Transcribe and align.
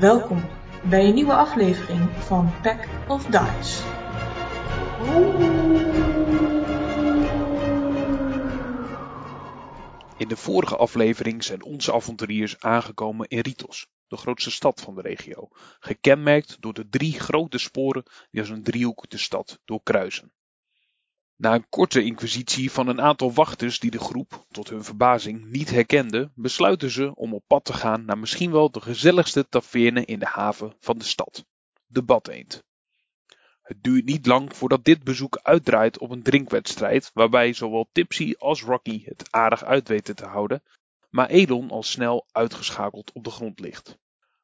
Welkom 0.00 0.44
bij 0.84 1.04
een 1.04 1.14
nieuwe 1.14 1.34
aflevering 1.34 2.10
van 2.10 2.52
Pack 2.62 2.88
of 3.08 3.24
Dice. 3.24 3.82
In 10.16 10.28
de 10.28 10.36
vorige 10.36 10.76
aflevering 10.76 11.44
zijn 11.44 11.62
onze 11.62 11.92
avonturiers 11.92 12.60
aangekomen 12.60 13.28
in 13.28 13.40
Ritos, 13.40 13.86
de 14.06 14.16
grootste 14.16 14.50
stad 14.50 14.80
van 14.80 14.94
de 14.94 15.00
regio, 15.00 15.48
gekenmerkt 15.80 16.56
door 16.60 16.74
de 16.74 16.88
drie 16.88 17.20
grote 17.20 17.58
sporen 17.58 18.04
die 18.30 18.40
als 18.40 18.50
een 18.50 18.62
driehoek 18.62 19.10
de 19.10 19.18
stad 19.18 19.60
doorkruisen. 19.64 20.32
Na 21.38 21.54
een 21.54 21.68
korte 21.68 22.02
inquisitie 22.02 22.70
van 22.70 22.88
een 22.88 23.00
aantal 23.00 23.32
wachters 23.32 23.78
die 23.78 23.90
de 23.90 23.98
groep, 23.98 24.46
tot 24.50 24.68
hun 24.68 24.84
verbazing, 24.84 25.44
niet 25.44 25.70
herkenden, 25.70 26.32
besluiten 26.34 26.90
ze 26.90 27.14
om 27.14 27.34
op 27.34 27.44
pad 27.46 27.64
te 27.64 27.72
gaan 27.72 28.04
naar 28.04 28.18
misschien 28.18 28.50
wel 28.50 28.70
de 28.70 28.80
gezelligste 28.80 29.48
taverne 29.48 30.04
in 30.04 30.18
de 30.18 30.26
haven 30.26 30.74
van 30.80 30.98
de 30.98 31.04
stad, 31.04 31.44
de 31.86 32.02
Badeend. 32.02 32.64
Het 33.62 33.82
duurt 33.82 34.04
niet 34.04 34.26
lang 34.26 34.56
voordat 34.56 34.84
dit 34.84 35.04
bezoek 35.04 35.38
uitdraait 35.42 35.98
op 35.98 36.10
een 36.10 36.22
drinkwedstrijd, 36.22 37.10
waarbij 37.14 37.52
zowel 37.52 37.88
Tipsy 37.92 38.34
als 38.38 38.62
Rocky 38.62 39.04
het 39.04 39.32
aardig 39.32 39.64
uit 39.64 39.88
weten 39.88 40.16
te 40.16 40.26
houden, 40.26 40.62
maar 41.10 41.28
Elon 41.28 41.70
al 41.70 41.82
snel 41.82 42.26
uitgeschakeld 42.32 43.12
op 43.12 43.24
de 43.24 43.30
grond 43.30 43.60
ligt. 43.60 43.98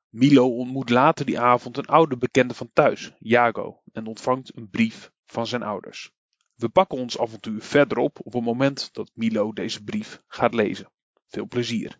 Milo 0.09 0.57
ontmoet 0.57 0.91
later 0.91 1.27
die 1.27 1.41
avond 1.41 1.77
een 1.77 1.87
oude 1.87 2.17
bekende 2.17 2.55
van 2.55 2.71
thuis, 2.73 3.13
Jago, 3.19 3.83
en 3.93 4.07
ontvangt 4.07 4.57
een 4.57 4.71
brief 4.71 5.11
van 5.25 5.47
zijn 5.47 5.63
ouders. 5.63 6.13
We 6.55 6.69
pakken 6.69 6.99
ons 6.99 7.19
avontuur 7.19 7.63
verder 7.63 7.99
op 7.99 8.19
op 8.23 8.33
het 8.33 8.43
moment 8.43 8.89
dat 8.93 9.11
Milo 9.15 9.53
deze 9.53 9.83
brief 9.83 10.23
gaat 10.27 10.55
lezen. 10.55 10.91
Veel 11.29 11.47
plezier. 11.47 11.99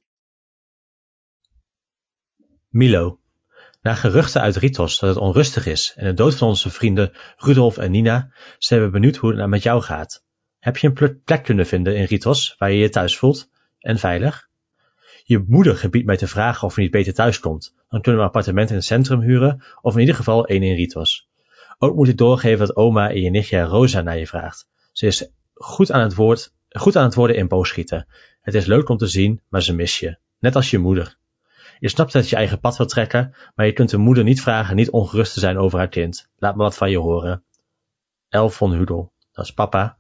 Milo. 2.69 3.21
Na 3.83 3.95
geruchten 3.95 4.41
uit 4.41 4.57
Ritos 4.57 4.99
dat 4.99 5.09
het 5.09 5.19
onrustig 5.19 5.67
is 5.67 5.93
en 5.97 6.07
de 6.07 6.15
dood 6.15 6.35
van 6.35 6.49
onze 6.49 6.71
vrienden 6.71 7.13
Rudolf 7.37 7.79
en 7.79 7.91
Nina, 7.91 8.33
zijn 8.59 8.83
we 8.83 8.91
benieuwd 8.91 9.17
hoe 9.17 9.29
het 9.29 9.39
nou 9.39 9.51
met 9.51 9.63
jou 9.63 9.83
gaat. 9.83 10.25
Heb 10.59 10.77
je 10.77 10.93
een 10.95 11.23
plek 11.25 11.45
kunnen 11.45 11.67
vinden 11.67 11.97
in 11.97 12.05
Ritos 12.05 12.55
waar 12.59 12.71
je 12.71 12.79
je 12.79 12.89
thuis 12.89 13.17
voelt 13.17 13.51
en 13.79 13.99
veilig? 13.99 14.49
Je 15.25 15.45
moeder 15.47 15.77
gebiedt 15.77 16.07
mij 16.07 16.17
te 16.17 16.29
vragen 16.29 16.67
of 16.67 16.77
je 16.77 16.83
niet 16.83 16.91
beter 16.91 17.15
thuis 17.15 17.41
komt. 17.41 17.75
Dan 17.89 18.01
kunnen 18.01 18.21
we 18.21 18.27
een 18.27 18.33
appartement 18.33 18.71
in 18.71 18.77
het 18.77 18.85
centrum 18.85 19.21
huren 19.21 19.63
of 19.81 19.95
in 19.95 20.01
ieder 20.01 20.15
geval 20.15 20.47
één 20.47 20.63
in 20.63 20.75
Ritos. 20.75 21.29
Ook 21.79 21.95
moet 21.95 22.09
ik 22.09 22.17
doorgeven 22.17 22.67
dat 22.67 22.77
oma 22.77 23.11
en 23.11 23.21
je 23.21 23.31
nichtje 23.31 23.63
Rosa 23.63 24.01
naar 24.01 24.19
je 24.19 24.27
vraagt. 24.27 24.69
Ze 24.93 25.07
is 25.07 25.31
goed 25.55 25.93
aan 25.93 26.01
het, 26.01 26.15
woord, 26.15 26.55
goed 26.69 26.97
aan 26.97 27.05
het 27.05 27.15
worden 27.15 27.37
in 27.37 27.49
boogschieten. 27.49 28.07
Het 28.41 28.55
is 28.55 28.67
leuk 28.67 28.89
om 28.89 28.97
te 28.97 29.07
zien, 29.07 29.41
maar 29.49 29.63
ze 29.63 29.75
mis 29.75 29.99
je. 29.99 30.19
Net 30.39 30.57
als 30.57 30.71
je 30.71 30.79
moeder. 30.79 31.17
Je 31.79 31.89
snapt 31.89 32.13
dat 32.13 32.29
je 32.29 32.37
eigen 32.37 32.61
pad 32.61 32.77
wil 32.77 32.87
trekken, 32.87 33.35
maar 33.55 33.67
je 33.67 33.73
kunt 33.73 33.91
de 33.91 33.97
moeder 33.97 34.25
niet 34.25 34.43
vragen 34.43 34.77
niet 34.77 34.91
ongerust 34.91 35.33
te 35.33 35.41
zijn 35.41 35.59
over 35.59 35.79
haar 35.79 35.89
kind. 35.89 36.29
Laat 36.37 36.57
me 36.57 36.63
wat 36.63 36.77
van 36.77 36.91
je 36.91 36.99
horen. 36.99 37.45
Elf 38.29 38.55
von 38.55 38.73
Hudel. 38.73 39.13
Dat 39.33 39.45
is 39.45 39.53
papa. 39.53 39.97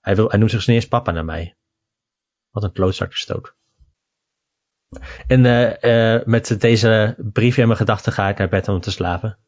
Hij, 0.00 0.16
wil, 0.16 0.28
hij 0.28 0.38
noemt 0.38 0.50
zich 0.50 0.66
niet 0.66 0.76
eens 0.76 0.88
papa 0.88 1.10
naar 1.10 1.24
mij. 1.24 1.56
Wat 2.50 2.62
een 2.62 2.72
klootzakkenstoot. 2.72 3.54
En 5.26 5.44
uh, 5.44 6.16
uh, 6.16 6.24
met 6.24 6.60
deze 6.60 7.16
briefje 7.32 7.60
in 7.60 7.66
mijn 7.66 7.78
gedachten 7.78 8.12
ga 8.12 8.28
ik 8.28 8.38
naar 8.38 8.48
bed 8.48 8.68
om 8.68 8.80
te 8.80 8.90
slapen. 8.90 9.38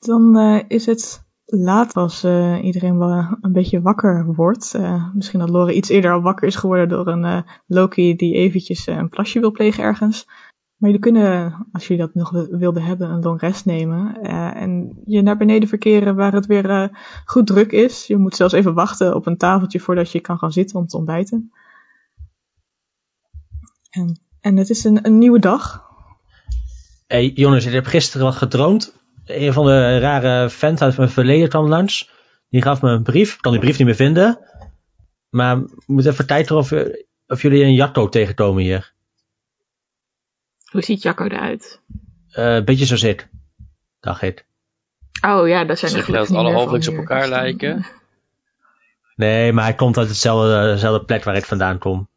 Dan 0.00 0.36
uh, 0.36 0.60
is 0.68 0.86
het 0.86 1.28
laat 1.44 1.94
als 1.94 2.24
uh, 2.24 2.64
iedereen 2.64 2.98
wel 2.98 3.38
een 3.40 3.52
beetje 3.52 3.80
wakker 3.80 4.34
wordt. 4.34 4.74
Uh, 4.76 5.14
misschien 5.14 5.38
dat 5.38 5.48
Lore 5.48 5.74
iets 5.74 5.88
eerder 5.88 6.12
al 6.12 6.20
wakker 6.20 6.46
is 6.46 6.56
geworden 6.56 6.88
door 6.88 7.06
een 7.06 7.44
Loki 7.66 8.16
die 8.16 8.34
eventjes 8.34 8.86
een 8.86 9.08
plasje 9.08 9.40
wil 9.40 9.50
plegen 9.50 9.84
ergens. 9.84 10.24
Maar 10.76 10.90
jullie 10.90 11.04
kunnen, 11.04 11.66
als 11.72 11.86
jullie 11.86 12.02
dat 12.02 12.14
nog 12.14 12.30
wilden 12.50 12.82
hebben, 12.82 13.10
een 13.10 13.22
long 13.22 13.40
rest 13.40 13.64
nemen. 13.64 14.22
en 14.54 15.02
je 15.04 15.22
naar 15.22 15.36
beneden 15.36 15.68
verkeren 15.68 16.16
waar 16.16 16.32
het 16.32 16.46
weer 16.46 16.90
goed 17.24 17.46
druk 17.46 17.72
is. 17.72 18.06
Je 18.06 18.16
moet 18.16 18.36
zelfs 18.36 18.54
even 18.54 18.74
wachten 18.74 19.14
op 19.14 19.26
een 19.26 19.36
tafeltje 19.36 19.80
voordat 19.80 20.12
je 20.12 20.20
kan 20.20 20.38
gaan 20.38 20.52
zitten 20.52 20.78
om 20.78 20.86
te 20.86 20.96
ontbijten. 20.96 21.52
En, 23.90 24.20
en 24.40 24.56
het 24.56 24.70
is 24.70 24.84
een, 24.84 25.06
een 25.06 25.18
nieuwe 25.18 25.38
dag. 25.38 25.88
Hey 27.06 27.28
Jonas, 27.28 27.66
ik 27.66 27.72
heb 27.72 27.86
gisteren 27.86 28.26
al 28.26 28.32
gedroomd 28.32 28.99
een 29.30 29.52
van 29.52 29.66
de 29.66 29.98
rare 29.98 30.50
vent 30.50 30.82
uit 30.82 30.96
mijn 30.96 31.08
verleden 31.08 31.48
kwam 31.48 31.68
langs. 31.68 32.10
Die 32.48 32.62
gaf 32.62 32.82
me 32.82 32.90
een 32.90 33.02
brief. 33.02 33.34
Ik 33.34 33.40
kan 33.40 33.52
die 33.52 33.60
brief 33.60 33.78
niet 33.78 33.86
meer 33.86 33.96
vinden. 33.96 34.38
Maar 35.28 35.56
ik 35.56 35.86
moet 35.86 36.06
even 36.06 36.26
kijken 36.26 36.56
of, 36.56 36.72
of 37.26 37.42
jullie 37.42 37.64
een 37.64 37.74
Jacco 37.74 38.08
tegenkomen 38.08 38.62
hier. 38.62 38.92
Hoe 40.70 40.82
ziet 40.82 41.02
Jacco 41.02 41.24
eruit? 41.24 41.80
Uh, 42.38 42.54
een 42.54 42.64
beetje 42.64 42.86
zoals 42.86 43.02
ik. 43.02 43.28
Dacht 44.00 44.22
ik. 44.22 44.46
Oh 45.24 45.48
ja, 45.48 45.64
dat 45.64 45.78
zijn 45.78 45.90
Zeg 45.90 46.06
je 46.06 46.12
dat 46.12 46.30
alle 46.30 46.52
halflijks 46.52 46.88
op 46.88 46.96
elkaar 46.96 47.28
lijken? 47.28 47.86
Nee, 49.16 49.52
maar 49.52 49.64
hij 49.64 49.74
komt 49.74 49.98
uit 49.98 50.08
hetzelfde, 50.08 50.72
dezelfde 50.72 51.04
plek 51.04 51.24
waar 51.24 51.36
ik 51.36 51.44
vandaan 51.44 51.78
kom. 51.78 52.08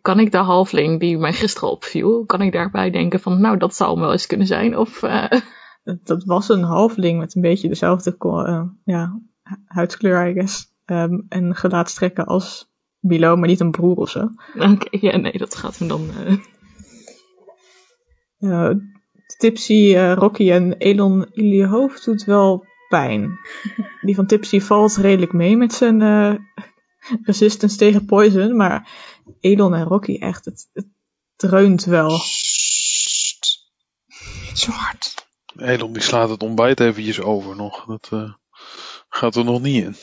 Kan 0.00 0.20
ik 0.20 0.32
de 0.32 0.38
halfling 0.38 1.00
die 1.00 1.18
mij 1.18 1.32
gisteren 1.32 1.70
opviel, 1.70 2.24
kan 2.24 2.42
ik 2.42 2.52
daarbij 2.52 2.90
denken 2.90 3.20
van, 3.20 3.40
nou, 3.40 3.56
dat 3.56 3.74
zou 3.74 4.00
wel 4.00 4.12
eens 4.12 4.26
kunnen 4.26 4.46
zijn? 4.46 4.76
Of... 4.76 5.02
Uh 5.02 5.24
dat 6.04 6.24
was 6.24 6.48
een 6.48 6.62
halfling 6.62 7.18
met 7.18 7.34
een 7.34 7.42
beetje 7.42 7.68
dezelfde 7.68 8.16
uh, 8.20 8.62
ja, 8.84 9.20
huidskleur, 9.64 10.28
I 10.28 10.32
guess. 10.32 10.74
Um, 10.84 11.26
en 11.28 11.54
gelaatstrekken 11.54 12.26
als 12.26 12.70
Milo, 12.98 13.36
maar 13.36 13.48
niet 13.48 13.60
een 13.60 13.70
broer 13.70 13.96
of 13.96 14.10
zo. 14.10 14.30
Oké, 14.54 14.70
okay, 14.70 15.00
ja, 15.00 15.16
nee, 15.16 15.38
dat 15.38 15.54
gaat 15.54 15.78
hem 15.78 15.88
dan. 15.88 16.10
Uh... 18.38 18.70
Tipsy, 19.38 19.72
uh, 19.72 20.12
Rocky 20.12 20.50
en 20.50 20.72
Elon, 20.72 21.26
jullie 21.32 21.66
hoofd 21.66 22.04
doet 22.04 22.24
wel 22.24 22.66
pijn. 22.88 23.38
Die 24.00 24.14
van 24.14 24.26
Tipsy 24.26 24.60
valt 24.60 24.96
redelijk 24.96 25.32
mee 25.32 25.56
met 25.56 25.72
zijn 25.72 26.00
resistance 27.22 27.76
tegen 27.76 28.04
poison, 28.04 28.56
maar 28.56 28.88
Elon 29.40 29.74
en 29.74 29.84
Rocky 29.84 30.18
echt, 30.18 30.44
het, 30.44 30.70
het 30.72 30.86
dreunt 31.36 31.84
wel. 31.84 32.10
Sst. 32.10 33.70
Niet 34.48 34.58
zo 34.58 34.70
hard. 34.70 35.25
Elon 35.56 35.92
die 35.92 36.02
slaat 36.02 36.28
het 36.28 36.42
ontbijt 36.42 36.80
eventjes 36.80 37.20
over 37.20 37.56
nog. 37.56 37.84
Dat 37.84 38.10
uh, 38.12 38.32
gaat 39.08 39.34
er 39.34 39.44
nog 39.44 39.60
niet 39.60 39.84
in. 39.84 39.96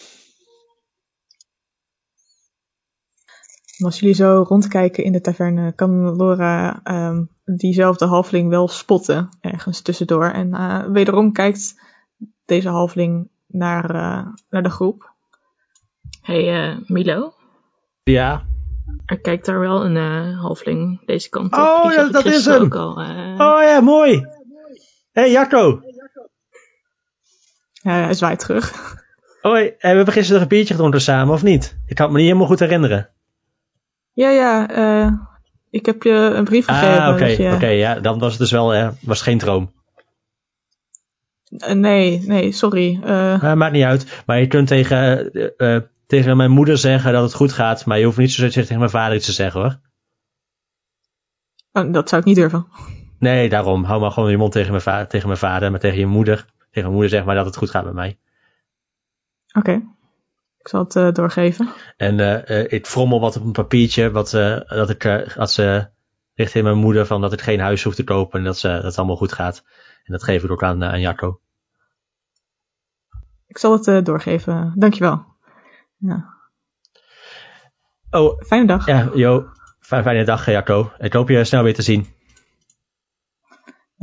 Als 3.85 3.99
jullie 3.99 4.15
zo 4.15 4.45
rondkijken 4.47 5.03
in 5.03 5.11
de 5.11 5.21
taverne, 5.21 5.73
kan 5.73 6.15
Laura 6.15 6.81
um, 6.83 7.29
diezelfde 7.43 8.05
halfling 8.05 8.49
wel 8.49 8.67
spotten 8.67 9.29
ergens 9.41 9.81
tussendoor. 9.81 10.25
En 10.25 10.47
uh, 10.47 10.85
wederom 10.85 11.31
kijkt 11.31 11.81
deze 12.45 12.69
halfling 12.69 13.29
naar, 13.47 13.95
uh, 13.95 14.27
naar 14.49 14.63
de 14.63 14.69
groep. 14.69 15.11
Hey 16.21 16.83
Milo? 16.85 17.33
Ja? 18.03 18.45
Er 19.05 19.19
kijkt 19.19 19.45
daar 19.45 19.59
wel 19.59 19.85
een 19.85 20.33
halfling 20.33 21.05
deze 21.05 21.29
kant 21.29 21.53
op. 21.53 21.59
Oh, 21.59 21.93
ja, 21.93 22.09
dat 22.09 22.25
is 22.25 22.45
hem! 22.45 22.71
Al, 22.71 22.91
oh 22.91 23.63
ja, 23.63 23.81
mooi! 23.81 24.32
Hé, 25.13 25.21
hey, 25.21 25.31
Jacco! 25.31 25.81
Ja, 27.71 27.91
hij 27.91 28.13
zwaait 28.13 28.39
terug. 28.39 28.95
Hoi, 29.41 29.63
we 29.63 29.87
hebben 29.87 30.13
gisteren 30.13 30.41
een 30.41 30.47
biertje 30.47 30.73
gedronken 30.73 31.01
samen, 31.01 31.33
of 31.33 31.43
niet? 31.43 31.77
Ik 31.85 31.95
kan 31.95 32.05
het 32.05 32.13
me 32.13 32.19
niet 32.19 32.27
helemaal 32.27 32.49
goed 32.49 32.59
herinneren. 32.59 33.09
Ja, 34.13 34.29
ja, 34.29 34.77
uh, 34.77 35.11
ik 35.69 35.85
heb 35.85 36.03
je 36.03 36.11
een 36.11 36.43
brief 36.43 36.65
gegeven. 36.65 37.01
Ah, 37.01 37.13
oké, 37.13 37.25
dus 37.25 37.37
je... 37.37 37.51
oké, 37.53 37.67
ja, 37.67 37.99
dan 37.99 38.19
was 38.19 38.29
het 38.29 38.39
dus 38.39 38.51
wel, 38.51 38.75
uh, 38.75 38.89
was 39.01 39.21
geen 39.21 39.37
droom. 39.37 39.73
Nee, 41.73 42.21
nee, 42.25 42.51
sorry. 42.51 42.99
Uh... 43.05 43.53
maakt 43.53 43.73
niet 43.73 43.83
uit, 43.83 44.23
maar 44.25 44.39
je 44.39 44.47
kunt 44.47 44.67
tegen, 44.67 45.31
tegen 46.07 46.37
mijn 46.37 46.51
moeder 46.51 46.77
zeggen 46.77 47.13
dat 47.13 47.23
het 47.23 47.33
goed 47.33 47.51
gaat, 47.51 47.85
maar 47.85 47.99
je 47.99 48.05
hoeft 48.05 48.17
niet 48.17 48.31
zozeer 48.31 48.51
tegen 48.51 48.77
mijn 48.77 48.89
vader 48.89 49.15
iets 49.15 49.25
te 49.25 49.31
zeggen, 49.31 49.61
hoor. 49.61 49.79
Oh, 51.71 51.93
dat 51.93 52.09
zou 52.09 52.21
ik 52.21 52.27
niet 52.27 52.35
durven. 52.35 52.67
Nee, 53.23 53.49
daarom. 53.49 53.83
Hou 53.83 54.01
maar 54.01 54.11
gewoon 54.11 54.29
je 54.29 54.37
mond 54.37 54.51
tegen 54.51 54.69
mijn, 54.69 54.81
va 54.81 55.05
tegen 55.05 55.27
mijn 55.27 55.39
vader, 55.39 55.71
maar 55.71 55.79
tegen 55.79 55.99
je 55.99 56.05
moeder. 56.05 56.35
Tegen 56.35 56.81
mijn 56.81 56.91
moeder 56.91 57.09
zeg 57.09 57.25
maar 57.25 57.35
dat 57.35 57.45
het 57.45 57.57
goed 57.57 57.69
gaat 57.69 57.85
met 57.85 57.93
mij. 57.93 58.19
Oké. 59.47 59.59
Okay. 59.59 59.87
Ik 60.57 60.67
zal 60.67 60.83
het 60.83 60.95
uh, 60.95 61.11
doorgeven. 61.11 61.69
En 61.97 62.19
uh, 62.19 62.49
uh, 62.49 62.71
ik 62.71 62.87
frommel 62.87 63.19
wat 63.19 63.35
op 63.35 63.43
een 63.43 63.51
papiertje, 63.51 64.11
wat, 64.11 64.29
dat 64.67 64.89
ik, 64.89 65.05
als 65.37 65.53
ze 65.53 65.87
richting 66.33 66.63
mijn 66.63 66.77
moeder 66.77 67.05
van 67.05 67.21
dat 67.21 67.33
ik 67.33 67.41
geen 67.41 67.59
huis 67.59 67.83
hoef 67.83 67.95
te 67.95 68.03
kopen 68.03 68.39
en 68.39 68.45
dat, 68.45 68.57
ze, 68.57 68.67
dat 68.67 68.83
het 68.83 68.97
allemaal 68.97 69.15
goed 69.15 69.33
gaat. 69.33 69.63
En 70.03 70.11
dat 70.11 70.23
geef 70.23 70.43
ik 70.43 70.51
ook 70.51 70.63
aan, 70.63 70.83
aan 70.83 70.99
Jacco. 70.99 71.39
Ik 73.47 73.57
zal 73.57 73.79
het 73.85 74.05
doorgeven. 74.05 74.73
Dankjewel. 74.75 75.25
Ja. 75.97 76.33
Oh. 78.09 78.41
Fijne 78.41 78.65
dag. 78.65 78.85
Ja, 78.85 79.09
yo. 79.13 79.49
Fijne, 79.79 80.03
fijne 80.03 80.25
dag, 80.25 80.45
Jacco. 80.45 80.91
Ik 80.97 81.13
hoop 81.13 81.29
je 81.29 81.43
snel 81.43 81.63
weer 81.63 81.73
te 81.73 81.81
zien. 81.81 82.07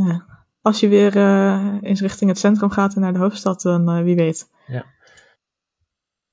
Ja. 0.07 0.27
Als 0.63 0.81
je 0.81 0.89
weer 0.89 1.17
uh, 1.17 1.77
eens 1.81 2.01
richting 2.01 2.31
het 2.31 2.39
centrum 2.39 2.71
gaat 2.71 2.95
en 2.95 3.01
naar 3.01 3.13
de 3.13 3.19
hoofdstad, 3.19 3.63
dan 3.63 3.97
uh, 3.97 4.03
wie 4.03 4.17
weet. 4.17 4.51
Ja. 4.67 4.85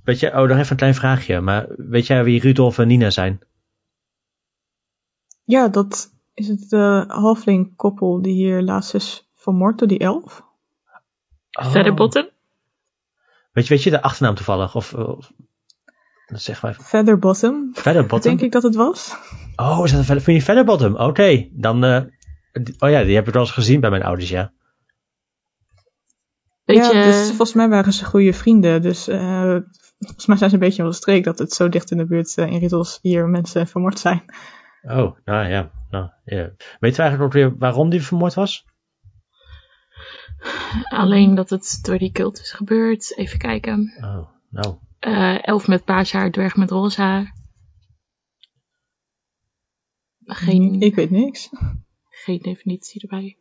Weet 0.03 0.19
je, 0.19 0.27
oh, 0.27 0.47
nog 0.47 0.57
even 0.57 0.71
een 0.71 0.77
klein 0.77 0.95
vraagje. 0.95 1.41
Maar 1.41 1.65
weet 1.77 2.07
jij 2.07 2.23
wie 2.23 2.41
Rudolf 2.41 2.77
en 2.77 2.87
Nina 2.87 3.09
zijn? 3.09 3.39
Ja, 5.43 5.67
dat 5.67 6.13
is 6.33 6.47
het 6.47 6.69
de 6.69 7.05
halfling 7.07 7.75
koppel 7.75 8.21
die 8.21 8.33
hier 8.33 8.61
laatst 8.61 8.93
is 8.93 9.29
vermoord 9.35 9.79
door 9.79 9.87
die 9.87 9.99
elf? 9.99 10.43
Oh. 11.59 11.71
Featherbottom? 11.71 12.29
Weet 13.51 13.67
je, 13.67 13.73
weet 13.73 13.83
je 13.83 13.89
de 13.89 14.01
achternaam 14.01 14.35
toevallig? 14.35 14.75
Of, 14.75 14.93
of 14.93 15.31
zeg 16.27 16.61
maar. 16.61 16.73
Featherbottom, 16.73 17.71
Featherbottom? 17.73 18.29
denk 18.31 18.41
ik 18.41 18.51
dat 18.51 18.63
het 18.63 18.75
was. 18.75 19.15
Oh, 19.55 19.81
is 19.83 19.91
dat 19.91 19.99
een 20.09 20.21
vind 20.21 20.37
je 20.37 20.41
Featherbottom? 20.41 20.95
Oké, 20.95 21.49
dan... 21.51 21.83
eh, 21.83 22.01
oh 22.79 22.89
ja, 22.89 23.03
die 23.03 23.15
heb 23.15 23.27
ik 23.27 23.33
wel 23.33 23.41
eens 23.41 23.51
gezien 23.51 23.79
bij 23.79 23.89
mijn 23.89 24.03
ouders, 24.03 24.29
ja. 24.29 24.53
Weet 26.63 26.77
ja, 26.77 26.91
je, 26.91 27.03
dus 27.03 27.27
volgens 27.27 27.53
mij 27.53 27.69
waren 27.69 27.93
ze 27.93 28.05
goede 28.05 28.33
vrienden. 28.33 28.81
Dus 28.81 29.07
eh, 29.07 29.57
volgens 29.99 30.25
mij 30.25 30.37
zijn 30.37 30.49
ze 30.49 30.55
een 30.55 30.61
beetje 30.61 30.83
wel 30.83 30.93
streek 30.93 31.23
dat 31.23 31.39
het 31.39 31.53
zo 31.53 31.69
dicht 31.69 31.91
in 31.91 31.97
de 31.97 32.05
buurt 32.05 32.37
eh, 32.37 32.51
in 32.51 32.59
Riddles 32.59 32.99
hier 33.01 33.27
mensen 33.27 33.67
vermoord 33.67 33.99
zijn. 33.99 34.23
Oh, 34.81 35.17
nou 35.25 35.47
ja. 35.47 35.71
Nou, 35.89 36.09
ja. 36.25 36.51
Weet 36.79 36.95
je 36.95 37.01
eigenlijk 37.01 37.21
ook 37.21 37.33
weer 37.33 37.57
waarom 37.57 37.89
die 37.89 38.01
vermoord 38.01 38.33
was? 38.33 38.65
alleen 40.83 41.35
dat 41.35 41.49
het 41.49 41.79
door 41.81 41.97
die 41.97 42.11
cult 42.11 42.39
is 42.39 42.51
gebeurd. 42.51 43.17
Even 43.17 43.39
kijken. 43.39 43.93
Oh, 44.01 44.29
nou. 44.49 44.75
Eh, 44.99 45.47
elf 45.47 45.67
met 45.67 45.85
paars 45.85 46.11
haar, 46.11 46.31
dwerg 46.31 46.55
met 46.55 46.71
roze 46.71 47.01
haar. 47.01 47.35
Geen, 50.25 50.79
Ik 50.81 50.95
weet 50.95 51.09
niks. 51.09 51.49
Geen 52.23 52.39
definitie 52.39 53.01
erbij. 53.01 53.37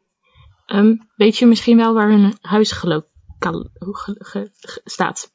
Ehm, 0.66 0.96
weet 1.16 1.36
je 1.36 1.46
misschien 1.46 1.76
wel 1.76 1.94
waar 1.94 2.10
hun 2.10 2.34
huis 2.40 2.82
staat? 4.84 5.32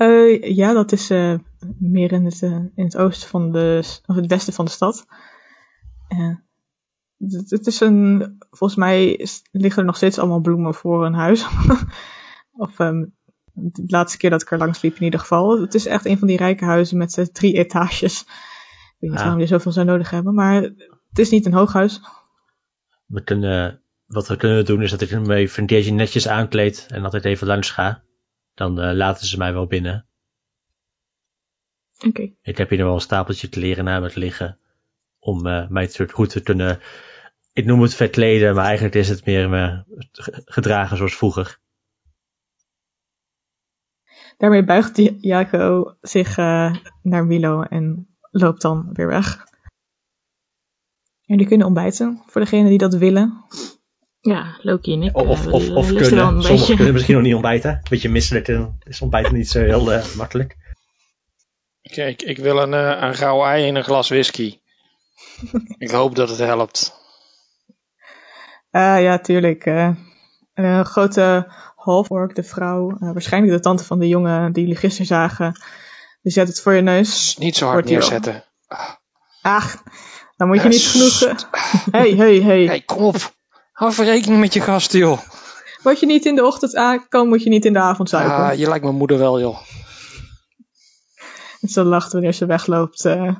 Eh, 0.00 0.42
ja, 0.42 0.72
dat 0.72 0.92
is 0.92 1.10
eh, 1.10 1.34
meer 1.78 2.12
in 2.12 2.24
het, 2.24 2.42
eh, 2.42 2.50
in 2.50 2.84
het 2.84 2.96
oosten 2.96 3.28
van 3.28 3.52
de, 3.52 3.82
of 4.06 4.16
het 4.16 4.26
westen 4.26 4.52
van 4.52 4.64
de 4.64 4.70
stad. 4.70 5.06
Het, 7.18 7.50
het 7.50 7.66
is 7.66 7.80
een, 7.80 8.36
volgens 8.50 8.78
mij 8.78 9.26
liggen 9.50 9.80
er 9.80 9.86
nog 9.86 9.96
steeds 9.96 10.18
allemaal 10.18 10.40
bloemen 10.40 10.74
voor 10.74 11.06
een 11.06 11.14
huis. 11.14 11.46
of 12.64 12.78
ehm, 12.78 13.04
de 13.52 13.82
laatste 13.86 14.18
keer 14.18 14.30
dat 14.30 14.42
ik 14.42 14.50
er 14.50 14.58
langs 14.58 14.82
liep 14.82 14.96
in 14.96 15.02
ieder 15.02 15.20
geval. 15.20 15.60
Het 15.60 15.74
is 15.74 15.86
echt 15.86 16.06
een 16.06 16.18
van 16.18 16.28
die 16.28 16.36
rijke 16.36 16.64
huizen 16.64 16.98
met 16.98 17.28
drie 17.32 17.52
etages. 17.54 18.26
Ik 19.00 19.08
weet 19.08 19.10
niet 19.10 19.18
Ah. 19.18 19.24
waarom 19.24 19.40
je 19.40 19.46
zoveel 19.46 19.72
zou 19.72 19.86
nodig 19.86 20.10
hebben, 20.10 20.34
maar 20.34 20.62
het 21.08 21.18
is 21.18 21.30
niet 21.30 21.46
een 21.46 21.52
hoog 21.52 21.72
huis. 21.72 22.00
We 23.06 23.22
kunnen, 23.22 23.82
wat 24.06 24.28
we 24.28 24.36
kunnen 24.36 24.64
doen 24.64 24.82
is 24.82 24.90
dat 24.90 25.00
ik 25.00 25.08
hem 25.08 25.30
even 25.30 25.64
een 25.68 25.94
netjes 25.94 26.28
aankleed 26.28 26.86
en 26.88 27.04
altijd 27.04 27.24
even 27.24 27.46
langs 27.46 27.70
ga. 27.70 28.02
Dan 28.54 28.80
eh, 28.80 28.94
laten 28.94 29.26
ze 29.26 29.38
mij 29.38 29.52
wel 29.52 29.66
binnen. 29.66 30.06
Oké. 32.06 32.32
Ik 32.42 32.58
heb 32.58 32.68
hier 32.68 32.78
nog 32.78 32.86
wel 32.86 32.96
een 32.96 33.02
stapeltje 33.02 33.48
kleren 33.48 33.84
naar 33.84 34.00
me 34.00 34.10
liggen. 34.14 34.58
Om 35.18 35.46
eh, 35.46 35.68
mij 35.68 35.86
te, 35.86 36.08
goed 36.08 36.30
te 36.30 36.42
kunnen, 36.42 36.80
ik 37.52 37.64
noem 37.64 37.82
het 37.82 37.94
verkleden, 37.94 38.54
maar 38.54 38.64
eigenlijk 38.64 38.94
is 38.94 39.08
het 39.08 39.24
meer 39.24 39.48
me 39.48 39.84
gedragen 40.44 40.96
zoals 40.96 41.16
vroeger. 41.16 41.58
Daarmee 44.36 44.64
buigt 44.64 45.00
Jaco 45.20 45.96
zich 46.00 46.38
eh, 46.38 46.74
naar 47.02 47.26
Milo 47.26 47.62
en 47.62 48.09
loopt 48.30 48.62
dan 48.62 48.90
weer 48.92 49.06
weg. 49.06 49.48
Jullie 51.20 51.46
kunnen 51.46 51.66
ontbijten, 51.66 52.22
voor 52.26 52.40
degenen 52.40 52.68
die 52.68 52.78
dat 52.78 52.94
willen. 52.94 53.44
Ja, 54.20 54.58
Loki 54.62 54.92
en 54.92 55.02
ik. 55.02 55.16
Of, 55.16 55.46
eh, 55.46 55.52
of, 55.52 55.86
kunnen, 55.86 56.08
sommigen 56.08 56.42
beetje. 56.42 56.74
kunnen 56.74 56.92
misschien 56.92 57.14
nog 57.14 57.24
niet 57.24 57.34
ontbijten. 57.34 57.70
Een 57.70 57.86
beetje 57.90 58.08
misselijk 58.08 58.48
en 58.48 58.78
is 58.84 59.00
ontbijten 59.00 59.34
niet 59.34 59.48
zo 59.48 59.58
heel 59.60 59.92
eh, 59.92 60.14
makkelijk. 60.14 60.56
Kijk, 61.82 62.22
ik 62.22 62.38
wil 62.38 62.58
een, 62.58 62.74
eh, 62.74 63.02
een 63.02 63.14
rauw 63.14 63.44
ei 63.44 63.68
en 63.68 63.74
een 63.74 63.84
glas 63.84 64.08
whisky. 64.08 64.58
ik 65.78 65.90
hoop 65.90 66.14
dat 66.14 66.28
het 66.28 66.38
helpt. 66.38 66.98
Ja, 68.70 69.18
tuurlijk. 69.18 69.66
eh. 69.66 69.96
een 70.54 70.84
grote 70.84 71.52
half-ork, 71.76 72.34
de 72.34 72.42
vrouw, 72.42 72.90
eh, 72.90 73.12
waarschijnlijk 73.12 73.52
de 73.52 73.60
tante 73.60 73.84
van 73.84 73.98
de 73.98 74.08
jongen 74.08 74.52
die 74.52 74.62
jullie 74.62 74.78
gisteren 74.78 75.06
zagen, 75.06 75.60
die 76.22 76.32
zet 76.32 76.48
het 76.48 76.60
voor 76.60 76.72
je 76.72 76.82
neus. 76.82 77.36
Niet 77.36 77.56
zo 77.56 77.66
hard 77.66 77.84
neerzetten. 77.84 78.44
Ach, 79.42 79.82
dan 80.36 80.48
moet 80.48 80.62
je 80.62 80.68
niet 80.68 80.84
Eh, 80.84 80.90
genoeg... 80.90 81.22
eh, 81.22 81.92
hey, 82.00 82.10
hey, 82.10 82.40
hey. 82.40 82.64
Hey, 82.64 82.80
kom 82.80 83.02
op. 83.04 83.34
Hou 83.72 83.90
even 83.90 84.04
rekening 84.04 84.40
met 84.40 84.52
je 84.54 84.60
gasten, 84.60 84.98
joh. 84.98 85.18
Wat 85.82 86.00
je 86.00 86.06
niet 86.06 86.26
in 86.26 86.34
de 86.34 86.44
ochtend 86.46 86.76
aan 86.76 87.08
kan, 87.08 87.28
moet 87.28 87.42
je 87.42 87.48
niet 87.50 87.64
in 87.64 87.72
de 87.72 87.78
avond 87.78 88.08
zuipen. 88.08 88.34
Ah, 88.36 88.58
je 88.58 88.68
lijkt 88.68 88.84
mijn 88.84 88.96
moeder 88.96 89.18
wel, 89.18 89.40
joh. 89.40 89.58
En 91.60 91.68
ze 91.68 91.84
lacht 91.84 92.12
wanneer 92.12 92.32
ze 92.32 92.46
wegloopt 92.46 93.04
eh, 93.04 93.36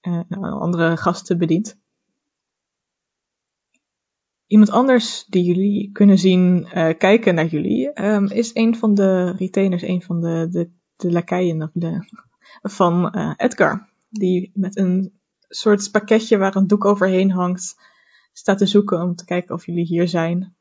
en 0.00 0.26
andere 0.60 0.96
gasten 0.96 1.38
bedient. 1.38 1.76
Iemand 4.46 4.70
anders 4.70 5.24
die 5.28 5.44
jullie 5.44 5.90
kunnen 5.92 6.18
zien 6.18 6.66
eh, 6.70 6.98
kijken 6.98 7.34
naar 7.34 7.46
jullie, 7.46 7.92
ehm, 7.92 8.24
is 8.26 8.50
een 8.54 8.76
van 8.76 8.94
de 8.94 9.30
retainers, 9.38 9.82
een 9.82 10.02
van 10.02 10.20
de, 10.20 10.46
de, 10.50 10.70
de 10.96 11.62
of 11.62 11.70
de, 11.72 12.06
van 12.62 13.10
eh, 13.10 13.32
Edgar. 13.36 13.88
Die 14.08 14.50
met 14.54 14.76
een 14.76 15.20
soort 15.48 15.90
pakketje 15.90 16.38
waar 16.38 16.56
een 16.56 16.66
doek 16.66 16.84
overheen 16.84 17.30
hangt, 17.30 17.76
staat 18.32 18.58
te 18.58 18.66
zoeken 18.66 19.02
om 19.02 19.14
te 19.14 19.24
kijken 19.24 19.54
of 19.54 19.66
jullie 19.66 19.84
hier 19.84 20.08
zijn. 20.08 20.56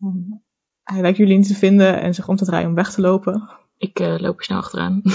Ehm, 0.00 0.38
hij 0.82 1.00
lijkt 1.00 1.18
jullie 1.18 1.36
niet 1.36 1.46
te 1.46 1.54
vinden 1.54 2.00
en 2.00 2.14
zich 2.14 2.28
om 2.28 2.36
te 2.36 2.44
draaien 2.44 2.68
om 2.68 2.74
weg 2.74 2.92
te 2.92 3.00
lopen. 3.00 3.50
Ik 3.76 4.00
eh, 4.00 4.18
loop 4.18 4.38
er 4.38 4.44
snel 4.44 4.58
achteraan. 4.58 5.02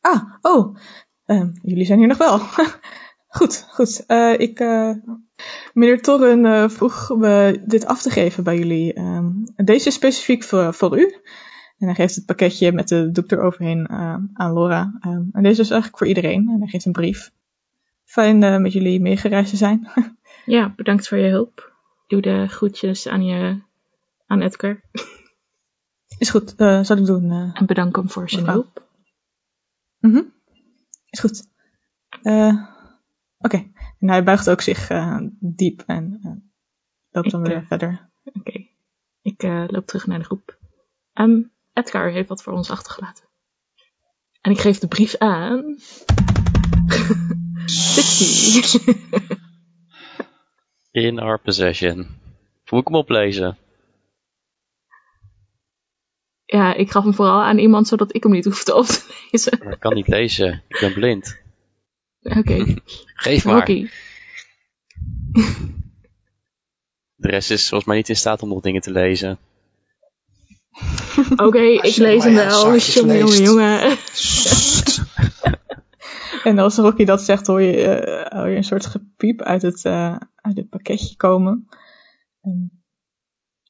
Ah, 0.00 0.34
oh, 0.40 0.76
ehm, 1.24 1.50
jullie 1.62 1.84
zijn 1.84 1.98
hier 1.98 2.08
nog 2.08 2.18
wel. 2.18 2.38
goed, 3.38 3.66
goed. 3.70 4.06
Eh, 4.06 4.38
ik, 4.38 4.58
meneer 5.72 6.02
Torren 6.02 6.70
vroeg 6.70 7.16
me 7.16 7.62
dit 7.66 7.86
af 7.86 8.02
te 8.02 8.10
geven 8.10 8.44
bij 8.44 8.58
jullie. 8.58 8.92
Ehm, 8.92 9.30
deze 9.56 9.88
is 9.88 9.94
specifiek 9.94 10.42
voor, 10.44 10.74
voor 10.74 10.98
u. 10.98 11.20
En 11.78 11.86
hij 11.86 11.94
geeft 11.94 12.14
het 12.14 12.26
pakketje 12.26 12.72
met 12.72 12.88
de 12.88 13.10
doek 13.10 13.30
eroverheen 13.30 13.86
eh, 13.86 14.16
aan 14.32 14.52
Laura. 14.52 14.96
Ehm, 15.00 15.22
en 15.32 15.42
deze 15.42 15.60
is 15.60 15.70
eigenlijk 15.70 15.98
voor 15.98 16.06
iedereen. 16.06 16.48
En 16.48 16.58
hij 16.58 16.68
geeft 16.68 16.84
een 16.84 16.92
brief. 16.92 17.32
Fijn 18.04 18.42
eh, 18.42 18.58
met 18.58 18.72
jullie 18.72 19.00
meegereisd 19.00 19.50
te 19.50 19.56
zijn. 19.56 19.88
Ja, 20.46 20.72
bedankt 20.76 21.08
voor 21.08 21.18
je 21.18 21.30
hulp. 21.30 21.72
Doe 22.06 22.20
de 22.22 22.46
groetjes 22.48 23.06
aan 23.08 23.24
je, 23.24 23.60
aan 24.26 24.40
Edgar. 24.40 24.80
is 26.18 26.30
goed, 26.30 26.54
eh, 26.54 26.82
zal 26.82 26.96
ik 26.96 27.06
doen. 27.06 27.30
eh. 27.30 27.50
En 27.60 27.66
bedank 27.66 27.96
hem 27.96 28.10
voor 28.10 28.30
zijn 28.30 28.44
Mevrouw. 28.44 28.62
hulp. 28.62 28.88
Mhm. 29.98 30.22
Is 31.10 31.20
goed. 31.20 31.48
Oké. 33.38 33.70
En 33.98 34.08
hij 34.08 34.24
buigt 34.24 34.50
ook 34.50 34.60
zich 34.60 34.90
diep 35.40 35.82
en 35.86 36.20
loopt 37.10 37.30
dan 37.30 37.42
weer 37.42 37.64
verder. 37.68 38.10
Oké. 38.24 38.66
Ik 39.22 39.42
loop 39.42 39.86
terug 39.86 40.06
naar 40.06 40.18
de 40.18 40.24
groep. 40.24 40.58
Ehm, 41.12 41.42
Edgar 41.76 42.10
heeft 42.10 42.28
wat 42.28 42.42
voor 42.42 42.52
ons 42.52 42.70
achtergelaten. 42.70 43.24
En 44.40 44.50
ik 44.50 44.60
geef 44.60 44.78
de 44.78 44.88
brief 44.88 45.16
aan. 45.16 45.78
Sixty. 47.66 48.78
In 50.90 51.18
our 51.18 51.40
possession. 51.40 51.96
Moet 52.70 52.80
ik 52.80 52.86
hem 52.86 52.96
oplezen? 52.96 53.58
ja, 56.46 56.74
ik 56.74 56.90
gaf 56.90 57.04
hem 57.04 57.14
vooral 57.14 57.42
aan 57.42 57.58
iemand 57.58 57.88
zodat 57.88 58.14
ik 58.14 58.22
hem 58.22 58.32
niet 58.32 58.44
hoefde 58.44 58.74
op 58.74 58.86
te 58.86 59.26
lezen. 59.30 59.58
Maar 59.64 59.72
ik 59.72 59.80
kan 59.80 59.94
niet 59.94 60.08
lezen. 60.08 60.62
Ik 60.68 60.78
ben 60.80 60.92
blind. 60.92 61.40
Oké. 62.22 62.76
Geef 63.14 63.44
maar. 63.44 63.54
Rocky. 63.54 63.88
De 67.14 67.28
rest 67.28 67.50
is 67.50 67.68
volgens 67.68 67.88
mij 67.88 67.96
niet 67.96 68.08
in 68.08 68.16
staat 68.16 68.42
om 68.42 68.48
nog 68.48 68.60
dingen 68.60 68.80
te 68.80 68.90
lezen. 68.90 69.38
Oké, 71.36 71.62
ik 71.90 71.96
lees 71.96 72.24
hem 72.24 72.34
wel. 72.34 72.76
Jongen, 72.76 73.18
jongen, 73.18 73.42
jongen. 73.48 73.98
En 76.42 76.58
als 76.58 76.76
Rocky 76.76 77.04
dat 77.04 77.22
zegt, 77.22 77.46
hoor 77.46 77.62
je, 77.62 77.82
eh, 77.82 78.38
hoor 78.38 78.48
je 78.48 78.56
een 78.56 78.64
soort 78.64 78.86
gepiep 78.86 79.42
uit 79.42 79.62
het, 79.62 79.84
eh, 79.84 80.16
uit 80.34 80.56
het 80.56 80.68
pakketje 80.68 81.16
komen. 81.16 81.68
En 82.40 82.76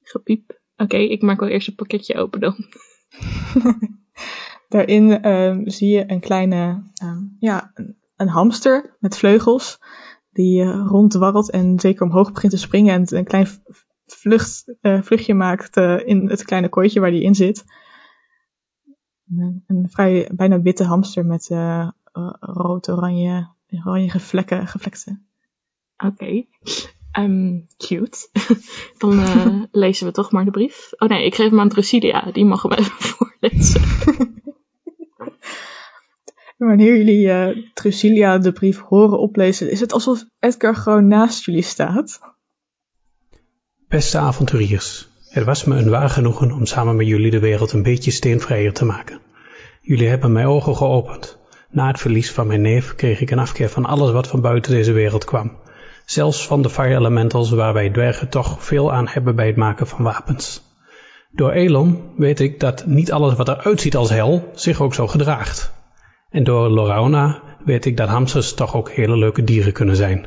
Gepiep. 0.02 0.60
Oké, 0.76 0.96
ik 0.96 1.22
maak 1.22 1.40
wel 1.40 1.48
eerst 1.48 1.68
een 1.68 1.74
pakketje 1.74 2.16
open 2.16 2.40
dan. 2.40 2.56
daarin 4.68 5.22
ehm, 5.22 5.68
zie 5.68 5.88
je 5.88 6.10
een 6.10 6.20
kleine, 6.20 6.82
ehm, 6.94 7.22
ja, 7.38 7.70
een, 7.74 7.96
een 8.16 8.28
hamster 8.28 8.96
met 9.00 9.16
vleugels. 9.16 9.78
Die 10.30 10.64
ronddwarrelt 10.64 11.50
en 11.50 11.80
zeker 11.80 12.02
omhoog 12.02 12.32
begint 12.32 12.52
te 12.52 12.58
springen 12.58 12.94
en 12.94 13.16
een 13.16 13.24
klein 13.24 13.46
vlucht, 14.06 14.74
eh, 14.80 15.02
vluchtje 15.02 15.34
maakt 15.34 15.76
eh, 15.76 16.06
in 16.06 16.28
het 16.28 16.44
kleine 16.44 16.68
kooitje 16.68 17.00
waar 17.00 17.10
die 17.10 17.22
in 17.22 17.34
zit. 17.34 17.64
Een, 19.36 19.64
een 19.66 19.88
vrij 19.90 20.30
bijna 20.32 20.60
witte 20.60 20.84
hamster 20.84 21.26
met 21.26 21.50
eh, 21.50 21.88
eh, 22.12 22.32
rood-oranje 22.40 23.54
oranje 23.84 24.20
vlekken, 24.20 24.66
gevlekte. 24.66 25.18
Oké. 25.96 26.44
Ehm, 27.12 27.60
cute. 27.76 28.28
Dan 28.98 29.18
eh, 29.18 29.62
lezen 29.82 30.06
we 30.06 30.12
toch 30.12 30.30
maar 30.30 30.44
de 30.44 30.50
brief. 30.50 30.92
Oh 30.98 31.08
nee, 31.08 31.24
ik 31.24 31.34
geef 31.34 31.50
hem 31.50 31.60
aan 31.60 31.68
Drusilia. 31.68 32.30
Die 32.32 32.44
mag 32.44 32.62
hem 32.62 32.72
even 32.72 32.92
voorlezen. 33.08 33.82
Wanneer 36.56 36.96
jullie 36.96 37.30
eh 37.30 37.56
Trucilia 37.74 38.38
de 38.38 38.52
brief 38.52 38.80
horen 38.80 39.18
oplezen, 39.18 39.70
is 39.70 39.80
het 39.80 39.92
alsof 39.92 40.24
Edgar 40.38 40.74
gewoon 40.74 41.06
naast 41.08 41.44
jullie 41.44 41.62
staat. 41.62 42.20
Beste 43.96 44.18
avonturiers, 44.18 45.08
het 45.28 45.44
was 45.44 45.64
me 45.64 45.76
een 45.76 45.90
waar 45.90 46.10
genoegen 46.10 46.52
om 46.52 46.66
samen 46.66 46.96
met 46.96 47.06
jullie 47.06 47.30
de 47.30 47.38
wereld 47.38 47.72
een 47.72 47.82
beetje 47.82 48.10
steenvrijer 48.10 48.72
te 48.72 48.84
maken. 48.84 49.20
Jullie 49.80 50.08
hebben 50.08 50.32
mijn 50.32 50.46
ogen 50.46 50.76
geopend. 50.76 51.38
Na 51.70 51.86
het 51.86 52.00
verlies 52.00 52.32
van 52.32 52.46
mijn 52.46 52.60
neef 52.60 52.94
kreeg 52.94 53.20
ik 53.20 53.30
een 53.30 53.38
afkeer 53.38 53.68
van 53.68 53.84
alles 53.84 54.12
wat 54.12 54.26
van 54.26 54.40
buiten 54.40 54.72
deze 54.72 54.92
wereld 54.92 55.24
kwam. 55.24 55.56
Zelfs 56.04 56.46
van 56.46 56.62
de 56.62 56.70
fire 56.70 56.94
elementals 56.94 57.50
waar 57.50 57.72
wij 57.72 57.90
dwergen 57.90 58.28
toch 58.28 58.64
veel 58.64 58.92
aan 58.92 59.08
hebben 59.08 59.36
bij 59.36 59.46
het 59.46 59.56
maken 59.56 59.86
van 59.86 60.04
wapens. 60.04 60.62
Door 61.30 61.50
Elon 61.50 62.12
weet 62.16 62.40
ik 62.40 62.60
dat 62.60 62.86
niet 62.86 63.12
alles 63.12 63.34
wat 63.34 63.48
eruit 63.48 63.80
ziet 63.80 63.96
als 63.96 64.10
hel 64.10 64.50
zich 64.54 64.80
ook 64.80 64.94
zo 64.94 65.06
gedraagt. 65.06 65.72
En 66.30 66.44
door 66.44 66.68
Lorauna 66.68 67.42
weet 67.64 67.84
ik 67.84 67.96
dat 67.96 68.08
hamsters 68.08 68.54
toch 68.54 68.74
ook 68.74 68.90
hele 68.90 69.16
leuke 69.16 69.44
dieren 69.44 69.72
kunnen 69.72 69.96
zijn. 69.96 70.26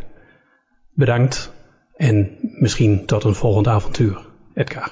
Bedankt 0.94 1.58
en 2.00 2.38
misschien 2.42 3.06
tot 3.06 3.24
een 3.24 3.36
volgend 3.36 3.68
avontuur, 3.68 4.26
Edgar. 4.54 4.92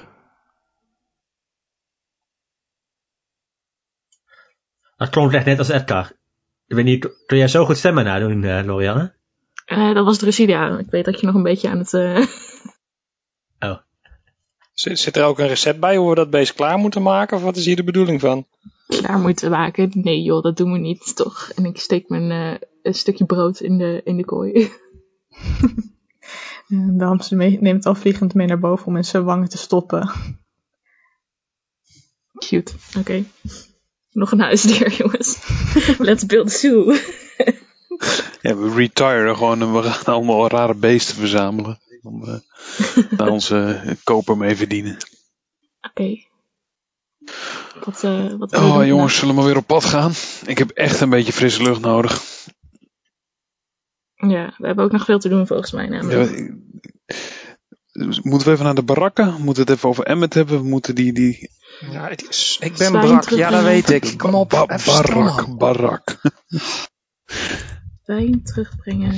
Dat 4.96 5.08
klonk 5.08 5.32
echt 5.32 5.44
net 5.44 5.58
als 5.58 5.68
Edgar. 5.68 6.12
Ik 6.66 6.76
weet 6.76 6.84
niet, 6.84 7.08
kun 7.26 7.38
jij 7.38 7.48
zo 7.48 7.64
goed 7.64 7.76
stemmen 7.76 8.04
nadoen, 8.04 8.44
eh 8.44 8.64
Lorianne? 8.64 9.14
Eh, 9.64 9.94
dat 9.94 10.04
was 10.04 10.18
Drusidia. 10.18 10.78
Ik 10.78 10.90
weet 10.90 11.04
dat 11.04 11.20
je 11.20 11.26
nog 11.26 11.34
een 11.34 11.42
beetje 11.42 11.68
aan 11.68 11.78
het... 11.78 11.94
eh, 11.94 12.26
Zit, 14.72 14.98
zit 14.98 15.16
er 15.16 15.24
ook 15.24 15.38
een 15.38 15.46
recept 15.46 15.80
bij 15.80 15.96
hoe 15.96 16.08
we 16.08 16.14
dat 16.14 16.30
beest 16.30 16.54
klaar 16.54 16.78
moeten 16.78 17.02
maken? 17.02 17.36
Of 17.36 17.42
wat 17.42 17.56
is 17.56 17.64
hier 17.64 17.76
de 17.76 17.84
bedoeling 17.84 18.20
van? 18.20 18.46
klaar 18.86 19.18
moeten 19.18 19.50
maken. 19.50 19.90
Nee 19.92 20.22
joh, 20.22 20.42
dat 20.42 20.56
doen 20.56 20.72
we 20.72 20.78
niet, 20.78 21.16
toch? 21.16 21.50
En 21.54 21.64
ik 21.64 21.78
steek 21.78 22.08
mijn 22.08 22.30
eh, 22.30 22.68
een 22.82 22.94
stukje 22.94 23.24
brood 23.24 23.60
in 23.60 23.78
de, 23.78 24.00
in 24.04 24.16
de 24.16 24.24
kooi. 24.24 24.70
En 26.68 26.98
de 26.98 27.04
hamster 27.04 27.60
neemt 27.60 27.86
al 27.86 27.94
vliegend 27.94 28.34
mee 28.34 28.46
naar 28.46 28.58
boven 28.58 28.86
om 28.86 28.96
in 28.96 29.04
zijn 29.04 29.24
wangen 29.24 29.48
te 29.48 29.58
stoppen. 29.58 30.10
Cute. 32.38 32.72
Oké. 32.98 33.24
Nog 34.10 34.32
een 34.32 34.40
huisdier, 34.40 34.92
jongens. 34.92 35.38
Let's 35.98 36.26
build 36.26 36.48
a 36.48 36.56
zoo. 36.56 36.92
Ja, 38.40 38.56
we 38.56 38.74
retiren 38.74 39.36
gewoon 39.36 39.60
en 39.60 39.72
we 39.72 39.82
gaan 39.82 40.14
allemaal 40.14 40.48
rare 40.48 40.74
beesten 40.74 41.14
verzamelen. 41.14 41.78
Om 42.02 42.24
eh, 42.24 42.38
daar 43.18 43.28
onze 43.28 43.80
eh, 43.84 43.94
koper 44.04 44.36
mee 44.36 44.56
verdienen. 44.56 44.96
Oké. 45.80 46.26
Wat, 47.84 48.04
eh 48.04 48.34
wat 48.38 48.56
Oh 48.56 48.86
jongens, 48.86 49.14
zullen 49.14 49.34
we 49.34 49.40
maar 49.40 49.50
weer 49.50 49.60
op 49.60 49.66
pad 49.66 49.84
gaan? 49.84 50.12
Ik 50.46 50.58
heb 50.58 50.70
echt 50.70 51.00
een 51.00 51.10
beetje 51.10 51.32
frisse 51.32 51.62
lucht 51.62 51.80
nodig. 51.80 52.22
Ja, 54.26 54.54
we 54.58 54.66
hebben 54.66 54.84
ook 54.84 54.92
nog 54.92 55.04
veel 55.04 55.18
te 55.18 55.28
doen 55.28 55.46
volgens 55.46 55.72
mij 55.72 55.84
Ja, 55.84 55.90
namelijk. 55.90 56.30
ik- 56.30 56.56
moeten 58.22 58.46
we 58.48 58.52
even 58.52 58.64
naar 58.64 58.74
de 58.74 58.82
barakken? 58.82 59.26
Moeten 59.32 59.54
we 59.64 59.70
het 59.70 59.70
even 59.70 59.88
over 59.88 60.04
Emmet 60.04 60.34
hebben? 60.34 60.58
We 60.60 60.68
moeten 60.68 60.94
die... 60.94 61.12
die... 61.12 61.50
Ja, 61.90 62.08
het 62.08 62.28
is, 62.28 62.56
ik 62.60 62.76
ben 62.76 62.92
brak, 62.92 63.22
terug 63.22 63.38
ja 63.38 63.50
dat 63.50 63.62
weet 63.62 63.90
ik. 63.90 64.14
Kom 64.16 64.34
op, 64.34 64.48
Ba- 64.48 64.66
barak, 64.86 65.56
barak. 65.58 66.20
Wijn 68.04 68.42
terugbrengen. 68.42 69.14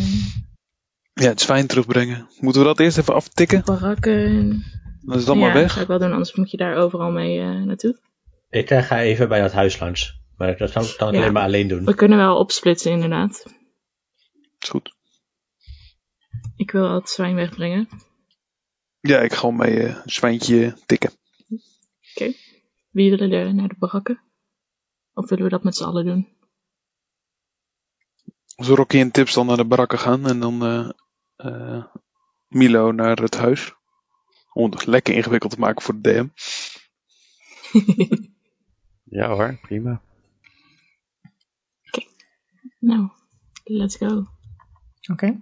Ja, 1.13 1.29
het 1.29 1.41
zwijn 1.41 1.67
terugbrengen. 1.67 2.29
Moeten 2.41 2.61
we 2.63 2.67
dat 2.67 2.79
eerst 2.81 2.99
even 2.99 3.15
aftikken? 3.15 3.63
Barakken. 3.65 4.65
Dan 5.03 5.19
is 5.19 5.25
dat 5.25 5.35
ja, 5.35 5.41
maar 5.41 5.53
dat 5.53 5.63
weg. 5.63 5.73
ga 5.73 5.81
ik 5.81 5.87
wel 5.87 5.99
doen, 5.99 6.13
anders 6.13 6.35
moet 6.35 6.51
je 6.51 6.57
daar 6.57 6.77
overal 6.77 7.11
mee 7.11 7.41
eh, 7.41 7.63
naartoe. 7.63 7.99
Ik 8.51 8.71
eh, 8.71 8.83
ga 8.83 9.01
even 9.01 9.29
bij 9.29 9.41
dat 9.41 9.53
huis 9.53 9.79
langs. 9.79 10.21
Maar 10.37 10.57
dat 10.57 10.73
kan, 10.73 10.85
kan 10.97 11.09
ik 11.09 11.15
Ja. 11.15 11.21
alleen 11.21 11.33
maar 11.33 11.43
alleen 11.43 11.69
doen. 11.69 11.85
We 11.85 11.95
kunnen 11.95 12.19
wel 12.19 12.37
opsplitsen 12.37 12.91
inderdaad. 12.93 13.45
Is 14.61 14.69
goed. 14.69 14.95
Ik 16.57 16.71
wil 16.71 16.87
al 16.87 16.95
het 16.95 17.09
zwijn 17.09 17.35
wegbrengen. 17.35 17.89
Ja, 19.01 19.19
ik 19.19 19.33
ga 19.33 19.51
mee 19.51 19.79
eh, 19.79 19.97
een 20.05 20.11
zwijntje 20.11 20.77
tikken. 20.87 21.11
Oké. 22.11 22.33
Wie 22.91 23.11
willen 23.11 23.33
er 23.33 23.55
naar 23.55 23.69
de 23.69 23.77
barakken? 23.79 24.21
Of 25.13 25.29
willen 25.29 25.45
we 25.45 25.51
dat 25.51 25.65
met 25.65 25.77
z'n 25.77 25.85
allen 25.85 26.05
doen? 26.05 26.29
Als 28.55 28.69
Rocky 28.69 28.99
en 28.99 29.11
Tips 29.11 29.35
dan 29.35 29.47
naar 29.47 29.57
de 29.57 29.65
barakken 29.65 29.99
gaan 29.99 30.27
en 30.27 30.41
dan 30.41 30.65
eh, 30.65 30.91
eh, 31.37 31.85
Milo 32.49 32.93
naar 32.93 33.17
het 33.17 33.37
huis. 33.37 33.75
Om 34.53 34.71
het 34.71 34.87
lekker 34.87 35.15
ingewikkeld 35.15 35.53
te 35.53 35.59
maken 35.59 35.83
voor 35.83 36.01
de 36.01 36.13
DM. 36.13 36.29
Ja 39.11 39.29
hoor, 39.29 39.59
prima. 39.63 40.03
Nou, 42.79 43.11
let's 43.65 43.97
go. 43.97 44.27
Oké. 45.13 45.39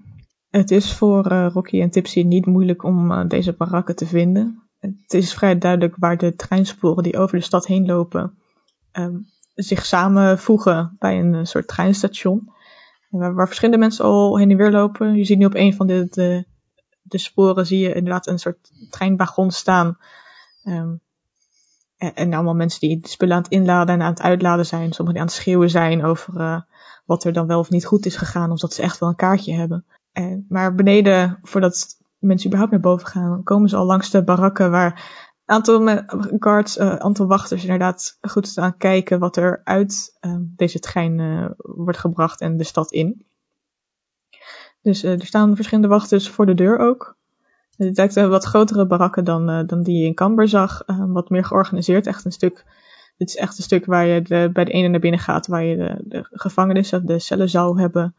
Het 0.50 0.70
is 0.70 0.92
voor 0.92 1.26
eh, 1.26 1.50
Rocky 1.52 1.80
en 1.80 1.90
Tipsy 1.90 2.22
niet 2.22 2.46
moeilijk 2.46 2.82
om 2.82 3.12
eh, 3.12 3.28
deze 3.28 3.52
barakken 3.52 3.96
te 3.96 4.06
vinden. 4.06 4.62
Het 4.78 5.14
is 5.14 5.34
vrij 5.34 5.58
duidelijk 5.58 5.96
waar 5.96 6.16
de 6.16 6.34
treinsporen 6.34 7.02
die 7.02 7.18
over 7.18 7.38
de 7.38 7.44
stad 7.44 7.66
heen 7.66 7.86
lopen 7.86 8.38
ehm, 8.92 9.16
zich 9.54 9.86
samenvoegen 9.86 10.96
bij 10.98 11.18
een 11.18 11.34
eh, 11.34 11.44
soort 11.44 11.68
treinstation. 11.68 12.52
Waar, 13.08 13.34
waar 13.34 13.46
verschillende 13.46 13.80
mensen 13.80 14.04
al 14.04 14.38
heen 14.38 14.50
en 14.50 14.56
weer 14.56 14.70
lopen. 14.70 15.14
Je 15.14 15.24
ziet 15.24 15.38
nu 15.38 15.44
op 15.44 15.54
een 15.54 15.74
van 15.74 15.86
de, 15.86 16.06
de, 16.10 16.44
de 17.02 17.18
sporen 17.18 17.66
zie 17.66 17.78
je 17.78 17.94
inderdaad 17.94 18.26
een 18.26 18.38
soort 18.38 18.70
treinwagon 18.90 19.50
staan. 19.50 19.98
Ehm, 20.62 20.94
en, 21.98 22.32
allemaal 22.34 22.54
mensen 22.54 22.80
die 22.80 22.98
spullen 23.02 23.36
aan 23.36 23.42
het 23.42 23.50
inladen 23.50 23.94
en 23.94 24.02
aan 24.02 24.10
het 24.10 24.22
uitladen 24.22 24.66
zijn. 24.66 24.92
Sommigen 24.92 25.12
die 25.12 25.20
aan 25.20 25.26
het 25.26 25.36
schreeuwen 25.36 25.70
zijn 25.70 26.04
over 26.04 26.40
eh, 26.40 26.60
wat 27.04 27.24
er 27.24 27.32
dan 27.32 27.46
wel 27.46 27.58
of 27.58 27.70
niet 27.70 27.86
goed 27.86 28.06
is 28.06 28.16
gegaan. 28.16 28.50
Of 28.52 28.58
dat 28.58 28.74
ze 28.74 28.82
echt 28.82 28.98
wel 28.98 29.08
een 29.08 29.16
kaartje 29.16 29.54
hebben. 29.54 29.84
En, 30.12 30.46
maar 30.48 30.74
beneden, 30.74 31.38
voordat 31.42 31.96
mensen 32.18 32.46
überhaupt 32.46 32.72
naar 32.72 32.82
boven 32.82 33.06
gaan, 33.06 33.42
komen 33.42 33.68
ze 33.68 33.76
al 33.76 33.84
langs 33.84 34.10
de 34.10 34.24
barakken 34.24 34.70
waar 34.70 34.92
een 35.44 35.54
aantal 35.54 35.80
me- 35.80 36.04
guards, 36.38 36.76
eh, 36.76 36.96
aantal 36.96 37.26
wachters 37.26 37.62
inderdaad 37.62 38.18
goed 38.20 38.48
staan 38.48 38.76
kijken 38.76 39.18
wat 39.18 39.36
er 39.36 39.60
uit 39.64 40.16
eh, 40.20 40.36
deze 40.40 40.78
trein 40.78 41.20
eh, 41.20 41.50
wordt 41.56 41.98
gebracht 41.98 42.40
en 42.40 42.56
de 42.56 42.64
stad 42.64 42.92
in. 42.92 43.26
Dus 44.82 45.02
eh, 45.02 45.12
er 45.12 45.26
staan 45.26 45.54
verschillende 45.54 45.88
wachters 45.88 46.30
voor 46.30 46.46
de 46.46 46.54
deur 46.54 46.78
ook. 46.78 47.17
Het 47.78 47.96
lijkt 47.96 48.16
een 48.16 48.28
wat 48.28 48.44
grotere 48.44 48.86
barakken 48.86 49.24
dan, 49.24 49.48
eh, 49.48 49.66
dan 49.66 49.82
die 49.82 49.98
je 49.98 50.06
in 50.06 50.14
Camber 50.14 50.48
zag. 50.48 50.82
eh, 50.86 51.04
wat 51.06 51.30
meer 51.30 51.44
georganiseerd. 51.44 52.06
Echt 52.06 52.24
een 52.24 52.32
stuk. 52.32 52.64
Dit 53.16 53.28
is 53.28 53.36
echt 53.36 53.58
een 53.58 53.64
stuk 53.64 53.84
waar 53.84 54.06
je 54.06 54.22
bij 54.52 54.64
de 54.64 54.70
ene 54.70 54.88
naar 54.88 55.00
binnen 55.00 55.20
gaat, 55.20 55.46
waar 55.46 55.64
je 55.64 55.76
de, 55.76 55.96
de 56.04 56.26
gevangenis 56.30 56.92
of 56.92 57.02
de 57.02 57.18
cellen 57.18 57.48
zou 57.48 57.80
hebben. 57.80 58.14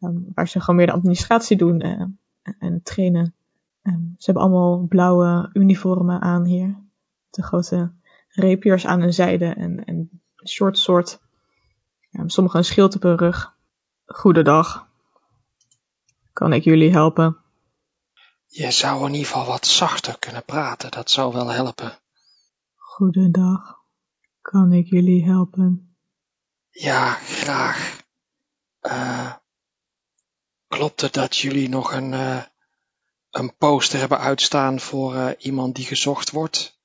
ehm, 0.00 0.16
waar 0.34 0.48
ze 0.48 0.60
gewoon 0.60 0.76
meer 0.76 0.86
de 0.86 0.92
administratie 0.92 1.56
doen 1.56 1.80
eh, 1.80 2.02
en 2.58 2.80
trainen. 2.82 3.34
Ehm, 3.82 4.00
ze 4.18 4.30
hebben 4.30 4.42
allemaal 4.42 4.86
blauwe 4.88 5.50
uniformen 5.52 6.20
aan 6.20 6.44
hier. 6.44 6.76
De 7.30 7.42
grote 7.42 7.90
rapiers 8.28 8.86
aan 8.86 9.00
hun 9.00 9.12
zijde 9.12 9.44
en, 9.46 9.84
en 9.84 10.10
short 10.46 10.78
soort. 10.78 11.20
Ehm, 12.12 12.28
sommigen 12.28 12.58
een 12.58 12.64
schild 12.64 12.94
op 12.94 13.02
hun 13.02 13.16
rug. 13.16 13.54
Goedendag. 14.06 14.86
Kan 16.32 16.52
ik 16.52 16.64
jullie 16.64 16.90
helpen? 16.92 17.36
Je 18.50 18.70
zou 18.70 19.06
in 19.06 19.12
ieder 19.12 19.26
geval 19.26 19.46
wat 19.46 19.66
zachter 19.66 20.18
kunnen 20.18 20.44
praten, 20.44 20.90
dat 20.90 21.10
zou 21.10 21.32
wel 21.32 21.48
helpen. 21.48 21.98
Goedendag. 22.74 23.76
Kan 24.40 24.72
ik 24.72 24.86
jullie 24.86 25.24
helpen? 25.24 25.96
Ja, 26.70 27.12
graag. 27.12 28.02
Eh, 28.80 29.34
klopt 30.66 31.00
het 31.00 31.12
dat 31.12 31.36
jullie 31.36 31.68
nog 31.68 31.92
een, 31.92 32.12
eh, 32.12 32.42
een 33.30 33.56
poster 33.56 33.98
hebben 33.98 34.18
uitstaan 34.18 34.80
voor 34.80 35.14
eh, 35.14 35.30
iemand 35.38 35.74
die 35.74 35.84
gezocht 35.84 36.30
wordt? 36.30 36.80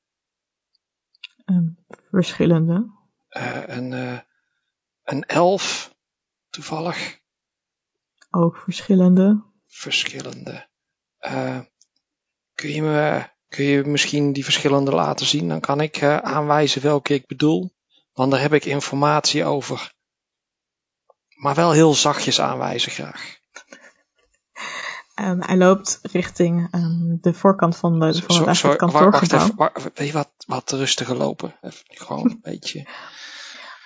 Ehm, 1.46 1.68
verschillende. 2.10 2.92
Een, 3.30 3.92
een 5.04 5.24
elf, 5.24 5.96
toevallig. 6.50 7.20
Ook 8.30 8.58
verschillende. 8.58 9.44
Verschillende. 9.68 10.72
Eh, 11.24 11.60
kun, 12.56 12.70
je 12.70 12.82
me, 12.82 13.24
kun 13.48 13.64
je 13.66 13.84
misschien 13.84 14.34
die 14.34 14.44
verschillende 14.44 14.92
laten 14.92 15.26
zien? 15.26 15.48
Dan 15.48 15.60
kan 15.60 15.82
ik 15.82 15.98
eh, 15.98 16.18
aanwijzen 16.18 16.82
welke 16.82 17.14
ik 17.14 17.28
bedoel. 17.28 17.74
Want 18.14 18.32
daar 18.32 18.42
heb 18.42 18.54
ik 18.54 18.66
informatie 18.66 19.46
over. 19.46 19.94
Maar 21.36 21.56
wel 21.56 21.72
heel 21.72 21.94
zachtjes 21.94 22.40
aanwijzen 22.42 22.92
graag. 22.92 23.38
Ehm, 25.16 25.40
hij 25.42 25.58
loopt 25.58 26.00
richting 26.02 26.68
ehm, 26.72 27.18
de 27.22 27.34
voorkant 27.34 27.78
van, 27.78 28.00
de, 28.00 28.22
van 28.22 28.48
het, 28.48 28.62
wa- 28.62 28.76
kantoorgebouw. 28.76 29.56
wacht 29.56 29.78
even, 29.78 29.92
weet 29.94 30.08
je 30.08 30.14
wat, 30.14 30.32
wat 30.46 30.72
rustiger 30.72 31.16
lopen? 31.16 31.56
Even, 31.62 31.80
gewoon 31.86 32.30
een 32.30 32.40
beetje. 32.52 32.88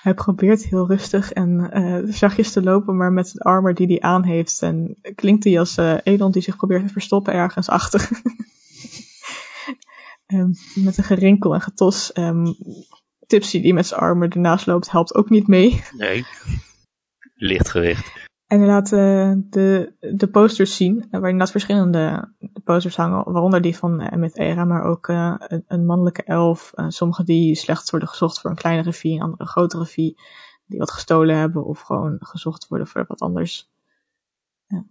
Hij 0.07 0.15
probeert 0.15 0.63
heel 0.63 0.87
rustig 0.87 1.31
en 1.31 1.71
eh, 1.71 2.13
zachtjes 2.13 2.51
te 2.51 2.61
lopen, 2.61 2.97
maar 2.97 3.11
met 3.11 3.31
de 3.33 3.39
armor 3.39 3.73
die 3.73 3.87
hij 3.87 4.01
aan 4.01 4.23
heeft. 4.23 4.61
En 4.61 4.97
klinkt 5.15 5.43
hij 5.43 5.59
als 5.59 5.77
eh 5.77 5.97
Elon 6.03 6.31
die 6.31 6.41
zich 6.41 6.55
probeert 6.55 6.87
te 6.87 6.93
verstoppen 6.93 7.33
ergens 7.33 7.69
achter. 7.69 8.09
Ehm, 10.25 10.51
met 10.75 10.97
een 10.97 11.03
gerinkel 11.03 11.53
en 11.53 11.61
getos. 11.61 12.11
Ehm, 12.11 12.45
Tipsy 13.27 13.61
die 13.61 13.73
met 13.73 13.87
zijn 13.87 13.99
armor 13.99 14.29
ernaast 14.29 14.65
loopt, 14.65 14.91
helpt 14.91 15.15
ook 15.15 15.29
niet 15.29 15.47
mee. 15.47 15.83
Nee. 15.97 16.25
Lichtgewicht. 17.35 18.26
En 18.47 18.65
laat 18.65 18.91
eh, 18.91 19.31
de, 19.35 19.93
de 19.99 20.27
posters 20.27 20.75
zien, 20.75 21.01
eh, 21.01 21.09
waar 21.09 21.29
inderdaad 21.29 21.51
verschillende 21.51 22.33
posters 22.63 22.95
hangen, 22.95 23.31
waaronder 23.31 23.61
die 23.61 23.77
van 23.77 24.01
uh, 24.01 24.11
Emmett 24.11 24.37
Era, 24.37 24.65
maar 24.65 24.83
ook 24.83 25.07
uh, 25.07 25.35
een, 25.37 25.63
een, 25.67 25.85
mannelijke 25.85 26.23
elf, 26.23 26.73
sommige 26.87 27.23
die 27.23 27.55
slechts 27.55 27.89
worden 27.89 28.09
gezocht 28.09 28.39
voor 28.39 28.49
een 28.49 28.55
kleinere 28.55 28.93
fee, 28.93 29.15
en 29.15 29.21
andere 29.21 29.45
grotere 29.45 29.85
fee, 29.85 30.17
die 30.65 30.79
wat 30.79 30.91
gestolen 30.91 31.37
hebben 31.37 31.65
of 31.65 31.81
gewoon 31.81 32.17
gezocht 32.19 32.67
worden 32.67 32.87
voor 32.87 33.05
wat 33.07 33.19
anders. 33.19 33.69
Ja. 34.67 34.85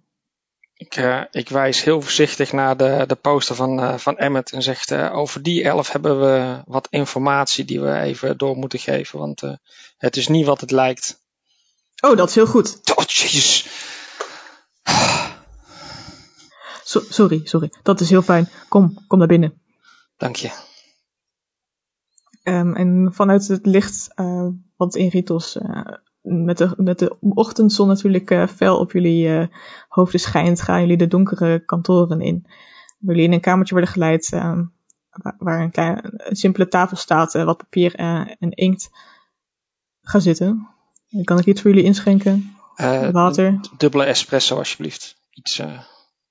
Ik, 0.75 1.28
ik 1.30 1.48
wijs 1.48 1.84
heel 1.84 2.00
voorzichtig 2.00 2.52
naar 2.52 2.76
de, 2.76 3.04
de 3.06 3.14
poster 3.14 3.54
van, 3.54 4.00
van 4.00 4.16
Emmet 4.16 4.52
en 4.52 4.62
zegt 4.62 4.90
uh, 4.90 5.16
over 5.16 5.42
die 5.42 5.64
elf 5.64 5.92
hebben 5.92 6.20
we 6.20 6.62
wat 6.66 6.86
informatie 6.90 7.64
die 7.64 7.80
we 7.80 7.98
even 7.98 8.38
door 8.38 8.56
moeten 8.56 8.78
geven, 8.78 9.18
want 9.18 9.42
het 9.98 10.16
is 10.16 10.28
niet 10.28 10.46
wat 10.46 10.60
het 10.60 10.70
lijkt. 10.70 11.25
Oh, 12.00 12.17
dat 12.17 12.29
is 12.29 12.35
heel 12.35 12.47
goed. 12.47 12.81
Oh, 12.95 13.05
jezus. 13.05 13.69
So, 16.85 17.00
sorry, 17.00 17.41
sorry. 17.45 17.73
Dat 17.83 18.00
is 18.00 18.11
heel 18.11 18.23
fijn. 18.23 18.49
Kom, 18.69 18.99
kom 19.07 19.19
naar 19.19 19.29
binnen. 19.29 19.61
Dank 20.17 20.37
je. 20.37 20.50
Um, 22.43 22.75
en 22.75 23.11
vanuit 23.12 23.49
het 23.49 23.67
licht 23.67 24.11
uh, 24.15 24.49
wat 24.76 24.95
in 24.95 25.09
Ritos 25.09 25.57
uh, 25.57 25.81
met, 26.21 26.59
de, 26.59 26.75
met 26.76 26.99
de 26.99 27.17
ochtendzon 27.21 27.88
natuurlijk 27.88 28.31
uh, 28.31 28.47
fel 28.47 28.79
op 28.79 28.93
jullie 28.93 29.50
hoofden 29.88 30.21
schijnt, 30.21 30.61
gaan 30.61 30.81
jullie 30.81 30.97
de 30.97 31.07
donkere 31.07 31.65
kantoren 31.65 32.21
in. 32.21 32.47
Jullie 32.99 33.23
in 33.23 33.33
een 33.33 33.41
kamertje 33.41 33.75
worden 33.75 33.93
geleid 33.93 34.33
um, 34.33 34.73
waar, 35.11 35.35
waar 35.38 35.61
een, 35.61 35.71
klein, 35.71 36.00
een 36.03 36.37
simpele 36.37 36.69
tafel 36.69 36.97
staat, 36.97 37.33
wat 37.33 37.57
papier 37.57 37.95
en 37.95 38.50
inkt. 38.50 38.91
Ga 40.00 40.19
zitten. 40.19 40.75
Kan 41.25 41.38
ik 41.38 41.46
iets 41.46 41.61
voor 41.61 41.70
jullie 41.70 41.87
inschenken? 41.87 42.56
Water? 43.12 43.61
Dubbele 43.76 44.04
espresso 44.04 44.56
alsjeblieft. 44.56 45.16
Iets, 45.30 45.62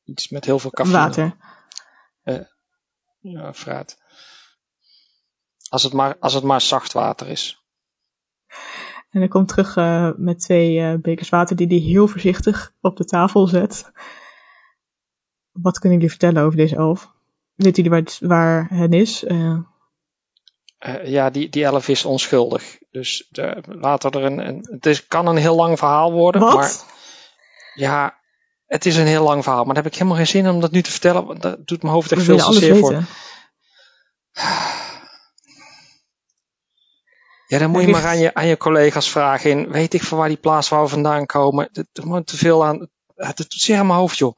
iets 0.03 0.29
met 0.29 0.45
heel 0.45 0.59
veel 0.59 0.71
cafeïne. 0.71 0.97
Water. 0.97 1.37
ja, 3.19 3.53
fruit. 3.53 3.97
Als 5.69 5.83
het 5.83 5.93
maar, 5.93 6.17
als 6.19 6.33
het 6.33 6.43
maar 6.43 6.61
zacht 6.61 6.93
water 6.93 7.27
is. 7.27 7.63
En 9.09 9.19
hij 9.19 9.27
komt 9.27 9.47
terug 9.47 9.75
uh, 9.75 10.11
met 10.17 10.39
twee 10.39 10.77
uh, 10.79 10.93
bekers 11.01 11.29
water 11.29 11.55
die 11.55 11.67
hij 11.67 11.77
heel 11.77 12.07
voorzichtig 12.07 12.73
op 12.81 12.97
de 12.97 13.05
tafel 13.05 13.47
zet. 13.47 13.91
Wat 15.51 15.79
kunnen 15.79 15.97
jullie 15.97 16.17
vertellen 16.17 16.43
over 16.43 16.57
deze 16.57 16.75
elf? 16.75 17.13
Weet 17.53 17.75
jullie 17.75 17.91
waar, 17.91 18.17
waar 18.19 18.67
hen 18.69 18.91
is? 18.91 19.23
Uh... 19.23 19.59
ja, 21.03 21.29
die, 21.29 21.49
die 21.49 21.63
elf 21.63 21.87
is 21.87 22.05
onschuldig. 22.05 22.77
Dus 22.91 23.27
de, 23.29 23.63
laten 23.65 24.11
er 24.11 24.23
een, 24.23 24.47
een. 24.47 24.67
Het 24.71 24.85
is, 24.85 25.07
kan 25.07 25.27
een 25.27 25.37
heel 25.37 25.55
lang 25.55 25.77
verhaal 25.77 26.11
worden. 26.11 26.41
Wat? 26.41 26.53
Maar 26.53 26.71
ja, 27.73 28.19
het 28.65 28.85
is 28.85 28.95
een 28.95 29.07
heel 29.07 29.23
lang 29.23 29.43
verhaal. 29.43 29.63
Maar 29.63 29.73
daar 29.73 29.83
heb 29.83 29.91
ik 29.91 29.97
helemaal 29.97 30.17
geen 30.17 30.27
zin 30.27 30.49
om 30.49 30.59
dat 30.59 30.71
nu 30.71 30.81
te 30.81 30.91
vertellen. 30.91 31.25
Want 31.25 31.41
dat 31.41 31.67
doet 31.67 31.81
mijn 31.81 31.93
hoofd 31.93 32.11
echt 32.11 32.25
We 32.25 32.37
veel 32.37 32.51
te 32.51 32.59
zeer 32.59 32.77
voor. 32.77 33.03
Ja, 37.47 37.59
dan 37.59 37.69
moet 37.69 37.81
je 37.81 37.87
maar 37.87 38.05
aan 38.05 38.17
je, 38.17 38.33
aan 38.33 38.47
je 38.47 38.57
collega's 38.57 39.09
vragen 39.09 39.49
in. 39.49 39.71
Weet 39.71 39.93
ik 39.93 40.03
van 40.03 40.17
waar 40.17 40.27
die 40.27 40.37
plaatswouwen 40.37 40.91
vandaan 40.91 41.25
komen. 41.25 41.69
Er 41.73 42.07
moet 42.07 42.27
te 42.27 42.37
veel 42.37 42.65
aan. 42.65 42.89
Het 43.15 43.37
doet 43.37 43.53
zeer 43.53 43.77
aan 43.77 43.87
mijn 43.87 43.99
hoofd, 43.99 44.17
joh. 44.17 44.37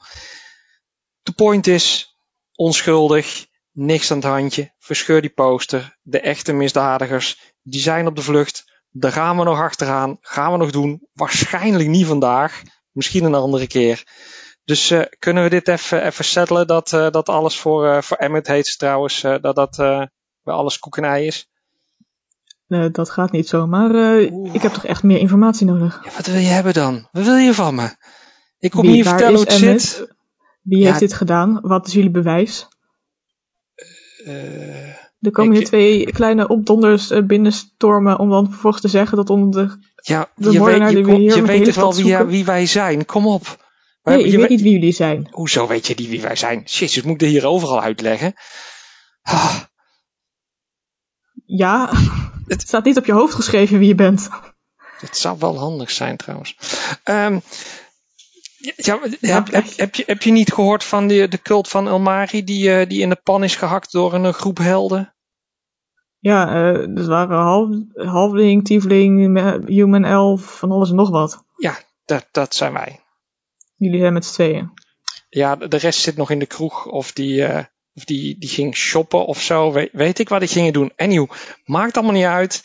De 1.24 1.32
point 1.32 1.68
is, 1.68 2.18
onschuldig, 2.56 3.46
niks 3.78 4.12
aan 4.12 4.18
het 4.18 4.26
handje. 4.26 4.72
Verscheur 4.80 5.22
die 5.22 5.30
poster. 5.30 5.98
De 6.02 6.20
echte 6.20 6.54
misdadigers, 6.54 7.54
die 7.62 7.82
zijn 7.82 8.08
op 8.08 8.16
de 8.16 8.22
vlucht. 8.22 8.82
Daar 8.92 9.12
gaan 9.12 9.38
we 9.38 9.44
nog 9.44 9.60
achteraan. 9.62 10.18
Gaan 10.22 10.52
we 10.52 10.58
nog 10.58 10.72
doen. 10.72 11.08
Waarschijnlijk 11.14 11.90
niet 11.90 12.06
vandaag. 12.06 12.62
Misschien 12.92 13.24
een 13.24 13.34
andere 13.36 13.68
keer. 13.68 14.04
Dus 14.64 14.92
eh, 14.92 15.02
kunnen 15.20 15.44
we 15.44 15.50
dit 15.50 15.68
even, 15.68 16.06
even 16.06 16.26
settelen? 16.26 16.68
Dat, 16.68 16.94
eh, 16.94 17.10
dat 17.12 17.30
alles 17.30 17.60
voor, 17.60 17.88
eh, 17.88 18.02
voor 18.02 18.18
Emmet 18.18 18.48
heet 18.48 18.78
trouwens. 18.78 19.22
dat 19.22 19.56
dat 19.56 19.76
bij 20.44 20.54
alles 20.54 20.80
koek 20.80 20.98
en 20.98 21.04
ei 21.04 21.26
is. 21.28 21.50
Nee, 22.68 22.92
dat 22.92 23.10
gaat 23.10 23.32
niet 23.32 23.48
zo, 23.48 23.68
maar 23.68 23.96
ik 24.54 24.62
heb 24.62 24.74
toch 24.74 24.86
echt 24.86 25.04
meer 25.04 25.18
informatie 25.20 25.66
nodig. 25.66 26.02
Ja, 26.04 26.12
wat 26.16 26.26
wil 26.26 26.36
je 26.40 26.48
hebben 26.48 26.74
dan? 26.74 27.08
Wat 27.12 27.24
wil 27.24 27.36
je 27.36 27.54
van 27.54 27.76
me? 27.76 27.96
Ik 28.60 28.72
kom 28.72 28.82
Wie- 28.82 28.92
hier 28.92 29.04
vertellen 29.04 29.34
hoe 29.36 29.44
het 29.44 29.62
Emmet? 29.62 29.82
zit. 29.82 30.16
Wie 30.62 30.80
Ja. 30.80 30.86
heeft 30.88 31.00
dit 31.00 31.14
gedaan? 31.14 31.60
Wat 31.62 31.88
is 31.88 31.94
jullie 31.94 32.12
bewijs? 32.12 32.68
Eh, 34.28 35.06
Er 35.20 35.32
komen 35.32 35.52
Ik- 35.52 35.58
hier 35.58 35.68
twee 35.68 36.12
kleine 36.12 36.48
opdonders 36.48 37.10
eh, 37.10 37.24
binnenstormen 37.24 38.20
om 38.20 38.30
dan 38.30 38.50
vervolgens 38.50 38.82
te 38.82 38.88
zeggen 38.88 39.18
dat 39.18 39.30
onder 39.30 39.68
de... 39.68 39.78
ja, 40.02 40.30
De 40.36 40.52
je 40.52 40.64
weet, 40.64 40.78
je, 40.78 40.86
die 40.86 40.96
we 40.96 41.02
kom- 41.12 41.20
hier 41.20 41.36
je 41.36 41.42
met 41.42 41.52
de 41.52 41.58
weet 41.58 41.66
toch 41.66 41.76
wel 41.76 41.92
stad 41.92 42.04
wie, 42.04 42.12
zoeken? 42.12 42.28
wie 42.32 42.46
wij 42.46 42.66
zijn? 42.66 43.06
Kom 43.06 43.28
op. 43.28 43.44
Nee, 43.46 43.56
hebben- 44.04 44.26
ik 44.26 44.32
je 44.32 44.38
weet 44.38 44.48
we- 44.48 44.54
niet 44.54 44.62
wie 44.64 44.72
jullie 44.72 44.92
zijn. 44.92 45.28
Hoezo 45.32 45.68
weet 45.68 45.88
je 45.88 45.94
niet 45.98 46.08
wie 46.10 46.22
wij 46.22 46.36
zijn? 46.36 46.62
Jezus, 46.66 47.02
moet 47.04 47.14
ik 47.14 47.20
dit 47.20 47.30
hier 47.30 47.46
overal 47.46 47.82
uitleggen? 47.82 48.34
Ah, 49.22 49.56
Ja, 51.46 51.90
Het- 52.48 52.62
het 52.62 52.68
staat 52.68 52.84
niet 52.86 52.98
op 52.98 53.06
je 53.06 53.12
hoofd 53.12 53.34
geschreven 53.34 53.80
wie 53.80 53.88
je 53.88 53.96
bent. 53.96 54.30
het 55.00 55.18
zou 55.18 55.38
wel 55.40 55.58
handig 55.60 55.92
zijn 55.92 56.18
trouwens. 56.18 56.58
Ehm, 57.04 57.40
ja, 58.76 59.00
heb, 59.20 59.52
heb, 59.52 59.66
heb, 59.76 59.96
je, 59.96 60.04
heb 60.06 60.24
je 60.24 60.32
niet 60.32 60.54
gehoord 60.54 60.84
van 60.84 61.08
de, 61.08 61.28
de 61.28 61.42
cult 61.42 61.68
van 61.68 61.88
Elmari 61.88 62.44
die, 62.44 62.74
eh, 62.74 62.90
die 62.90 63.02
in 63.02 63.10
de 63.10 63.22
pan 63.24 63.44
is 63.44 63.56
gehakt 63.56 63.92
door 63.92 64.14
een 64.14 64.34
groep 64.34 64.58
helden? 64.58 65.16
Ja, 66.20 66.72
dat 66.88 67.06
waren 67.06 67.38
half, 67.38 67.76
halfling, 67.94 68.66
tiefling, 68.66 69.38
human 69.68 70.06
elf, 70.06 70.58
van 70.58 70.72
alles 70.72 70.90
en 70.90 70.96
nog 70.96 71.10
wat. 71.10 71.44
Ja, 71.56 71.78
dat, 72.06 72.28
dat 72.32 72.56
zijn 72.56 72.74
wij. 72.74 73.00
Jullie 73.76 74.00
zijn 74.00 74.14
met 74.14 74.26
z'n 74.26 74.34
tweeën. 74.34 74.72
Ja, 75.30 75.56
de 75.56 75.78
rest 75.78 76.00
zit 76.00 76.16
nog 76.16 76.32
in 76.32 76.40
de 76.40 76.46
kroeg 76.46 76.86
of 76.86 77.12
die, 77.12 77.46
eh, 77.46 77.64
of 77.94 78.06
die, 78.06 78.38
die 78.38 78.50
ging 78.50 78.76
shoppen 78.76 79.26
of 79.26 79.42
zo. 79.42 79.72
Weet, 79.72 79.90
weet 79.92 80.20
ik 80.20 80.30
wat 80.30 80.40
die 80.40 80.50
gingen 80.50 80.74
doen. 80.74 80.92
Anyhow, 80.96 81.32
maakt 81.66 81.96
allemaal 81.96 82.16
niet 82.16 82.24
uit. 82.24 82.64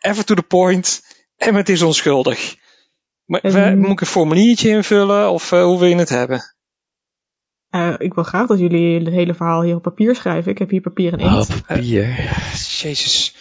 Even 0.00 0.26
to 0.26 0.34
the 0.34 0.42
point. 0.42 1.02
En 1.36 1.54
het 1.54 1.68
is 1.68 1.82
onschuldig. 1.82 2.56
Maar, 3.30 3.76
moet 3.76 3.90
ik 3.90 4.00
een 4.00 4.06
formuliertje 4.06 4.68
invullen 4.68 5.30
of 5.30 5.52
eh, 5.52 5.62
hoe 5.62 5.78
wil 5.78 5.88
je 5.88 5.96
het 5.96 6.08
hebben? 6.08 6.54
Eh, 7.70 7.94
ik 7.98 8.14
wil 8.14 8.24
graag 8.24 8.46
dat 8.46 8.58
jullie 8.58 8.98
het 9.04 9.14
hele 9.14 9.34
verhaal 9.34 9.62
hier 9.62 9.74
op 9.76 9.82
papier 9.82 10.14
schrijven. 10.14 10.50
Ik 10.50 10.58
heb 10.58 10.70
hier 10.70 10.80
papier 10.80 11.12
en 11.12 11.20
Oh, 11.20 11.32
inkt. 11.32 11.66
papier. 11.66 12.06
Jezus. 12.80 13.36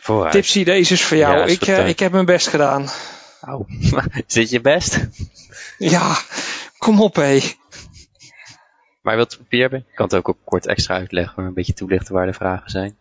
Vooruit. 0.00 0.32
Tipsy, 0.32 0.64
deze 0.64 0.92
is 0.92 1.04
voor 1.04 1.16
jou. 1.16 1.36
Ja, 1.36 1.44
is 1.44 1.52
ik, 1.52 1.62
eh, 1.62 1.88
ik 1.88 1.98
heb 1.98 2.12
mijn 2.12 2.24
best 2.24 2.46
gedaan. 2.48 2.86
Au. 3.40 3.64
Is 4.26 4.34
dit 4.34 4.50
je 4.50 4.60
best? 4.60 5.08
Ja, 5.78 6.16
kom 6.78 7.00
op 7.00 7.14
hé. 7.14 7.40
Maar 9.02 9.12
je 9.12 9.18
wilt 9.18 9.36
papier 9.38 9.60
hebben? 9.60 9.78
Ik 9.78 9.94
kan 9.94 10.06
het 10.06 10.14
ook 10.14 10.28
op 10.28 10.38
kort 10.44 10.66
extra 10.66 10.94
uitleggen, 10.94 11.34
maar 11.36 11.46
een 11.46 11.54
beetje 11.54 11.74
toelichten 11.74 12.14
waar 12.14 12.26
de 12.26 12.32
vragen 12.32 12.70
zijn. 12.70 12.96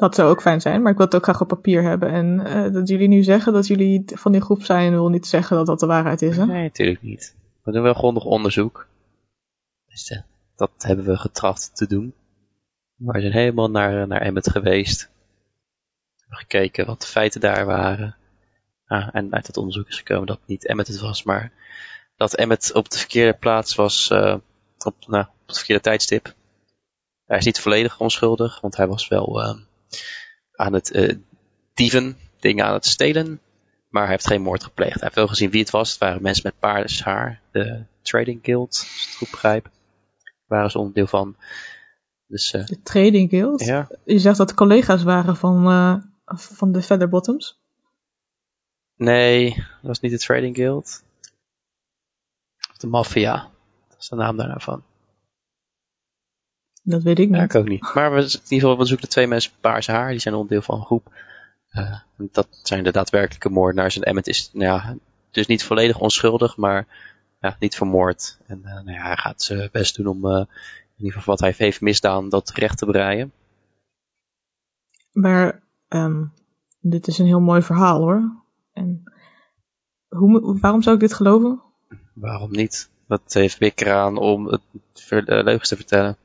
Dat 0.00 0.14
zou 0.14 0.30
ook 0.30 0.40
fijn 0.40 0.60
zijn, 0.60 0.82
maar 0.82 0.90
ik 0.90 0.96
wil 0.96 1.06
het 1.06 1.14
ook 1.14 1.22
graag 1.22 1.40
op 1.40 1.48
papier 1.48 1.82
hebben. 1.82 2.10
En 2.10 2.46
eh, 2.46 2.72
dat 2.72 2.88
jullie 2.88 3.08
nu 3.08 3.22
zeggen 3.22 3.52
dat 3.52 3.66
jullie 3.66 4.02
van 4.06 4.32
die 4.32 4.40
groep 4.40 4.62
zijn, 4.62 4.90
wil 4.90 5.08
niet 5.08 5.26
zeggen 5.26 5.56
dat 5.56 5.66
dat 5.66 5.80
de 5.80 5.86
waarheid 5.86 6.22
is. 6.22 6.36
Hè? 6.36 6.46
Nee, 6.46 6.62
natuurlijk 6.62 7.02
niet. 7.02 7.36
We 7.62 7.72
doen 7.72 7.82
wel 7.82 7.94
grondig 7.94 8.24
onderzoek. 8.24 8.86
Dus 9.86 10.08
eh, 10.08 10.20
dat 10.56 10.70
hebben 10.78 11.04
we 11.04 11.16
getracht 11.16 11.76
te 11.76 11.86
doen. 11.86 12.14
Maar 12.96 13.14
we 13.14 13.20
zijn 13.20 13.32
helemaal 13.32 13.70
naar, 13.70 14.06
naar 14.06 14.20
Emmet 14.20 14.50
geweest. 14.50 15.00
We 15.02 16.20
hebben 16.20 16.38
gekeken 16.38 16.86
wat 16.86 17.00
de 17.00 17.06
feiten 17.06 17.40
daar 17.40 17.66
waren. 17.66 18.16
Ah, 18.86 19.08
en 19.12 19.34
uit 19.34 19.46
het 19.46 19.56
onderzoek 19.56 19.88
is 19.88 19.96
gekomen 19.96 20.26
dat 20.26 20.40
niet 20.46 20.66
Emmet 20.66 20.86
het 20.86 21.00
was, 21.00 21.22
maar 21.22 21.52
dat 22.16 22.34
Emmet 22.34 22.70
op 22.74 22.90
de 22.90 22.98
verkeerde 22.98 23.38
plaats 23.38 23.74
was, 23.74 24.10
eh, 24.10 24.36
op, 24.78 24.94
nou, 25.06 25.24
op 25.24 25.46
het 25.46 25.56
verkeerde 25.56 25.82
tijdstip. 25.82 26.34
Hij 27.26 27.38
is 27.38 27.44
niet 27.44 27.60
volledig 27.60 28.00
onschuldig, 28.00 28.60
want 28.60 28.76
hij 28.76 28.86
was 28.86 29.08
wel 29.08 29.42
eh, 29.42 29.58
aan 30.54 30.72
het 30.72 30.90
eh, 30.90 31.16
dieven, 31.74 32.16
dingen 32.40 32.64
aan 32.64 32.72
het 32.74 32.86
stelen. 32.86 33.40
Maar 33.88 34.02
hij 34.02 34.12
heeft 34.12 34.26
geen 34.26 34.42
moord 34.42 34.62
gepleegd. 34.64 34.94
Hij 34.94 35.02
heeft 35.02 35.14
wel 35.14 35.28
gezien 35.28 35.50
wie 35.50 35.60
het 35.60 35.70
was. 35.70 35.90
Het 35.90 35.98
waren 35.98 36.22
mensen 36.22 36.42
met 36.44 36.58
paardenshaar. 36.58 37.40
De 37.52 37.84
Trading 38.02 38.38
Guild, 38.42 38.68
als 38.68 39.02
ik 39.02 39.08
het 39.08 39.16
goed 39.16 39.30
begrijp. 39.30 39.64
Daar 39.64 40.32
waren 40.46 40.70
ze 40.70 40.78
onderdeel 40.78 41.06
van. 41.06 41.36
Dus 42.26 42.52
eh, 42.52 42.66
De 42.66 42.82
Trading 42.82 43.30
Guild. 43.30 43.64
ja, 43.64 43.88
Je 44.04 44.18
zegt 44.18 44.36
dat 44.38 44.54
collega's 44.54 45.02
waren 45.02 45.36
van, 45.36 45.66
eh, 45.66 45.96
van 46.36 46.72
de 46.72 46.82
Featherbottoms. 46.82 47.58
nee, 48.96 49.54
dat 49.54 49.66
was 49.82 50.00
niet 50.00 50.12
de 50.12 50.18
Trading 50.18 50.56
Guild. 50.56 51.02
Of 52.70 52.76
de 52.76 52.86
Mafia. 52.86 53.50
Dat 53.88 53.98
is 53.98 54.08
de 54.08 54.16
naam 54.16 54.36
daarna 54.36 54.58
van. 54.58 54.84
Dat 56.82 57.02
weet 57.02 57.18
ik 57.18 57.28
Ja, 57.30 57.40
niet. 57.40 57.54
ik 57.54 57.54
ook 57.54 57.68
niet. 57.68 57.94
Maar 57.94 58.10
we, 58.14 58.16
in 58.20 58.26
ieder 58.26 58.40
geval, 58.48 58.78
we 58.78 58.84
zoeken 58.84 59.06
de 59.06 59.12
twee 59.12 59.26
mensen 59.26 59.50
met 59.52 59.60
paarse 59.60 59.90
haar. 59.92 60.10
Die 60.10 60.18
zijn 60.20 60.34
onderdeel 60.34 60.62
van 60.62 60.78
een 60.78 60.84
groep. 60.84 61.12
Eh, 61.70 61.98
dat 62.16 62.48
zijn 62.62 62.84
de 62.84 62.92
daadwerkelijke 62.92 63.48
moordenaars. 63.48 63.96
En 63.96 64.02
Emmet 64.02 64.26
is 64.26 64.50
nou 64.52 64.64
ja, 64.64 64.96
dus 65.30 65.46
niet 65.46 65.64
volledig 65.64 65.98
onschuldig, 65.98 66.56
maar 66.56 66.86
ja, 67.40 67.56
niet 67.58 67.76
vermoord. 67.76 68.38
En 68.46 68.64
eh, 68.64 68.72
nou 68.74 68.92
ja, 68.92 69.02
hij 69.02 69.16
gaat 69.16 69.42
zijn 69.42 69.68
best 69.72 69.96
doen 69.96 70.06
om 70.06 70.26
eh, 70.26 70.38
in 70.96 71.06
ieder 71.06 71.18
geval 71.18 71.34
wat 71.34 71.40
hij 71.40 71.54
heeft 71.56 71.80
misdaan, 71.80 72.28
dat 72.28 72.50
recht 72.50 72.78
te 72.78 72.86
breien. 72.86 73.32
Maar 75.12 75.62
ehm, 75.88 76.24
dit 76.80 77.06
is 77.06 77.18
een 77.18 77.26
heel 77.26 77.40
mooi 77.40 77.62
verhaal 77.62 78.00
hoor. 78.00 78.42
En 78.72 79.02
hoe, 80.08 80.58
waarom 80.60 80.82
zou 80.82 80.94
ik 80.94 81.00
dit 81.00 81.14
geloven? 81.14 81.60
Waarom 82.14 82.50
niet? 82.50 82.90
Wat 83.06 83.32
heeft 83.32 83.58
Wick 83.58 83.80
eraan 83.80 84.16
om 84.16 84.46
het 84.46 84.62
leugens 85.26 85.68
te 85.68 85.76
vertellen? 85.76 86.16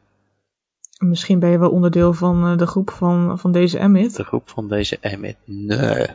Misschien 0.98 1.40
ben 1.40 1.50
je 1.50 1.58
wel 1.60 1.70
onderdeel 1.72 2.14
van 2.14 2.46
eh, 2.46 2.58
de 2.58 2.68
groep 2.68 2.90
van, 2.90 3.40
van 3.40 3.52
deze 3.52 3.80
Emmett. 3.80 4.16
De 4.16 4.24
groep 4.24 4.50
van 4.50 4.68
deze 4.70 4.98
Emmett. 5.00 5.38
Nee. 5.46 6.08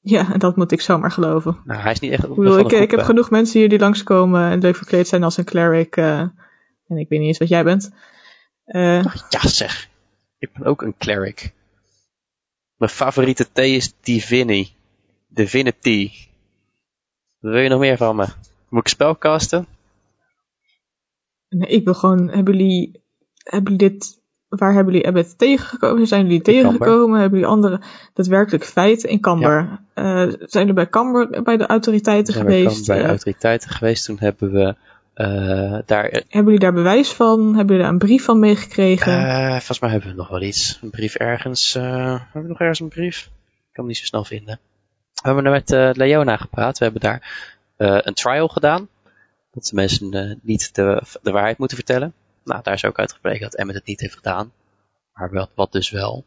Ja, 0.00 0.22
dat 0.36 0.56
moet 0.56 0.72
ik 0.72 0.80
zomaar 0.80 1.10
geloven. 1.10 1.60
Nou, 1.64 1.80
hij 1.80 1.92
is 1.92 2.00
niet 2.00 2.12
echt 2.12 2.22
Ik, 2.22 2.34
bedoel, 2.34 2.58
ik, 2.58 2.68
de 2.68 2.76
ik 2.76 2.90
heb 2.90 3.00
genoeg 3.00 3.30
mensen 3.30 3.60
hier 3.60 3.68
die 3.68 3.78
langskomen 3.78 4.50
en 4.50 4.60
leuk 4.60 4.76
verkleed 4.76 5.08
zijn 5.08 5.22
als 5.22 5.36
een 5.36 5.44
cleric. 5.44 5.96
eh, 5.96 6.18
en 6.86 6.96
ik 6.96 7.08
weet 7.08 7.18
niet 7.18 7.28
eens 7.28 7.38
wat 7.38 7.48
jij 7.48 7.64
bent. 7.64 7.90
Eh, 8.64 9.04
Ja 9.28 9.48
zeg. 9.48 9.88
Ik 10.38 10.52
ben 10.52 10.64
ook 10.66 10.82
een 10.82 10.96
cleric. 10.98 11.52
Mijn 12.76 12.90
favoriete 12.90 13.52
thee 13.52 13.76
is 13.76 13.94
Divinity. 14.00 14.70
Divinity. 15.28 16.10
Wat 17.38 17.52
wil 17.52 17.60
je 17.60 17.68
nog 17.68 17.80
meer 17.80 17.96
van 17.96 18.16
me? 18.16 18.26
Moet 18.68 18.80
ik 18.80 18.88
spelcasten? 18.88 19.66
nee, 21.48 21.68
ik 21.68 21.84
wil 21.84 21.94
gewoon, 21.94 22.28
hebben 22.28 22.56
jullie, 22.56 23.01
hebben 23.44 23.72
jullie 23.72 23.88
dit, 23.90 24.20
waar 24.48 24.72
hebben 24.72 24.92
jullie 24.92 25.08
Abbott 25.08 25.38
tegengekomen? 25.38 26.06
Zijn 26.06 26.22
jullie 26.22 26.42
tegengekomen? 26.42 27.20
Hebben 27.20 27.38
jullie 27.38 27.54
andere 27.54 27.80
daadwerkelijk 28.14 28.64
feiten 28.64 29.08
in 29.08 29.20
Camber? 29.20 29.80
Eh, 29.94 30.04
zijn 30.28 30.48
jullie 30.50 30.72
bij 30.72 30.88
Camber 30.88 31.42
bij 31.42 31.56
de 31.56 31.66
autoriteiten 31.66 32.32
Zijn 32.34 32.46
we 32.46 32.52
geweest? 32.52 32.86
bij 32.86 32.96
de 32.96 33.02
Eh, 33.02 33.08
autoriteiten 33.08 33.70
geweest. 33.70 34.04
Toen 34.04 34.16
hebben 34.18 34.52
we 34.52 34.74
eh, 35.14 35.78
daar... 35.86 36.04
hebben 36.10 36.24
jullie 36.44 36.58
daar 36.58 36.72
bewijs 36.72 37.12
van? 37.12 37.40
Hebben 37.46 37.66
jullie 37.66 37.82
daar 37.82 37.92
een 37.92 37.98
brief 37.98 38.24
van 38.24 38.38
meegekregen? 38.38 39.12
eh, 39.12 39.50
volgens 39.50 39.80
mij 39.80 39.90
hebben 39.90 40.08
we 40.10 40.16
nog 40.16 40.28
wel 40.28 40.42
iets. 40.42 40.78
Een 40.82 40.90
brief 40.90 41.14
ergens. 41.14 41.72
hebben 41.74 42.28
we 42.32 42.48
nog 42.48 42.60
ergens 42.60 42.80
een 42.80 42.88
brief? 42.88 43.18
Ik 43.24 43.78
kan 43.78 43.84
hem 43.84 43.86
niet 43.86 43.96
zo 43.96 44.04
snel 44.04 44.24
vinden. 44.24 44.58
We 45.14 45.20
hebben 45.28 45.44
er 45.44 45.50
met 45.50 45.96
Leona 45.96 46.36
gepraat. 46.36 46.78
We 46.78 46.84
hebben 46.84 47.02
daar 47.02 47.50
een 47.76 48.14
trial 48.14 48.48
gedaan. 48.48 48.88
Dat 49.52 49.64
de 49.64 49.74
mensen 49.74 50.38
niet 50.42 50.74
de, 50.74 51.02
de 51.22 51.30
waarheid 51.30 51.58
moeten 51.58 51.76
vertellen. 51.76 52.12
Nou, 52.44 52.62
daar 52.62 52.74
is 52.74 52.84
ook 52.84 52.98
uitgebleken 52.98 53.40
dat 53.40 53.54
Emmet 53.54 53.74
het 53.74 53.86
niet 53.86 54.00
heeft 54.00 54.16
gedaan. 54.16 54.52
Maar 55.12 55.30
wat, 55.32 55.50
wat 55.54 55.72
dus 55.72 55.90
wel. 55.90 56.24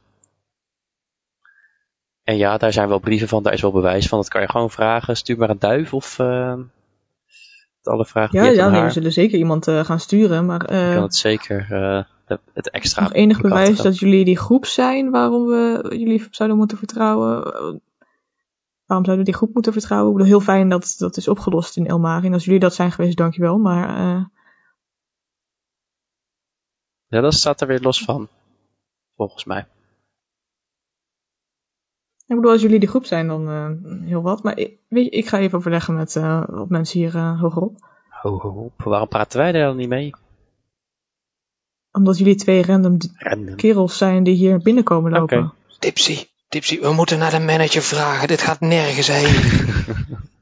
En 2.23 2.37
ja, 2.37 2.57
daar 2.57 2.73
zijn 2.73 2.87
wel 2.87 2.99
brieven 2.99 3.27
van, 3.27 3.43
daar 3.43 3.53
is 3.53 3.61
wel 3.61 3.71
bewijs 3.71 4.07
van. 4.07 4.19
Dat 4.19 4.27
kan 4.29 4.41
je 4.41 4.49
gewoon 4.49 4.71
vragen. 4.71 5.17
Stuur 5.17 5.37
maar 5.37 5.49
een 5.49 5.59
duif 5.59 5.93
of 5.93 6.19
eh, 6.19 6.53
alle 7.83 8.05
vragen 8.05 8.37
ja, 8.39 8.43
die 8.45 8.51
je 8.53 8.59
hebt 8.61 8.69
ja 8.71 8.77
nee, 8.77 8.83
we 8.87 8.93
zullen 8.93 9.11
zeker 9.11 9.37
iemand 9.37 9.67
eh, 9.67 9.85
gaan 9.85 9.99
sturen. 9.99 10.45
Maar 10.45 10.65
eh, 10.65 10.87
Je 10.87 10.93
kan 10.93 11.03
het 11.03 11.15
zeker 11.15 11.59
eh, 11.71 12.03
de- 12.27 12.39
het 12.53 12.69
extra 12.69 13.01
nog 13.03 13.13
enig 13.13 13.41
bewijs 13.41 13.77
dat 13.77 13.99
jullie 13.99 14.25
die 14.25 14.37
groep 14.37 14.65
zijn 14.65 15.11
waarom 15.11 15.45
we 15.47 15.85
jullie 15.97 16.27
zouden 16.31 16.57
moeten 16.57 16.77
vertrouwen? 16.77 17.43
Eh, 17.53 17.73
Waarom 18.85 19.05
zouden 19.05 19.25
we 19.25 19.31
die 19.31 19.39
groep 19.39 19.53
moeten 19.53 19.73
vertrouwen? 19.73 20.11
Ik 20.11 20.17
bedoel, 20.17 20.31
heel 20.31 20.41
fijn 20.45 20.69
dat 20.69 20.95
dat 20.97 21.17
is 21.17 21.27
opgelost 21.27 21.77
in 21.77 21.87
Elmarin. 21.87 22.33
Als 22.33 22.45
jullie 22.45 22.59
dat 22.59 22.73
zijn 22.73 22.91
geweest, 22.91 23.17
dankjewel. 23.17 23.57
Maar 23.57 23.89
Ja, 27.07 27.21
dat 27.21 27.33
staat 27.33 27.61
er 27.61 27.67
weer 27.67 27.81
los 27.81 28.03
van. 28.03 28.27
Volgens 29.15 29.43
mij. 29.43 29.67
ik 32.27 32.35
bedoel, 32.35 32.51
als 32.51 32.61
jullie 32.61 32.79
die 32.79 32.89
groep 32.89 33.05
zijn, 33.05 33.27
dan 33.27 33.49
eh, 33.49 34.07
heel 34.07 34.21
wat. 34.21 34.43
Maar 34.43 34.57
ik, 34.57 34.79
weet 34.87 35.03
je, 35.03 35.09
ik 35.09 35.27
ga 35.27 35.39
even 35.39 35.57
overleggen 35.57 35.95
met 35.95 36.15
eh, 36.15 36.43
wat 36.47 36.69
mensen 36.69 36.99
hier 36.99 37.15
eh, 37.15 37.41
hogerop. 37.41 37.77
Ho, 38.09 38.39
ho, 38.39 38.49
ho. 38.49 38.71
Waarom 38.77 39.07
praten 39.07 39.39
wij 39.39 39.51
daar 39.51 39.65
dan 39.65 39.77
niet 39.77 39.89
mee? 39.89 40.13
Omdat 41.91 42.17
jullie 42.17 42.35
twee 42.35 42.63
random 42.63 42.97
kerels 43.55 43.97
zijn 43.97 44.23
die 44.23 44.35
hier 44.35 44.59
binnenkomen 44.59 45.11
lopen. 45.11 45.37
Oké. 45.37 45.53
Tipsy, 45.79 46.27
Tipsy, 46.47 46.79
we 46.79 46.93
moeten 46.93 47.19
naar 47.19 47.31
de 47.31 47.39
manager 47.39 47.81
vragen. 47.81 48.27
Dit 48.27 48.41
gaat 48.41 48.59
nergens 48.59 49.07
heen. 49.07 49.33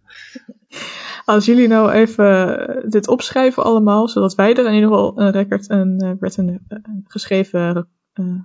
Als 1.26 1.46
jullie 1.46 1.68
nou 1.68 1.92
even 1.92 2.58
eh, 2.68 2.90
dit 2.90 3.08
opschrijven 3.08 3.64
allemaal, 3.64 4.08
zodat 4.08 4.36
wij 4.36 4.54
er 4.56 4.66
in 4.66 4.74
ieder 4.74 4.90
geval 4.90 5.20
een 5.20 5.32
record, 5.32 5.70
een, 5.70 6.00
eh, 6.00 6.12
werd 6.20 6.38
een, 6.38 6.66
een 6.68 7.06
geschreven 7.08 7.90
eh, 8.14 8.40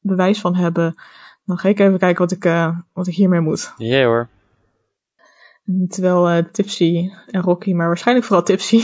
bewijs 0.00 0.40
van 0.40 0.54
hebben, 0.54 0.94
dan 1.44 1.58
ga 1.58 1.68
ik 1.68 1.78
even 1.78 1.98
kijken 1.98 2.20
wat 2.20 2.32
ik, 2.32 2.74
wat 2.92 3.06
ik 3.06 3.14
hiermee 3.14 3.40
moet. 3.40 3.72
Ja 3.76 4.04
hoor. 4.04 4.28
Terwijl 5.88 6.50
Tipsy 6.50 7.10
en 7.26 7.42
Rocky, 7.42 7.72
maar 7.72 7.86
waarschijnlijk 7.86 8.26
vooral 8.26 8.44
Tipsy, 8.44 8.80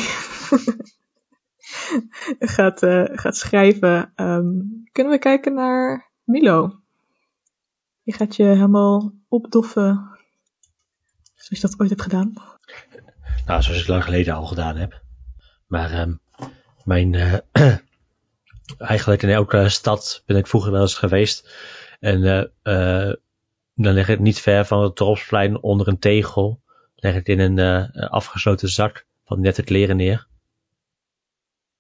gaat, 2.56 2.78
gaat 3.12 3.36
schrijven. 3.36 4.12
ehm, 4.14 4.46
kunnen 4.92 5.12
we 5.12 5.18
kijken 5.18 5.54
naar 5.54 6.10
Milo? 6.24 6.80
Die 8.02 8.14
gaat 8.14 8.36
je 8.36 8.44
helemaal 8.44 9.12
opdoffen, 9.28 10.18
zoals 11.34 11.60
je 11.60 11.68
dat 11.68 11.80
ooit 11.80 11.90
hebt 11.90 12.02
gedaan. 12.02 12.53
Nou, 13.46 13.62
zoals 13.62 13.80
ik 13.80 13.86
lang 13.86 14.04
geleden 14.04 14.34
al 14.34 14.46
gedaan 14.46 14.76
heb. 14.76 15.02
Maar 15.66 15.90
ehm, 15.90 16.12
mijn, 16.84 17.14
eh, 17.14 17.38
eigenlijk 18.78 19.22
in 19.22 19.28
elke 19.28 19.68
stad 19.68 20.22
ben 20.26 20.36
ik 20.36 20.46
vroeger 20.46 20.72
wel 20.72 20.80
eens 20.80 20.94
geweest. 20.94 21.54
En 22.00 22.52
eh, 22.62 23.12
dan 23.74 23.94
leg 23.94 24.08
ik 24.08 24.18
niet 24.18 24.40
ver 24.40 24.64
van 24.64 24.82
het 24.82 24.96
dorpsplein 24.96 25.62
onder 25.62 25.88
een 25.88 25.98
tegel. 25.98 26.62
Leg 26.94 27.14
ik 27.14 27.26
in 27.26 27.38
een 27.38 27.90
afgesloten 27.92 28.68
zak 28.68 29.06
van 29.24 29.40
net 29.40 29.56
het 29.56 29.70
leren 29.70 29.96
neer. 29.96 30.26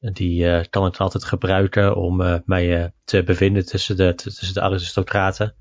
En 0.00 0.12
die 0.12 0.68
kan 0.68 0.86
ik 0.86 0.96
altijd 0.96 1.24
gebruiken 1.24 1.96
om 1.96 2.42
mij 2.44 2.92
te 3.04 3.22
bevinden 3.22 3.66
tussen 3.66 3.96
de, 3.96 4.14
tussen 4.14 4.54
de 4.54 4.60
aristocraten. 4.60 5.54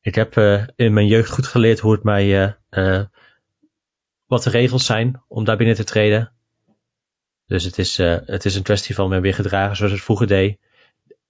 Ik 0.00 0.14
heb 0.14 0.36
in 0.76 0.92
mijn 0.92 1.06
jeugd 1.06 1.30
goed 1.30 1.46
geleerd 1.46 1.78
hoe 1.78 1.92
het 1.92 2.02
mij 2.02 2.56
wat 4.26 4.42
de 4.42 4.50
regels 4.50 4.86
zijn 4.86 5.22
om 5.28 5.44
daar 5.44 5.56
binnen 5.56 5.76
te 5.76 5.84
treden. 5.84 6.32
Dus 7.46 7.64
het 7.64 7.78
is, 7.78 7.98
eh, 7.98 8.16
het 8.24 8.44
is 8.44 8.54
een 8.54 8.62
kwestie 8.62 8.94
van 8.94 9.08
me 9.08 9.20
weer 9.20 9.34
gedragen 9.34 9.76
zoals 9.76 9.92
het 9.92 10.00
vroeger 10.02 10.26
deed. 10.26 10.58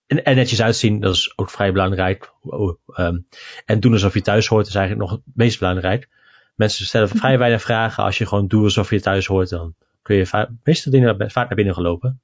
En, 0.06 0.24
en 0.24 0.36
netjes 0.36 0.62
uitzien, 0.62 1.00
dat 1.00 1.14
is 1.14 1.32
ook 1.38 1.50
vrij 1.50 1.72
belangrijk. 1.72 2.32
Oh, 2.42 2.78
ehm, 2.86 3.18
en 3.64 3.80
doen 3.80 3.92
alsof 3.92 4.14
je 4.14 4.22
thuis 4.22 4.46
hoort 4.46 4.66
is 4.66 4.74
eigenlijk 4.74 5.08
nog 5.10 5.18
het 5.18 5.34
meest 5.36 5.58
belangrijk. 5.58 6.08
Mensen 6.54 6.86
stellen 6.86 7.08
vrij 7.08 7.38
weinig 7.38 7.62
vragen. 7.62 8.04
Als 8.04 8.18
je 8.18 8.26
gewoon 8.26 8.46
doet 8.46 8.64
alsof 8.64 8.90
je 8.90 9.00
thuis 9.00 9.26
hoort, 9.26 9.48
dan 9.48 9.74
kun 10.02 10.16
je 10.16 10.26
va- 10.26 10.50
meeste 10.62 10.90
dingen 10.90 11.30
vaak 11.30 11.46
naar 11.46 11.56
binnen 11.56 11.74
gelopen. 11.74 12.20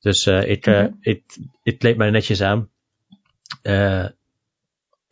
Dus 0.00 0.26
eh, 0.26 0.50
ik, 0.50 0.66
eh, 0.66 0.78
Oké. 0.84 0.96
ik, 1.00 1.36
ik 1.62 1.78
kleed 1.78 1.96
mij 1.96 2.10
netjes 2.10 2.42
aan. 2.42 2.68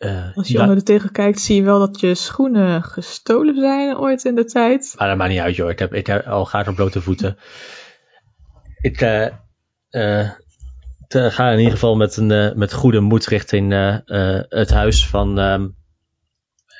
Eh, 0.05 0.37
Als 0.37 0.49
je 0.49 0.61
onder 0.61 0.77
de 0.77 0.83
tegel 0.83 1.11
kijkt, 1.11 1.41
zie 1.41 1.57
je 1.57 1.63
wel 1.63 1.79
dat 1.79 2.01
je 2.01 2.15
schoenen 2.15 2.83
gestolen 2.83 3.55
zijn 3.55 3.97
ooit 3.97 4.25
in 4.25 4.35
de 4.35 4.45
tijd. 4.45 4.95
Maar 4.99 5.09
dat 5.09 5.17
maakt 5.17 5.31
niet 5.31 5.41
uit, 5.41 5.57
joh. 5.57 5.71
Ik 5.71 5.79
heb, 5.79 5.95
ik 5.95 6.07
heb 6.07 6.27
al 6.27 6.47
gaat 6.47 6.69
op 6.69 6.75
blote 6.75 7.01
voeten. 7.03 7.39
Ik 8.81 9.01
eh, 9.01 9.27
eh, 9.91 10.31
te- 11.09 11.31
ga 11.31 11.51
in 11.51 11.59
ieder 11.59 11.73
geval 11.73 11.97
met, 11.97 12.17
een, 12.17 12.59
met 12.59 12.73
goede 12.73 13.01
moed 13.01 13.27
richting 13.27 13.73
eh, 13.73 13.95
eh, 14.39 14.45
het 14.49 14.71
huis 14.71 15.07
van. 15.09 15.39
ehm 15.39 15.67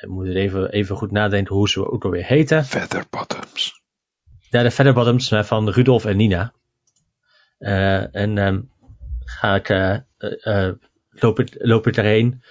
ik 0.01 0.09
moet 0.11 0.27
even, 0.27 0.71
even 0.71 0.95
goed 0.95 1.11
nadenken 1.11 1.55
hoe 1.55 1.69
ze 1.69 1.91
ook 1.91 2.03
alweer 2.05 2.25
heten. 2.25 2.65
Featherbottoms. 2.65 3.81
Ja, 4.49 4.63
de 4.63 4.71
Featherbottoms 4.71 5.31
van 5.33 5.69
Rudolf 5.69 6.05
en 6.05 6.17
Nina. 6.17 6.53
Eh, 7.57 8.15
en 8.15 8.37
ehm, 8.37 8.61
ga 9.25 9.55
ik, 9.55 9.69
eh, 9.69 9.93
eh, 10.17 10.67
eh, 10.67 10.73
loop, 11.09 11.39
ik, 11.39 11.55
loop 11.57 11.87
ik 11.87 11.93
daarheen. 11.93 12.41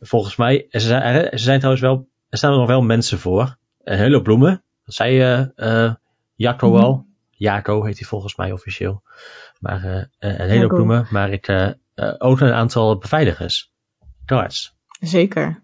Volgens 0.00 0.36
mij, 0.36 0.66
ze 0.70 0.78
zijn, 0.80 1.02
er- 1.02 1.38
ze 1.38 1.44
zijn 1.44 1.58
trouwens 1.58 1.84
wel, 1.86 2.08
er 2.28 2.38
staan 2.38 2.52
er 2.52 2.58
nog 2.58 2.66
wel 2.66 2.82
mensen 2.82 3.18
voor. 3.18 3.56
Een 3.84 3.98
hele 3.98 4.22
bloemen. 4.22 4.62
Dat 4.84 4.94
zei 4.94 5.20
eh 5.56 5.94
Jacco 6.34 6.70
Mhm. 6.70 6.82
al. 6.82 7.06
Jaco 7.30 7.84
heet 7.84 7.98
hij 7.98 8.08
volgens 8.08 8.36
mij 8.36 8.52
officieel. 8.52 9.02
Maar 9.60 9.84
eh, 9.84 10.04
een 10.40 10.48
hele 10.48 10.66
bloemen. 10.66 11.06
Maar 11.10 11.30
ik, 11.30 11.74
ook 12.18 12.40
een 12.40 12.52
aantal 12.52 12.98
beveiligers. 12.98 13.72
Guards. 14.26 14.76
Zeker. 15.00 15.60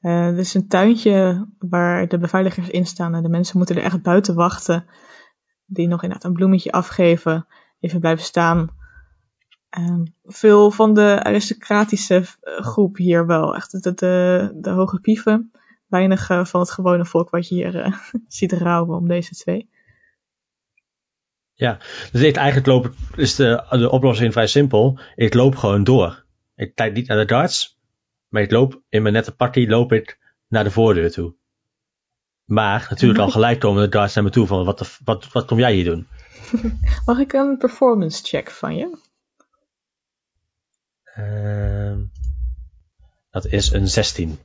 Er 0.00 0.38
is 0.38 0.54
een 0.54 0.68
tuintje 0.68 1.46
waar 1.58 2.08
de 2.08 2.18
beveiligers 2.18 2.68
in 2.68 2.86
staan 2.86 3.14
en 3.14 3.22
de 3.22 3.28
mensen 3.28 3.56
moeten 3.58 3.76
er 3.76 3.82
echt 3.82 4.02
buiten 4.02 4.34
wachten. 4.34 4.84
Die 5.66 5.88
nog 5.88 6.02
inderdaad 6.02 6.28
een 6.28 6.36
bloemetje 6.36 6.72
afgeven, 6.72 7.46
even 7.80 8.00
blijven 8.00 8.24
staan. 8.24 8.68
Ehm, 9.70 10.04
veel 10.24 10.70
van 10.70 10.94
de 10.94 11.20
aristocratische 11.22 12.14
eh, 12.14 12.60
groep 12.64 12.96
hier 12.96 13.26
wel. 13.26 13.54
Echt 13.54 13.82
de, 13.82 13.94
de, 13.94 14.50
de 14.54 14.70
hoge 14.70 15.00
pieven. 15.00 15.50
Weinig 15.86 16.30
eh, 16.30 16.44
van 16.44 16.60
het 16.60 16.70
gewone 16.70 17.04
volk 17.04 17.30
wat 17.30 17.48
je 17.48 17.54
hier 17.54 17.80
eh, 17.80 17.92
ziet 18.28 18.52
rouwen 18.52 18.96
om 18.96 19.08
deze 19.08 19.34
twee. 19.34 19.68
Dus 22.12 22.22
ik 22.22 22.36
eigenlijk 22.36 22.66
loop, 22.66 22.92
is 23.14 23.34
de, 23.34 23.64
de 23.70 23.90
oplossing 23.90 24.32
vrij 24.32 24.46
simpel. 24.46 24.98
Ik 25.14 25.34
loop 25.34 25.56
gewoon 25.56 25.84
door. 25.84 26.24
Ik 26.54 26.74
kijk 26.74 26.92
niet 26.94 27.08
naar 27.08 27.26
de 27.26 27.34
guards. 27.34 27.78
Maar 28.28 28.42
ik 28.42 28.50
loop 28.50 28.82
in 28.88 29.02
mijn 29.02 29.14
nette 29.14 29.34
pakje 29.34 29.68
loop 29.68 29.92
ik 29.92 30.18
naar 30.48 30.64
de 30.64 30.70
voordeur 30.70 31.10
toe. 31.10 31.34
Maar 32.44 32.86
natuurlijk 32.90 33.20
al 33.20 33.30
gelijk 33.30 33.60
komen 33.60 33.82
de 33.82 33.96
guards 33.96 34.14
naar 34.14 34.24
me 34.24 34.30
toe 34.30 34.46
van 34.46 34.64
wat, 34.64 34.78
de, 34.78 34.86
wat, 35.04 35.32
wat 35.32 35.44
kom 35.44 35.58
jij 35.58 35.74
hier 35.74 35.84
doen? 35.84 36.06
Mag 37.06 37.18
ik 37.18 37.32
een 37.32 37.56
performance 37.58 38.24
check 38.24 38.50
van 38.50 38.76
je? 38.76 38.98
Ehm, 41.16 41.98
dat 43.30 43.46
is 43.46 43.72
een 43.72 43.88
16. 43.88 44.38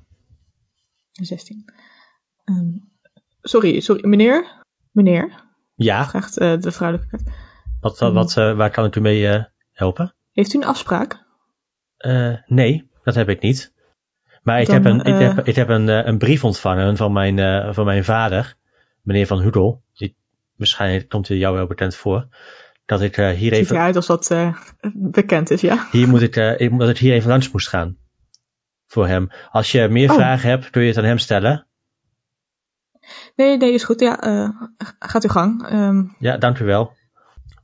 Een 1.13 1.25
16. 1.25 1.65
Ehm, 2.43 2.69
sorry, 3.41 3.79
sorry, 3.79 4.07
meneer? 4.07 4.63
Meneer? 4.91 5.43
Ja, 5.75 6.07
Vraagt 6.07 6.37
eh, 6.37 6.59
de 6.59 6.71
vrouwelijke 6.71 7.09
kaart. 7.17 7.35
wat, 7.81 7.99
wat, 7.99 8.13
wat, 8.13 8.37
eh, 8.37 8.55
waar 8.55 8.69
kan 8.71 8.85
ik 8.85 8.95
u 8.95 9.01
mee 9.01 9.27
eh, 9.27 9.43
helpen? 9.71 10.13
Heeft 10.31 10.53
u 10.53 10.57
een 10.57 10.65
afspraak? 10.65 11.25
Eh, 11.97 12.33
nee, 12.45 12.89
dat 13.03 13.15
heb 13.15 13.29
ik 13.29 13.41
niet. 13.41 13.73
Maar 14.43 14.59
ik 14.61 14.65
Dan, 14.67 14.75
heb, 14.75 14.85
een, 14.85 14.99
ik 14.99 15.05
eh, 15.05 15.35
heb, 15.35 15.47
ik 15.47 15.55
heb 15.55 15.69
een, 15.69 15.89
eh, 15.89 16.05
een 16.05 16.17
brief 16.17 16.43
ontvangen 16.43 16.97
van 16.97 17.11
mijn, 17.13 17.39
eh, 17.39 17.73
van 17.73 17.85
mijn 17.85 18.03
vader, 18.03 18.55
meneer 19.01 19.27
Van 19.27 19.41
Hudel. 19.41 19.83
Die, 19.93 20.15
waarschijnlijk 20.55 21.09
komt 21.09 21.27
hij 21.27 21.37
jou 21.37 21.55
wel 21.55 21.67
bekend 21.67 21.95
voor. 21.95 22.27
Dat 22.91 23.01
ik 23.01 23.17
eh, 23.17 23.25
hier 23.29 23.35
Ziet 23.37 23.51
even, 23.53 23.75
eruit 23.75 23.95
als 23.95 24.05
dat 24.07 24.31
eh, 24.31 24.55
bekend 24.93 25.49
is, 25.49 25.61
ja? 25.61 25.87
hier 25.91 26.07
moet 26.07 26.21
ik, 26.21 26.35
eh, 26.35 26.59
ik, 26.59 26.79
dat 26.79 26.89
ik 26.89 26.97
hier 26.97 27.13
even 27.13 27.29
langs 27.29 27.51
moest 27.51 27.67
gaan. 27.67 27.97
Voor 28.87 29.07
hem. 29.07 29.29
Als 29.51 29.71
je 29.71 29.87
meer 29.87 30.09
Oh. 30.09 30.15
vragen 30.15 30.49
hebt, 30.49 30.69
kun 30.69 30.81
je 30.81 30.87
het 30.87 30.97
aan 30.97 31.03
hem 31.03 31.17
stellen. 31.17 31.67
Nee, 33.35 33.57
nee, 33.57 33.73
is 33.73 33.83
goed. 33.83 33.99
Ja, 33.99 34.17
gaat 34.99 35.23
uw 35.23 35.29
gang. 35.29 35.67
Ehm, 35.67 36.03
Ja, 36.19 36.37
dank 36.37 36.59
u 36.59 36.65
wel. 36.65 36.93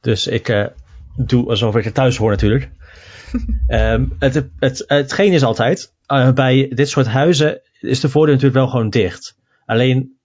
Dus 0.01 0.27
ik 0.27 0.71
doe 1.15 1.49
alsof 1.49 1.75
ik 1.75 1.85
er 1.85 1.93
thuis 1.93 2.17
hoor 2.17 2.29
natuurlijk. 2.29 2.69
Ehm, 3.67 4.05
het, 4.19 4.45
het, 4.59 4.83
hetgeen 4.87 5.31
is 5.33 5.43
altijd, 5.43 5.93
bij 6.33 6.71
dit 6.75 6.89
soort 6.89 7.07
huizen 7.07 7.61
is 7.79 7.99
de 7.99 8.09
voordeur 8.09 8.33
natuurlijk 8.33 8.59
wel 8.61 8.69
gewoon 8.69 8.89
dicht. 8.89 9.37
Alleen, 9.65 10.17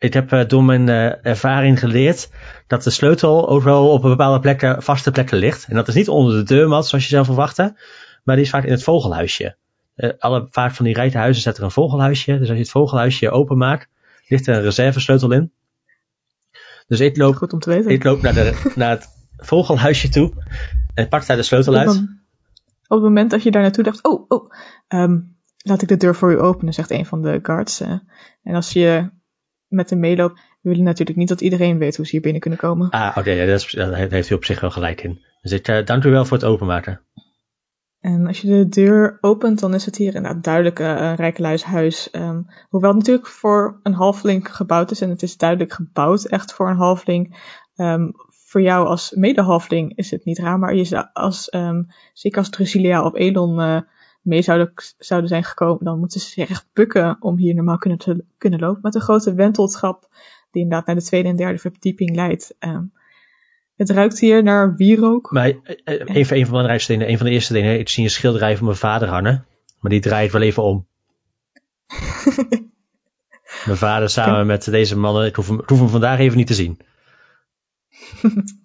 ik 0.00 0.12
heb 0.14 0.32
eh, 0.32 0.48
door 0.48 0.64
mijn 0.64 0.88
eh, 0.88 1.26
ervaring 1.26 1.78
geleerd 1.78 2.30
dat 2.66 2.82
de 2.82 2.90
sleutel 2.90 3.48
overal 3.48 3.90
op 3.90 4.02
een 4.04 4.10
bepaalde 4.10 4.40
plekken, 4.40 4.82
vaste 4.82 5.10
plekken 5.10 5.38
ligt. 5.38 5.66
En 5.68 5.74
dat 5.74 5.88
is 5.88 5.94
niet 5.94 6.08
onder 6.08 6.34
de 6.36 6.42
deurmat 6.42 6.88
zoals 6.88 7.04
je 7.04 7.10
zou 7.10 7.24
verwachten, 7.24 7.76
maar 8.24 8.36
die 8.36 8.44
is 8.44 8.50
vaak 8.50 8.64
in 8.64 8.70
het 8.70 8.82
vogelhuisje. 8.82 9.56
Eh, 9.94 10.10
alle, 10.18 10.46
vaak 10.50 10.74
van 10.74 10.84
die 10.84 10.94
rijke 10.94 11.18
huizen 11.18 11.42
zet 11.42 11.56
er 11.58 11.62
een 11.64 11.70
vogelhuisje. 11.70 12.30
Dus 12.38 12.48
als 12.48 12.56
je 12.56 12.62
het 12.62 12.70
vogelhuisje 12.70 13.30
openmaakt, 13.30 13.88
ligt 14.28 14.46
er 14.46 14.54
een 14.56 14.62
reservesleutel 14.62 15.32
in. 15.32 15.52
Dus 16.86 17.00
ik 17.00 17.16
loop 17.16 17.34
goed 17.36 17.52
om 17.52 17.58
te 17.58 17.70
weten. 17.70 17.90
ik 17.90 18.04
loop 18.04 18.22
naar, 18.22 18.34
de, 18.34 18.72
naar 18.74 18.90
het 18.90 19.08
vogelhuisje 19.36 20.08
toe 20.08 20.32
en 20.94 21.08
pak 21.08 21.26
daar 21.26 21.36
de 21.36 21.42
sleutel 21.42 21.72
op, 21.72 21.78
uit. 21.78 21.88
een- 21.88 22.20
op 22.82 22.96
het 22.96 23.02
moment 23.02 23.30
dat 23.30 23.42
je 23.42 23.50
daar 23.50 23.62
naartoe 23.62 23.84
dacht, 23.84 24.02
oh, 24.02 24.24
oh, 24.28 24.52
ehm, 24.88 25.18
laat 25.56 25.82
ik 25.82 25.88
de 25.88 25.96
deur 25.96 26.14
voor 26.14 26.32
u 26.32 26.40
openen, 26.40 26.74
zegt 26.74 26.90
een 26.90 27.06
van 27.06 27.22
de 27.22 27.38
guards. 27.42 27.80
en 27.80 28.54
als 28.54 28.72
je 28.72 29.10
met 29.70 29.90
hem 29.90 29.98
meeloopt, 29.98 30.34
we 30.60 30.68
willen 30.68 30.84
natuurlijk 30.84 31.18
niet 31.18 31.28
dat 31.28 31.40
iedereen 31.40 31.78
weet 31.78 31.96
hoe 31.96 32.04
ze 32.04 32.10
hier 32.10 32.20
binnen 32.20 32.40
kunnen 32.40 32.58
komen. 32.58 32.90
Ah, 32.90 33.16
oké, 33.16 33.30
ja, 33.30 33.46
dat 33.46 33.60
is- 33.60 33.70
daar 33.72 33.94
heeft 33.96 34.30
u 34.30 34.34
op 34.34 34.44
zich 34.44 34.60
wel 34.60 34.70
gelijk 34.70 35.02
in. 35.02 35.20
Dus 35.42 35.52
ik 35.52 35.68
eh, 35.68 35.84
dank 35.86 36.04
u 36.04 36.10
wel 36.10 36.24
voor 36.24 36.36
het 36.36 36.46
openmaken. 36.46 37.00
En 38.00 38.26
als 38.26 38.40
je 38.40 38.48
de 38.48 38.68
deur 38.68 39.18
opent, 39.20 39.60
dan 39.60 39.74
is 39.74 39.84
het 39.86 39.96
hier 39.96 40.14
inderdaad 40.14 40.44
duidelijk 40.44 40.78
eh, 40.80 40.86
een 40.88 41.14
rijkeluishuis. 41.14 42.10
Ehm, 42.10 42.42
hoewel 42.68 42.90
het 42.90 42.98
natuurlijk 42.98 43.26
voor 43.26 43.80
een 43.82 43.92
halfling 43.94 44.54
gebouwd 44.56 44.90
is. 44.90 45.00
En 45.00 45.10
het 45.10 45.22
is 45.22 45.36
duidelijk 45.36 45.72
gebouwd 45.72 46.24
echt 46.24 46.52
voor 46.52 46.70
een 46.70 46.76
halfling. 46.76 47.36
Ehm, 47.74 48.10
voor 48.46 48.62
jou 48.62 48.86
als 48.86 49.10
mede-halfling 49.10 49.96
is 49.96 50.10
het 50.10 50.24
niet 50.24 50.38
raar. 50.38 50.58
Maar 50.58 50.74
je 50.74 51.12
als, 51.12 51.48
ehm, 51.48 51.82
zeker 52.12 52.38
als 52.38 52.50
Drusilia 52.50 53.04
op 53.04 53.14
Elon 53.16 53.60
eh, 53.60 53.80
mee 54.20 54.42
zouden, 54.42 54.72
zouden 54.98 55.28
zijn 55.28 55.44
gekomen. 55.44 55.84
Dan 55.84 55.98
moeten 55.98 56.20
ze 56.20 56.28
zich 56.28 56.48
echt 56.48 56.66
bukken 56.72 57.16
om 57.20 57.36
hier 57.36 57.54
normaal 57.54 57.78
kunnen, 57.78 57.98
te, 57.98 58.24
kunnen 58.38 58.60
lopen. 58.60 58.80
Met 58.82 58.94
een 58.94 59.00
grote 59.00 59.34
wenteltrap 59.34 60.08
die 60.50 60.62
inderdaad 60.62 60.86
naar 60.86 60.96
de 60.96 61.02
tweede 61.02 61.28
en 61.28 61.36
derde 61.36 61.58
verdieping 61.58 62.14
leidt. 62.14 62.54
Ehm, 62.58 62.84
het 63.76 63.90
ruikt 63.90 64.18
hier 64.18 64.42
naar 64.42 64.76
wierook. 64.76 65.30
Maar 65.30 65.48
eh, 65.48 65.54
eh, 65.84 66.14
even 66.14 66.16
een 66.16 66.24
van 66.26 66.36
de 66.36 66.50
belangrijkste 66.50 66.92
dingen, 66.92 67.10
een 67.10 67.16
van 67.16 67.26
de 67.26 67.32
eerste 67.32 67.52
dingen, 67.52 67.78
ik 67.78 67.88
zie 67.88 68.04
een 68.04 68.10
schilderij 68.10 68.56
van 68.56 68.66
mijn 68.66 68.78
vader 68.78 69.08
hangen. 69.08 69.46
Maar 69.80 69.90
die 69.90 70.00
draait 70.00 70.32
wel 70.32 70.42
even 70.42 70.62
om. 70.62 70.86
mijn 73.66 73.76
vader 73.76 74.10
samen 74.10 74.46
met 74.46 74.64
deze 74.64 74.98
mannen, 74.98 75.26
ik 75.26 75.36
hoef, 75.36 75.48
hem, 75.48 75.60
ik 75.60 75.68
hoef 75.68 75.78
hem 75.78 75.88
vandaag 75.88 76.18
even 76.18 76.36
niet 76.36 76.46
te 76.46 76.54
zien. 76.54 76.78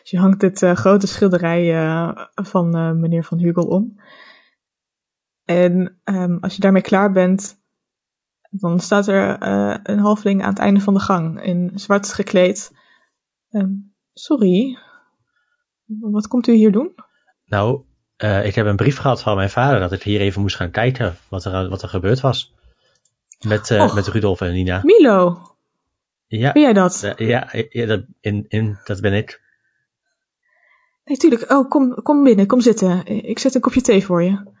Dus 0.00 0.10
je 0.10 0.18
hangt 0.18 0.40
dit 0.40 0.62
eh, 0.62 0.74
grote 0.74 1.06
schilderij 1.06 1.74
van 2.34 3.00
meneer 3.00 3.24
Van 3.24 3.38
Hugel 3.38 3.64
om. 3.64 4.00
En 5.50 6.00
ehm, 6.04 6.36
als 6.40 6.54
je 6.54 6.60
daarmee 6.60 6.82
klaar 6.82 7.12
bent, 7.12 7.58
dan 8.50 8.80
staat 8.80 9.08
er 9.08 9.38
eh, 9.38 9.76
een 9.82 9.98
halfling 9.98 10.42
aan 10.42 10.48
het 10.48 10.58
einde 10.58 10.80
van 10.80 10.94
de 10.94 11.00
gang 11.00 11.42
in 11.42 11.70
zwart 11.74 12.12
gekleed. 12.12 12.72
Ehm, 13.50 13.70
sorry, 14.12 14.78
wat 16.00 16.26
komt 16.26 16.46
u 16.46 16.52
hier 16.52 16.72
doen? 16.72 16.94
Nou, 17.44 17.82
eh, 18.16 18.46
ik 18.46 18.54
heb 18.54 18.66
een 18.66 18.76
brief 18.76 18.96
gehad 18.96 19.22
van 19.22 19.36
mijn 19.36 19.50
vader 19.50 19.80
dat 19.80 19.92
ik 19.92 20.02
hier 20.02 20.20
even 20.20 20.40
moest 20.40 20.56
gaan 20.56 20.70
kijken 20.70 21.16
wat 21.28 21.44
er, 21.44 21.68
wat 21.68 21.82
er 21.82 21.88
gebeurd 21.88 22.20
was. 22.20 22.54
Met, 23.46 23.70
eh, 23.70 23.82
Och. 23.82 23.94
met 23.94 24.06
Rudolf 24.06 24.40
en 24.40 24.52
Nina. 24.52 24.80
Milo, 24.82 25.42
Ja, 26.26 26.52
ben 26.52 26.62
jij 26.62 26.72
dat? 26.72 27.14
ja, 27.16 27.48
ja 27.70 27.86
dat, 27.86 28.04
in, 28.20 28.44
in, 28.48 28.78
dat 28.84 29.00
ben 29.00 29.12
ik. 29.12 29.40
Nee, 31.04 31.16
tuurlijk. 31.16 31.50
Oh, 31.50 31.68
kom, 31.68 32.02
kom 32.02 32.24
binnen, 32.24 32.46
kom 32.46 32.60
zitten. 32.60 33.06
Ik 33.06 33.38
zet 33.38 33.54
een 33.54 33.60
kopje 33.60 33.80
thee 33.80 34.04
voor 34.04 34.22
je. 34.22 34.58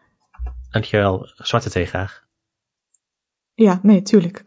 Dankjewel, 0.70 1.30
zwarte 1.34 1.70
thee 1.70 1.86
graag. 1.86 2.28
Ja, 3.54 3.80
nee, 3.82 4.02
tuurlijk. 4.02 4.44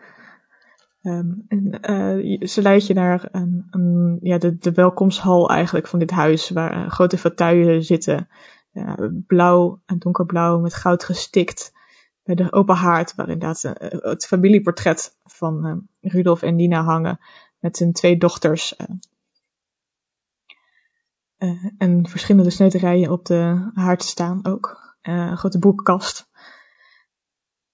Ehm, 1.01 1.31
en, 1.47 1.81
eh, 1.81 2.47
ze 2.47 2.61
leidt 2.61 2.87
je 2.87 2.93
naar 2.93 3.27
een, 3.31 4.17
ja, 4.21 4.37
de, 4.37 4.57
de 4.57 4.71
welkomsthal 4.71 5.49
eigenlijk 5.49 5.87
van 5.87 5.99
dit 5.99 6.11
huis, 6.11 6.49
waar 6.49 6.71
eh, 6.71 6.91
grote 6.91 7.17
fauteuilen 7.17 7.83
zitten. 7.83 8.27
Blauw 9.27 9.81
en 9.85 9.99
donkerblauw 9.99 10.59
met 10.59 10.73
goud 10.73 11.03
gestikt. 11.03 11.73
Bij 12.23 12.35
de 12.35 12.51
open 12.51 12.75
haard, 12.75 13.15
waar 13.15 13.29
inderdaad 13.29 13.63
eh, 13.63 14.01
het 14.01 14.25
familieportret 14.25 15.17
van 15.23 15.65
eh, 15.65 16.11
Rudolf 16.11 16.41
en 16.41 16.55
Nina 16.55 16.83
hangen. 16.83 17.19
Met 17.59 17.79
hun 17.79 17.93
twee 17.93 18.17
dochters. 18.17 18.75
en 21.77 22.07
verschillende 22.07 22.49
snuiterijen 22.49 23.11
op 23.11 23.25
de 23.25 23.71
haard 23.73 24.03
staan 24.03 24.45
ook. 24.45 24.82
Eh, 25.03 25.13
een 25.13 25.37
grote 25.37 25.59
boekenkast. 25.59 26.27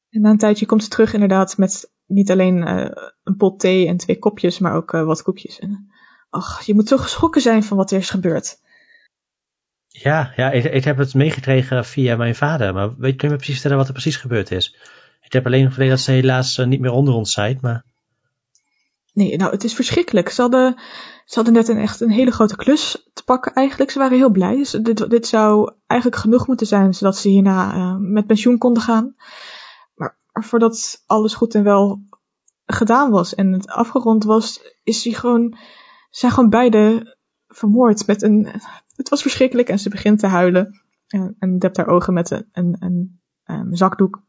En 0.10 0.22
na 0.22 0.30
een 0.30 0.38
tijdje 0.38 0.66
komt 0.66 0.84
ze 0.84 0.90
terug 0.90 1.14
inderdaad 1.14 1.58
met 1.58 1.92
niet 2.06 2.32
alleen 2.32 2.64
eh, 2.64 3.08
een 3.24 3.36
pot 3.38 3.60
thee 3.60 3.88
en 3.88 3.98
twee 3.98 4.20
kopjes, 4.20 4.60
maar 4.60 4.74
ook 4.74 4.94
eh, 4.94 5.04
wat 5.04 5.22
koekjes. 5.22 5.60
En, 5.60 5.92
ach, 6.30 6.62
je 6.62 6.74
moet 6.74 6.88
zo 6.88 6.98
geschrokken 6.98 7.42
zijn 7.42 7.64
van 7.64 7.78
wat 7.78 7.92
er 7.92 7.98
is 7.98 8.10
gebeurd. 8.10 8.60
Ja, 9.88 10.34
ja 10.36 10.52
ik, 10.52 10.64
ik 10.64 10.84
heb 10.84 10.98
het 10.98 11.14
meegekregen 11.14 11.86
via 11.86 12.16
mijn 12.16 12.36
vader, 12.36 12.74
maar 12.74 12.96
weet, 12.98 13.16
kun 13.16 13.28
je 13.28 13.34
me 13.34 13.40
precies 13.40 13.54
vertellen 13.54 13.78
wat 13.78 13.88
er 13.88 13.94
precies 13.94 14.18
gebeurd 14.18 14.52
is? 14.52 14.78
Ik 15.22 15.34
heb 15.34 15.46
alleen 15.46 15.70
verleden 15.70 15.96
dat 15.96 16.04
ze 16.04 16.12
helaas 16.12 16.58
niet 16.58 16.80
meer 16.80 16.92
onder 16.92 17.14
ons 17.14 17.34
zijn, 17.34 17.58
maar 17.62 17.86
Nee, 19.14 19.38
nou, 19.38 19.52
het 19.52 19.64
is 19.64 19.74
verschrikkelijk. 19.74 20.30
Ze 20.30 20.42
hadden, 20.42 20.80
ze 21.30 21.36
hadden 21.36 21.54
net 21.54 21.68
een, 21.68 21.78
echt 21.78 22.02
een 22.02 22.10
hele 22.10 22.32
grote 22.32 22.56
klus 22.56 23.10
te 23.14 23.24
pakken 23.24 23.54
eigenlijk. 23.54 23.92
Ze 23.92 24.00
waren 24.00 24.18
heel 24.18 24.30
blij. 24.30 24.56
Dus 24.56 24.72
dit, 24.72 25.28
zou 25.28 25.74
eigenlijk 25.88 26.22
genoeg 26.22 26.48
moeten 26.48 26.68
zijn, 26.68 26.94
zodat 26.94 27.18
ze 27.18 27.30
hierna 27.30 27.74
eh, 27.74 27.96
met 28.00 28.28
pensioen 28.28 28.58
konden 28.58 28.84
gaan. 28.84 29.16
Maar, 29.96 30.18
voordat 30.32 31.04
alles 31.06 31.34
goed 31.34 31.56
en 31.56 31.64
wel 31.64 32.02
gedaan 32.66 33.12
was 33.12 33.36
en 33.36 33.52
het 33.52 33.68
afgerond 33.68 34.24
was, 34.24 34.62
is 34.84 35.04
hij 35.04 35.14
gewoon, 35.14 35.58
zijn 36.10 36.32
gewoon 36.32 36.50
beide 36.50 37.18
vermoord 37.48 38.08
met 38.08 38.22
een, 38.22 38.48
het 38.96 39.10
was 39.10 39.22
verschrikkelijk 39.22 39.70
en 39.70 39.80
ze 39.80 39.90
begint 39.90 40.20
te 40.20 40.28
huilen 40.28 40.82
en, 41.08 41.36
en 41.40 41.60
dept 41.60 41.78
haar 41.78 41.88
ogen 41.88 42.14
met 42.14 42.32
een, 42.32 42.76
een, 42.80 43.22
een 43.44 43.78
zakdoek. 43.78 44.24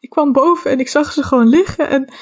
Ik 0.00 0.10
kwam 0.10 0.32
boven 0.32 0.70
en 0.70 0.80
ik 0.80 0.88
zag 0.88 1.12
ze 1.12 1.22
gewoon 1.22 1.48
liggen 1.48 1.88
en 1.88 2.12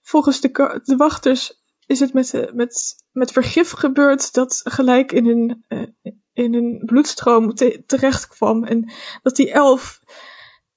volgens 0.00 0.40
de, 0.40 0.80
de 0.84 0.96
wachters 0.96 1.66
is 1.88 2.00
het 2.00 2.12
met, 2.12 2.34
eh, 2.34 2.52
met, 2.52 2.96
met 3.12 3.32
vergif 3.32 3.70
gebeurd 3.70 4.34
dat 4.34 4.60
gelijk 4.64 5.12
in 5.12 5.26
hun, 5.26 5.64
eh, 5.68 6.12
in 6.32 6.54
hun 6.54 6.82
bloedstroom 6.84 7.54
te- 7.54 7.82
terecht 7.86 8.26
kwam. 8.26 8.64
En 8.64 8.92
dat 9.22 9.36
die 9.36 9.52
elf, 9.52 10.00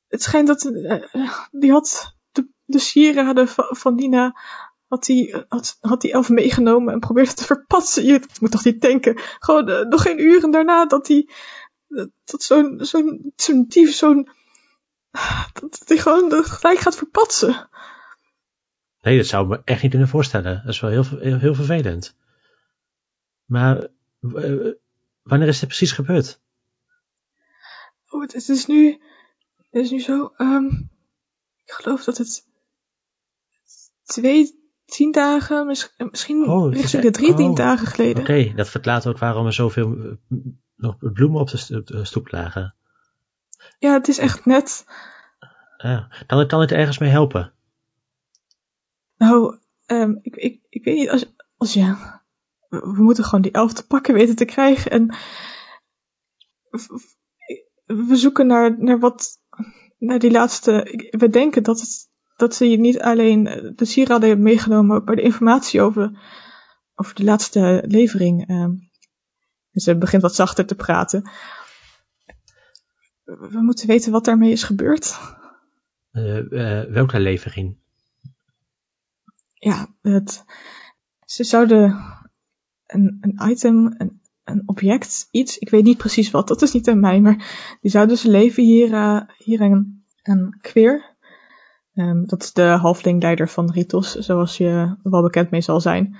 het 0.07 0.21
schijnt 0.21 0.47
dat, 0.47 0.65
eh, 0.65 1.29
die 1.51 1.71
had 1.71 2.15
de, 2.31 2.47
de 2.65 2.79
sieraden 2.79 3.47
van, 3.47 3.65
van 3.69 3.95
Nina, 3.95 4.39
had 4.87 5.03
die, 5.03 5.35
had, 5.47 5.77
had 5.79 6.01
die 6.01 6.11
elf 6.11 6.29
meegenomen 6.29 6.93
en 6.93 6.99
probeerde 6.99 7.33
te 7.33 7.43
verpatsen. 7.43 8.05
Je 8.05 8.21
moet 8.39 8.51
toch 8.51 8.63
niet 8.63 8.81
denken, 8.81 9.19
gewoon 9.39 9.89
nog 9.89 10.01
geen 10.01 10.19
uren 10.21 10.51
daarna 10.51 10.85
dat 10.85 11.05
die, 11.05 11.31
dat 12.23 12.43
zo'n, 12.43 12.77
zo'n, 12.81 13.33
zo'n 13.35 13.65
dief, 13.67 13.93
zo'n, 13.93 14.29
dat 15.59 15.81
die 15.85 15.99
gewoon 15.99 16.43
gelijk 16.43 16.79
gaat 16.79 16.95
verpatsen. 16.95 17.69
Nee, 19.01 19.17
dat 19.17 19.25
zou 19.27 19.43
ik 19.43 19.49
me 19.49 19.61
echt 19.65 19.81
niet 19.81 19.91
kunnen 19.91 20.09
voorstellen. 20.09 20.61
Dat 20.65 20.73
is 20.73 20.79
wel 20.79 20.89
heel, 20.89 21.05
heel, 21.19 21.37
heel 21.37 21.55
vervelend. 21.55 22.15
Maar 23.45 23.87
eh, 24.35 24.71
wanneer 25.21 25.47
is 25.47 25.59
dit 25.59 25.67
precies 25.67 25.91
gebeurd? 25.91 26.41
Oh, 28.09 28.21
het, 28.21 28.49
is 28.49 28.65
nu, 28.65 29.01
het 29.57 29.81
is 29.83 29.91
nu 29.91 29.99
zo, 29.99 30.33
ehm, 30.37 30.65
ik 31.65 31.71
geloof 31.71 32.03
dat 32.03 32.17
het 32.17 32.47
twee, 34.03 34.59
tien 34.85 35.11
dagen, 35.11 35.65
mis- 35.65 35.93
misschien 35.97 36.49
Oh, 36.49 36.65
het 36.65 36.73
is 36.73 36.81
richting 36.81 37.03
de 37.03 37.11
drie, 37.11 37.33
tien 37.33 37.49
oh, 37.49 37.55
dagen 37.55 37.87
geleden. 37.87 38.21
Oké, 38.21 38.53
dat 38.55 38.69
verklaart 38.69 39.07
ook 39.07 39.17
waarom 39.17 39.45
er 39.45 39.53
zoveel 39.53 39.97
eh, 39.97 40.37
nog 40.75 40.95
bloemen 41.13 41.39
op 41.41 41.49
de 41.49 42.05
stoep 42.05 42.31
lagen. 42.31 42.75
Ja, 43.79 43.93
het 43.93 44.07
is 44.07 44.17
echt 44.17 44.45
net, 44.45 44.85
Ja. 45.77 46.07
Kan, 46.27 46.39
het, 46.39 46.47
kan 46.47 46.59
het 46.59 46.71
ergens 46.71 46.97
mee 46.97 47.09
helpen? 47.09 47.53
Nou, 49.21 49.57
ehm, 49.85 50.15
ik, 50.21 50.35
ik, 50.35 50.59
ik 50.69 50.83
weet 50.83 50.95
niet, 50.95 51.09
als, 51.09 51.33
als 51.57 51.73
je... 51.73 51.95
We, 52.69 53.01
moeten 53.03 53.23
gewoon 53.23 53.41
die 53.41 53.51
elf 53.51 53.73
te 53.73 53.87
pakken 53.87 54.13
weten 54.13 54.35
te 54.35 54.45
krijgen 54.45 54.91
en... 54.91 55.15
We 57.85 58.15
zoeken 58.15 58.47
naar, 58.47 58.83
naar 58.83 58.99
wat... 58.99 59.39
Naar 59.97 60.19
die 60.19 60.31
laatste... 60.31 60.71
We 61.17 61.29
denken 61.29 61.63
dat, 61.63 61.79
het, 61.79 62.09
dat 62.35 62.55
ze 62.55 62.65
niet 62.65 62.99
alleen 62.99 63.73
de 63.75 63.85
sieraden 63.85 64.27
hebben 64.27 64.45
meegenomen, 64.45 65.03
maar 65.03 65.15
de 65.15 65.21
informatie 65.21 65.81
over, 65.81 66.19
over 66.95 67.15
de 67.15 67.23
laatste 67.23 67.83
levering. 67.87 68.47
ehm. 68.47 68.73
Dus 69.71 69.83
ze 69.83 69.97
begint 69.97 70.21
wat 70.21 70.35
zachter 70.35 70.65
te 70.65 70.75
praten. 70.75 71.29
We 73.23 73.47
we 73.49 73.61
moeten 73.61 73.87
weten 73.87 74.11
wat 74.11 74.25
daarmee 74.25 74.51
is 74.51 74.63
gebeurd. 74.63 75.19
Eh, 76.11 76.81
eh, 76.81 76.89
welke 76.89 77.19
levering? 77.19 77.80
Ja, 79.61 79.87
het, 80.01 80.43
ze 81.25 81.43
zouden 81.43 81.99
een, 82.85 83.17
een 83.21 83.49
item, 83.49 83.95
een, 83.97 84.21
een 84.43 84.63
object, 84.65 85.27
iets, 85.31 85.57
ik 85.57 85.69
weet 85.69 85.83
niet 85.83 85.97
precies 85.97 86.31
wat, 86.31 86.47
dat 86.47 86.61
is 86.61 86.71
niet 86.71 86.89
aan 86.89 86.99
mij, 86.99 87.21
maar 87.21 87.77
die 87.81 87.91
zouden 87.91 88.17
ze 88.17 88.29
leven 88.29 88.63
hier, 88.63 88.93
eh, 88.93 89.21
hier 89.37 89.61
een, 89.61 90.05
een 90.23 90.57
queer. 90.61 91.09
Dat 92.25 92.43
is 92.43 92.53
de 92.53 92.61
halflingleider 92.61 93.49
van 93.49 93.71
Ritos, 93.71 94.13
zoals 94.13 94.57
je 94.57 94.95
wel 95.03 95.21
bekend 95.21 95.51
mee 95.51 95.61
zal 95.61 95.81
zijn. 95.81 96.17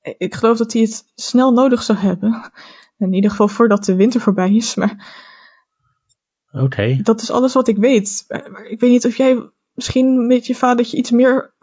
Ik 0.00 0.34
geloof 0.34 0.58
dat 0.58 0.72
hij 0.72 0.82
het 0.82 1.12
snel 1.14 1.52
nodig 1.52 1.82
zou 1.82 1.98
hebben. 1.98 2.50
In 2.98 3.12
ieder 3.12 3.30
geval 3.30 3.48
voordat 3.48 3.84
de 3.84 3.94
winter 3.94 4.20
voorbij 4.20 4.54
is, 4.54 4.74
maar 4.74 5.16
Oké. 6.52 7.00
dat 7.02 7.20
is 7.20 7.30
alles 7.30 7.52
wat 7.54 7.68
ik 7.68 7.76
weet. 7.76 8.24
Ik 8.68 8.80
weet 8.80 8.90
niet 8.90 9.06
of 9.06 9.16
jij 9.16 9.50
misschien 9.72 10.26
met 10.26 10.46
je 10.46 10.54
vadertje 10.54 10.96
iets 10.96 11.10
meer 11.10 11.54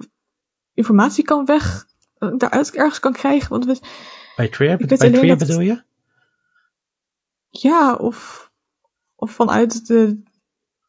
informatie 0.74 1.24
kan 1.24 1.46
weg, 1.46 1.86
eh, 2.18 2.30
daaruit 2.38 2.76
ergens 2.76 3.00
kan 3.00 3.14
krijgen. 3.14 3.50
Want 3.50 3.66
we, 3.66 3.80
Bij 4.36 4.50
Trier, 4.50 4.80
Ik 4.80 4.88
bij 4.88 5.12
Trier 5.12 5.38
bedoel 5.38 5.60
je? 5.60 5.84
ja, 7.50 7.96
of, 7.96 8.50
of 9.16 9.32
vanuit 9.32 9.88
de, 9.88 10.22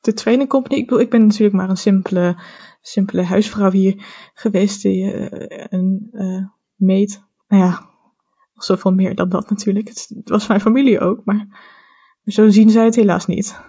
de 0.00 0.12
training 0.12 0.48
company. 0.48 0.76
Ik 0.76 0.84
bedoel, 0.84 1.00
ik 1.00 1.10
ben 1.10 1.26
natuurlijk 1.26 1.54
maar 1.54 1.68
een 1.68 1.76
simpele, 1.76 2.36
simpele 2.80 3.22
huisvrouw 3.22 3.70
hier 3.70 4.04
geweest, 4.34 4.82
die, 4.82 5.12
eh, 5.12 5.66
een 5.70 6.08
eh 6.12 6.44
meid. 6.74 7.22
Nou 7.48 7.62
ja, 7.62 7.70
nog 8.54 8.64
zoveel 8.64 8.92
meer 8.92 9.14
dan 9.14 9.28
dat 9.28 9.50
natuurlijk. 9.50 9.88
Het, 9.88 10.10
het 10.14 10.28
was 10.28 10.46
mijn 10.46 10.60
familie 10.60 11.00
ook, 11.00 11.24
maar 11.24 11.46
zo 12.24 12.48
zien 12.50 12.70
zij 12.70 12.84
het 12.84 12.94
helaas 12.94 13.26
niet. 13.26 13.60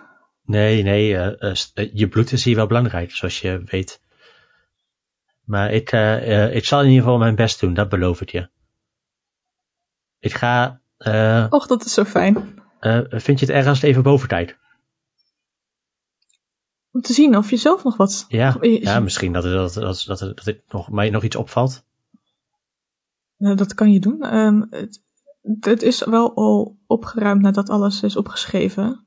Nee, 0.45 0.84
nee, 0.84 1.08
je 1.93 2.08
bloed 2.10 2.32
is 2.32 2.43
hier 2.43 2.56
wel 2.56 2.67
belangrijk, 2.67 3.12
zoals 3.12 3.41
je 3.41 3.62
weet. 3.65 4.02
Maar 5.43 5.71
ik, 5.71 5.91
eh, 5.91 6.43
eh, 6.45 6.56
ik 6.56 6.65
zal 6.65 6.79
in 6.82 6.88
ieder 6.88 7.03
geval 7.03 7.17
mijn 7.17 7.36
best 7.36 7.60
doen, 7.60 7.73
dat 7.73 7.89
beloof 7.89 8.21
ik 8.21 8.29
je. 8.29 8.49
Ik 10.19 10.34
ga, 10.34 10.82
eh, 10.97 11.45
Och, 11.49 11.67
dat 11.67 11.86
is 11.86 11.93
zo 11.93 12.03
fijn. 12.03 12.62
vind 13.10 13.39
je 13.39 13.45
het 13.45 13.56
ergens 13.56 13.82
even 13.82 14.03
boven 14.03 14.27
tijd? 14.27 14.58
Om 16.91 17.01
te 17.01 17.13
zien 17.13 17.38
of 17.38 17.49
je 17.49 17.58
zelf 17.58 17.84
nog 17.84 17.97
wat... 17.97 18.25
Ja, 18.27 18.58
ja 18.62 18.99
misschien 18.99 19.34
dat, 19.34 19.43
het- 19.43 19.53
dat, 19.73 19.73
dat, 20.06 20.19
dat, 20.19 20.45
dat 20.45 20.56
nog, 20.69 20.89
mij 20.89 21.10
nog 21.10 21.23
iets 21.23 21.36
opvalt. 21.36 21.84
Nou, 23.38 23.56
dat 23.56 23.73
kan 23.73 23.91
je 23.91 23.99
doen. 23.99 24.21
Ehm, 24.21 24.62
het, 24.69 25.01
het 25.60 25.82
is 25.82 26.03
wel 26.03 26.36
al 26.36 26.77
opgeruimd 26.88 27.41
nadat 27.41 27.69
alles 27.69 28.03
is 28.03 28.15
opgeschreven. 28.15 29.06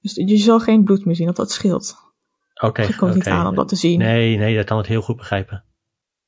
Dus 0.00 0.14
je 0.14 0.36
zal 0.36 0.60
geen 0.60 0.84
bloed 0.84 1.04
meer 1.04 1.14
zien, 1.16 1.24
want 1.24 1.36
dat 1.36 1.50
scheelt. 1.52 1.96
Oké, 2.62 2.82
je 2.82 2.96
komt 2.96 3.14
niet 3.14 3.28
aan 3.28 3.46
om 3.46 3.54
dat 3.54 3.68
te 3.68 3.76
zien. 3.76 3.98
Nee, 3.98 4.36
nee, 4.36 4.56
dat 4.56 4.64
kan 4.64 4.78
het 4.78 4.86
heel 4.86 5.02
goed 5.02 5.16
begrijpen. 5.16 5.64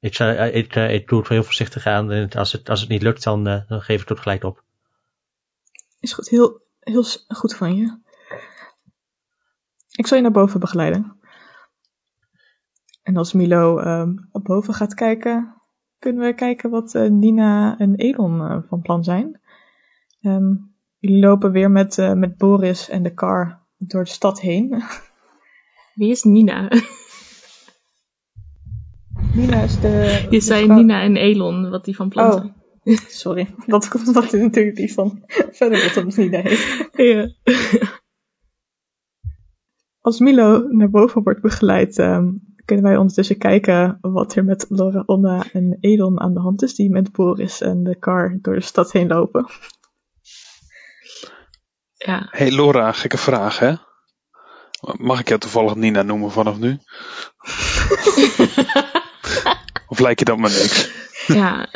Ik, 0.01 0.19
eh, 0.19 0.55
ik, 0.55 0.75
eh, 0.75 0.95
ik 0.95 1.09
doe 1.09 1.19
het 1.19 1.29
heel 1.29 1.43
voorzichtig 1.43 1.87
aan 1.87 2.12
en 2.12 2.31
als 2.31 2.53
het, 2.53 2.69
als 2.69 2.81
het 2.81 2.89
niet 2.89 3.03
lukt, 3.03 3.23
dan, 3.23 3.47
eh, 3.47 3.69
dan 3.69 3.81
geef 3.81 4.03
ik 4.03 4.09
het 4.09 4.21
gelijk 4.21 4.45
op. 4.45 4.65
Is 6.01 6.12
goed, 6.12 6.29
heel, 6.29 6.61
heel 6.81 7.05
goed 7.29 7.55
van 7.55 7.77
je. 7.77 7.99
Ik 9.91 10.07
zal 10.07 10.17
je 10.17 10.23
naar 10.23 10.33
boven 10.33 10.61
begeleiden. 10.61 11.21
En 13.03 13.17
als 13.17 13.33
Milo 13.33 13.79
ehm 13.79 14.15
op 14.33 14.45
boven 14.45 14.75
gaat 14.75 14.95
kijken, 14.95 15.62
kunnen 15.99 16.27
we 16.27 16.35
kijken 16.35 16.71
wat 16.71 16.95
Nina 16.95 17.79
en 17.79 17.95
Elon 17.95 18.65
van 18.69 18.81
plan 18.81 19.05
zijn. 19.05 19.41
Ehm, 20.21 20.55
jullie 20.99 21.21
lopen 21.21 21.53
weer 21.53 21.71
met, 21.71 21.97
met 21.97 22.37
Boris 22.37 22.89
en 22.89 23.03
de 23.03 23.15
car 23.15 23.62
door 23.77 24.05
de 24.05 24.11
stad 24.11 24.41
heen. 24.41 24.83
Wie 25.97 26.11
is 26.11 26.23
Nina? 26.23 26.69
Nina 29.35 29.63
is 29.63 29.81
de. 29.81 30.27
Je 30.31 30.41
zei 30.41 30.65
vrouw- 30.65 30.77
Nina 30.77 31.01
en 31.03 31.17
Elon, 31.17 31.71
wat 31.71 31.85
die 31.85 31.97
van 31.97 32.09
plan 32.09 32.27
Oh, 32.33 32.33
zijn. 32.85 32.99
sorry. 33.09 33.55
Dat 33.67 33.89
komt 33.89 34.07
omdat 34.07 34.31
hij 34.31 34.41
natuurlijk 34.41 34.77
die 34.77 34.93
van 34.93 35.23
verder 35.53 35.83
wat 35.83 35.95
hem 35.95 36.09
Nina 36.17 36.41
heet. 36.41 36.89
Ja. 36.93 37.31
Als 40.01 40.19
Milo 40.21 40.59
naar 40.69 40.91
boven 40.91 41.23
wordt 41.23 41.41
begeleid, 41.41 41.99
ehm, 41.99 42.33
kunnen 42.65 42.85
wij 42.85 42.97
ondertussen 42.97 43.39
kijken 43.39 43.99
wat 44.01 44.35
er 44.35 44.45
met 44.45 44.67
Laura, 44.69 45.03
Onna 45.07 45.47
en 45.53 45.77
Elon 45.81 46.21
aan 46.21 46.35
de 46.35 46.41
hand 46.41 46.63
is, 46.63 46.75
die 46.75 46.91
met 46.91 47.13
Boris 47.13 47.61
en 47.61 47.83
de 47.85 47.99
car 47.99 48.39
door 48.43 48.55
de 48.55 48.61
stad 48.61 48.93
heen 48.93 49.09
lopen. 49.09 49.47
ja. 51.95 52.27
Hey 52.31 52.51
Laura, 52.51 52.93
gekke 52.93 53.17
vraag 53.19 53.59
hè? 53.59 53.75
Mag 54.81 55.21
ik 55.21 55.29
jou 55.29 55.41
toevallig 55.41 55.75
Nina 55.75 56.03
noemen 56.03 56.31
vanaf 56.31 56.59
nu? 56.59 56.79
Of 59.89 59.99
lijkt 59.99 60.19
je 60.19 60.25
dat 60.25 60.39
maar 60.39 60.51
niks? 60.51 60.91
ja. 61.27 61.69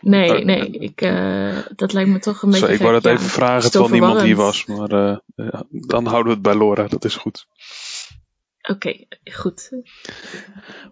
Nee, 0.00 0.44
nee, 0.44 0.70
ik, 0.70 1.00
eh, 1.00 1.58
dat 1.76 1.92
lijkt 1.92 2.10
me 2.10 2.18
toch 2.18 2.42
een 2.42 2.50
beetje 2.50 2.66
Zo, 2.66 2.72
ik 2.72 2.80
wou 2.80 2.92
dat 2.92 3.02
ja. 3.02 3.10
even 3.10 3.24
vragen 3.24 3.70
terwijl 3.70 3.92
niemand 3.92 4.20
hier 4.20 4.36
was. 4.36 4.64
Maar 4.64 4.90
eh, 4.90 5.16
ja, 5.34 5.64
dan 5.70 6.06
houden 6.06 6.26
we 6.26 6.32
het 6.32 6.42
bij 6.42 6.56
Laura, 6.56 6.86
dat 6.86 7.04
is 7.04 7.16
goed. 7.16 7.46
Oké, 8.62 9.06
goed. 9.32 9.70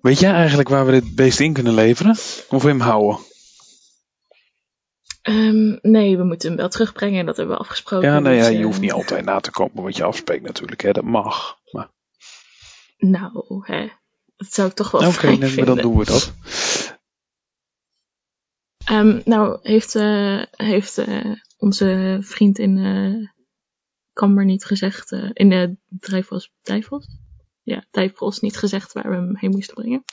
Weet 0.02 0.18
jij 0.18 0.32
eigenlijk 0.32 0.68
waar 0.68 0.86
we 0.86 0.92
dit 0.92 1.14
beest 1.14 1.40
in 1.40 1.52
kunnen 1.52 1.74
leveren? 1.74 2.16
Of 2.48 2.62
hem 2.62 2.80
houden? 2.80 3.18
Ehm, 5.26 5.76
nee, 5.82 6.16
we 6.16 6.24
moeten 6.24 6.48
hem 6.48 6.56
wel 6.56 6.68
terugbrengen, 6.68 7.26
dat 7.26 7.36
hebben 7.36 7.56
we 7.56 7.62
afgesproken. 7.62 8.08
Ja, 8.08 8.20
dus, 8.20 8.36
ja, 8.36 8.48
je 8.48 8.64
hoeft 8.64 8.80
niet 8.80 8.92
altijd 8.92 9.24
na 9.24 9.40
te 9.40 9.50
komen 9.50 9.82
wat 9.82 9.96
je 9.96 10.04
afspreekt 10.04 10.42
natuurlijk. 10.42 10.82
Hè? 10.82 10.92
Dat 10.92 11.04
mag. 11.04 11.58
Maar 11.70 11.90
Nou, 12.98 13.62
hè. 13.62 13.88
Dat 14.36 14.52
zou 14.52 14.68
ik 14.68 14.74
toch 14.74 14.90
wel 14.90 15.00
oké, 15.00 15.12
fijn 15.12 15.38
nee, 15.38 15.56
maar 15.56 15.64
dan 15.64 15.76
doen 15.76 15.98
we 15.98 16.04
dat. 16.04 16.32
Ehm, 18.84 19.20
nou, 19.24 19.58
heeft, 19.62 19.94
eh, 19.94 20.42
heeft 20.50 20.98
eh, 20.98 21.32
onze 21.56 22.18
vriend 22.20 22.58
in 22.58 23.30
Kamber 24.12 24.44
niet 24.44 24.64
gezegd, 24.64 25.12
in 25.32 25.48
de 25.48 25.76
Drijfos, 25.88 26.52
Dijfos? 26.62 27.06
Ja, 27.62 27.84
Dijfos 27.90 28.40
niet 28.40 28.56
gezegd 28.56 28.92
waar 28.92 29.10
we 29.10 29.14
hem 29.14 29.36
heen 29.36 29.50
moesten 29.50 29.74
brengen. 29.74 30.04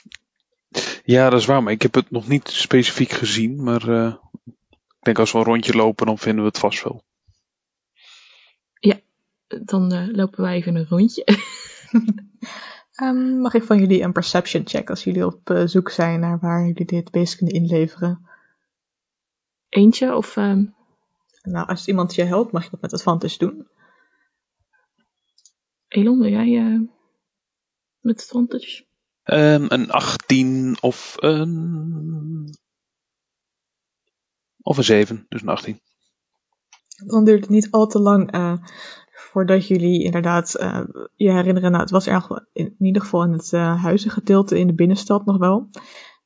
Ja, 1.04 1.30
dat 1.30 1.40
is 1.40 1.46
waar, 1.46 1.62
maar 1.62 1.72
ik 1.72 1.82
heb 1.82 1.94
het 1.94 2.10
nog 2.10 2.28
niet 2.28 2.48
specifiek 2.48 3.10
gezien. 3.10 3.62
Maar 3.62 4.22
denk 5.04 5.18
als 5.18 5.32
we 5.32 5.38
een 5.38 5.44
rondje 5.44 5.74
lopen, 5.76 6.06
dan 6.06 6.18
vinden 6.18 6.40
we 6.42 6.48
het 6.48 6.58
vast 6.58 6.82
wel. 6.82 7.02
Dan 9.46 9.92
eh, 9.92 10.08
lopen 10.12 10.42
wij 10.42 10.54
even 10.56 10.74
een 10.76 10.86
rondje. 10.88 11.24
Ehm, 12.94 13.40
mag 13.40 13.54
ik 13.54 13.62
van 13.62 13.78
jullie 13.78 14.02
een 14.02 14.12
perception 14.12 14.66
check 14.66 14.90
als 14.90 15.04
jullie 15.04 15.26
op 15.26 15.50
eh, 15.50 15.62
zoek 15.66 15.90
zijn 15.90 16.20
naar 16.20 16.38
waar 16.38 16.66
jullie 16.66 16.84
dit 16.86 17.10
beest 17.10 17.36
kunnen 17.36 17.54
inleveren? 17.54 18.28
Eentje 19.68 20.16
of... 20.16 20.36
ehm, 20.36 20.64
Nou, 21.42 21.66
als 21.66 21.86
iemand 21.88 22.14
je 22.14 22.24
helpt, 22.24 22.52
mag 22.52 22.64
je 22.64 22.70
dat 22.70 22.80
met 22.80 22.92
advantage 22.92 23.38
doen. 23.38 23.68
Elon, 25.88 26.18
wil 26.18 26.30
jij 26.30 26.58
eh, 26.58 26.80
met 28.00 28.20
het 28.20 28.22
advantage? 28.22 28.84
Ehm, 29.22 29.64
een 29.68 29.90
18 29.90 30.76
of 30.80 31.14
een. 31.16 32.58
Of 34.64 34.76
een 34.76 34.84
7, 34.84 35.26
dus 35.28 35.42
een 35.42 35.48
18. 35.48 35.80
Dan 37.06 37.24
duurt 37.24 37.40
het 37.40 37.50
niet 37.50 37.70
al 37.70 37.86
te 37.86 37.98
lang 37.98 38.30
eh, 38.30 38.54
voordat 39.10 39.66
jullie 39.66 40.04
inderdaad 40.04 40.54
eh, 40.54 40.80
je 41.14 41.30
herinneren. 41.30 41.70
Nou, 41.70 41.82
het 41.82 41.90
was 41.90 42.06
erg, 42.06 42.28
in 42.52 42.76
ieder 42.78 43.02
geval 43.02 43.22
in 43.22 43.32
het 43.32 43.52
eh 43.52 43.82
huizengedeelte 43.82 44.58
in 44.58 44.66
de 44.66 44.74
binnenstad 44.74 45.24
nog 45.24 45.38
wel. 45.38 45.68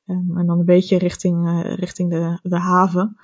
Ehm, 0.06 0.38
en 0.38 0.46
dan 0.46 0.58
een 0.58 0.64
beetje 0.64 0.98
richting, 0.98 1.62
richting 1.76 2.10
de, 2.10 2.38
de 2.42 2.58
haven. 2.58 3.16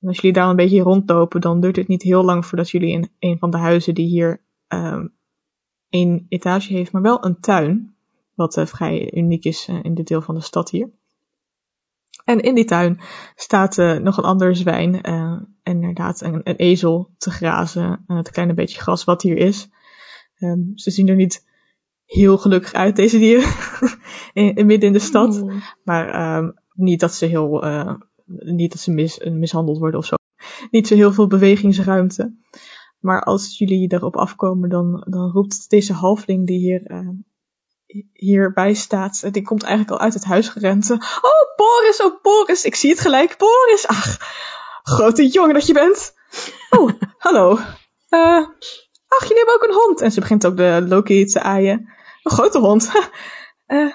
En 0.00 0.08
als 0.08 0.16
jullie 0.16 0.32
daar 0.32 0.48
een 0.48 0.56
beetje 0.56 0.82
rondlopen, 0.82 1.40
dan 1.40 1.60
duurt 1.60 1.76
het 1.76 1.88
niet 1.88 2.02
heel 2.02 2.24
lang 2.24 2.46
voordat 2.46 2.70
jullie 2.70 2.92
in 2.92 3.08
een 3.18 3.38
van 3.38 3.50
de 3.50 3.56
huizen 3.56 3.94
die 3.94 4.06
hier 4.06 4.42
ehm 4.68 5.06
één 5.88 6.26
etage 6.28 6.72
heeft, 6.72 6.92
maar 6.92 7.02
wel 7.02 7.24
een 7.24 7.40
tuin. 7.40 7.94
Wat 8.34 8.62
vrij 8.64 9.12
uniek 9.14 9.44
is 9.44 9.68
in 9.82 9.94
dit 9.94 10.06
deel 10.06 10.22
van 10.22 10.34
de 10.34 10.40
stad 10.40 10.70
hier. 10.70 10.90
En 12.26 12.40
in 12.40 12.54
die 12.54 12.64
tuin 12.64 13.00
staat 13.34 13.78
eh, 13.78 13.96
nog 13.96 14.16
een 14.16 14.24
ander 14.24 14.56
zwijn 14.56 15.02
eh, 15.02 15.14
en 15.14 15.48
inderdaad 15.62 16.20
een, 16.20 16.40
een 16.44 16.56
ezel 16.56 17.10
te 17.18 17.30
grazen. 17.30 18.04
En 18.06 18.16
het 18.16 18.30
kleine 18.30 18.54
beetje 18.54 18.80
gras 18.80 19.04
wat 19.04 19.22
hier 19.22 19.36
is. 19.36 19.68
Ehm, 20.38 20.60
ze 20.74 20.90
zien 20.90 21.08
er 21.08 21.14
niet 21.16 21.44
heel 22.04 22.38
gelukkig 22.38 22.72
uit, 22.72 22.96
deze 22.96 23.18
dieren. 23.18 23.48
in, 24.32 24.54
in- 24.54 24.66
midden 24.66 24.86
in 24.88 24.92
de 24.92 24.98
stad. 24.98 25.44
Maar 25.84 26.08
ehm, 26.08 26.50
niet 26.72 27.00
dat 27.00 27.14
ze 27.14 27.26
heel, 27.26 27.62
eh, 27.64 27.94
niet 28.26 28.72
dat 28.72 28.80
ze 28.80 28.90
mis, 28.92 29.18
mishandeld 29.18 29.78
worden 29.78 30.00
of 30.00 30.06
zo. 30.06 30.14
Niet 30.70 30.86
zo 30.86 30.94
heel 30.94 31.12
veel 31.12 31.26
bewegingsruimte. 31.26 32.34
Maar 32.98 33.22
als 33.22 33.58
jullie 33.58 33.92
erop 33.92 34.16
afkomen, 34.16 34.68
dan, 34.68 35.06
dan 35.08 35.30
roept 35.30 35.70
deze 35.70 35.92
halfling 35.92 36.46
die 36.46 36.58
hier, 36.58 36.82
eh, 36.86 37.08
hierbij 38.12 38.74
staat. 38.74 39.20
eh, 39.22 39.32
Die 39.32 39.42
komt 39.42 39.62
eigenlijk 39.62 39.92
al 39.92 40.04
uit 40.04 40.14
het 40.14 40.24
huis 40.24 40.48
gerend. 40.48 40.90
Oh, 40.90 41.56
Boris, 41.56 42.02
oh 42.02 42.22
Boris, 42.22 42.64
ik 42.64 42.74
zie 42.74 42.90
het 42.90 43.00
gelijk. 43.00 43.36
Boris, 43.38 43.86
ach, 43.86 44.16
grote 44.82 45.26
jongen 45.28 45.54
dat 45.54 45.66
je 45.66 45.72
bent. 45.72 46.14
Oh, 46.70 46.90
hallo. 47.18 47.58
Eh, 48.08 48.46
ach, 49.08 49.20
jullie 49.22 49.36
hebben 49.36 49.54
ook 49.54 49.62
een 49.68 49.74
hond. 49.74 50.00
En 50.00 50.12
ze 50.12 50.20
begint 50.20 50.46
ook 50.46 50.56
de 50.56 50.84
Loki 50.88 51.24
te 51.24 51.40
aaien. 51.40 51.88
Een 52.22 52.32
grote 52.32 52.58
hond. 52.58 52.90
Eh, 53.66 53.92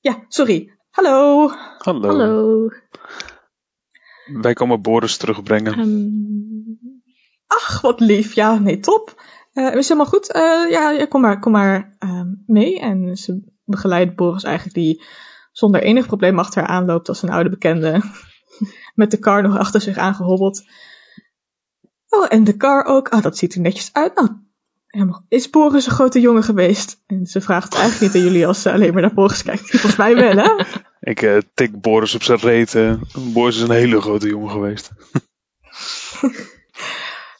ja, 0.00 0.24
sorry. 0.28 0.78
Hallo. 0.90 1.48
Hallo. 1.78 2.08
Hallo. 2.08 2.68
Wij 4.40 4.52
komen 4.54 4.82
Boris 4.82 5.16
terugbrengen. 5.16 5.72
Ehm, 5.78 6.96
Ach, 7.46 7.80
wat 7.80 8.00
lief. 8.00 8.34
Ja, 8.34 8.58
nee, 8.58 8.78
top. 8.78 9.22
Eh 9.56 9.74
is 9.74 9.88
helemaal 9.88 10.10
goed. 10.10 10.32
Eh, 10.32 10.70
ja, 10.70 11.06
kom 11.06 11.20
maar, 11.20 11.38
kom 11.38 11.52
maar 11.52 11.96
ehm, 11.98 12.28
mee. 12.46 12.80
En 12.80 13.16
ze 13.16 13.42
begeleidt 13.64 14.16
Boris 14.16 14.42
eigenlijk 14.42 14.74
die 14.74 15.02
zonder 15.52 15.82
enig 15.82 16.06
probleem 16.06 16.38
achter 16.38 16.62
haar 16.62 16.70
aanloopt 16.70 17.08
als 17.08 17.22
een 17.22 17.30
oude 17.30 17.50
bekende. 17.50 18.02
Met 18.94 19.10
de 19.10 19.18
kar 19.18 19.42
nog 19.42 19.58
achter 19.58 19.80
zich 19.80 19.96
aangehobbeld. 19.96 20.62
Oh, 22.08 22.26
en 22.28 22.44
de 22.44 22.56
kar 22.56 22.84
ook. 22.84 23.08
Ah, 23.08 23.22
dat 23.22 23.36
ziet 23.36 23.54
er 23.54 23.60
netjes 23.60 23.92
uit. 23.92 24.14
Nou, 24.14 24.28
helemaal. 24.86 25.24
Is 25.28 25.50
Boris 25.50 25.86
een 25.86 25.92
grote 25.92 26.20
jongen 26.20 26.42
geweest? 26.42 27.02
En 27.06 27.26
ze 27.26 27.40
vraagt 27.40 27.74
eigenlijk 27.74 28.02
niet 28.02 28.22
aan 28.22 28.28
jullie 28.28 28.46
als 28.46 28.62
ze 28.62 28.72
alleen 28.72 28.92
maar 28.92 29.02
naar 29.02 29.14
Boris 29.14 29.42
kijkt. 29.42 29.70
Volgens 29.70 29.96
mij 29.96 30.14
wel, 30.14 30.36
hè? 30.36 30.50
Ik 31.10 31.22
eh, 31.22 31.36
tik 31.54 31.80
Boris 31.80 32.14
op 32.14 32.22
zijn 32.22 32.38
reet. 32.38 32.78
Boris 33.32 33.56
is 33.56 33.62
een 33.62 33.70
hele 33.70 34.00
grote 34.00 34.28
jongen 34.28 34.50
geweest. 34.50 34.90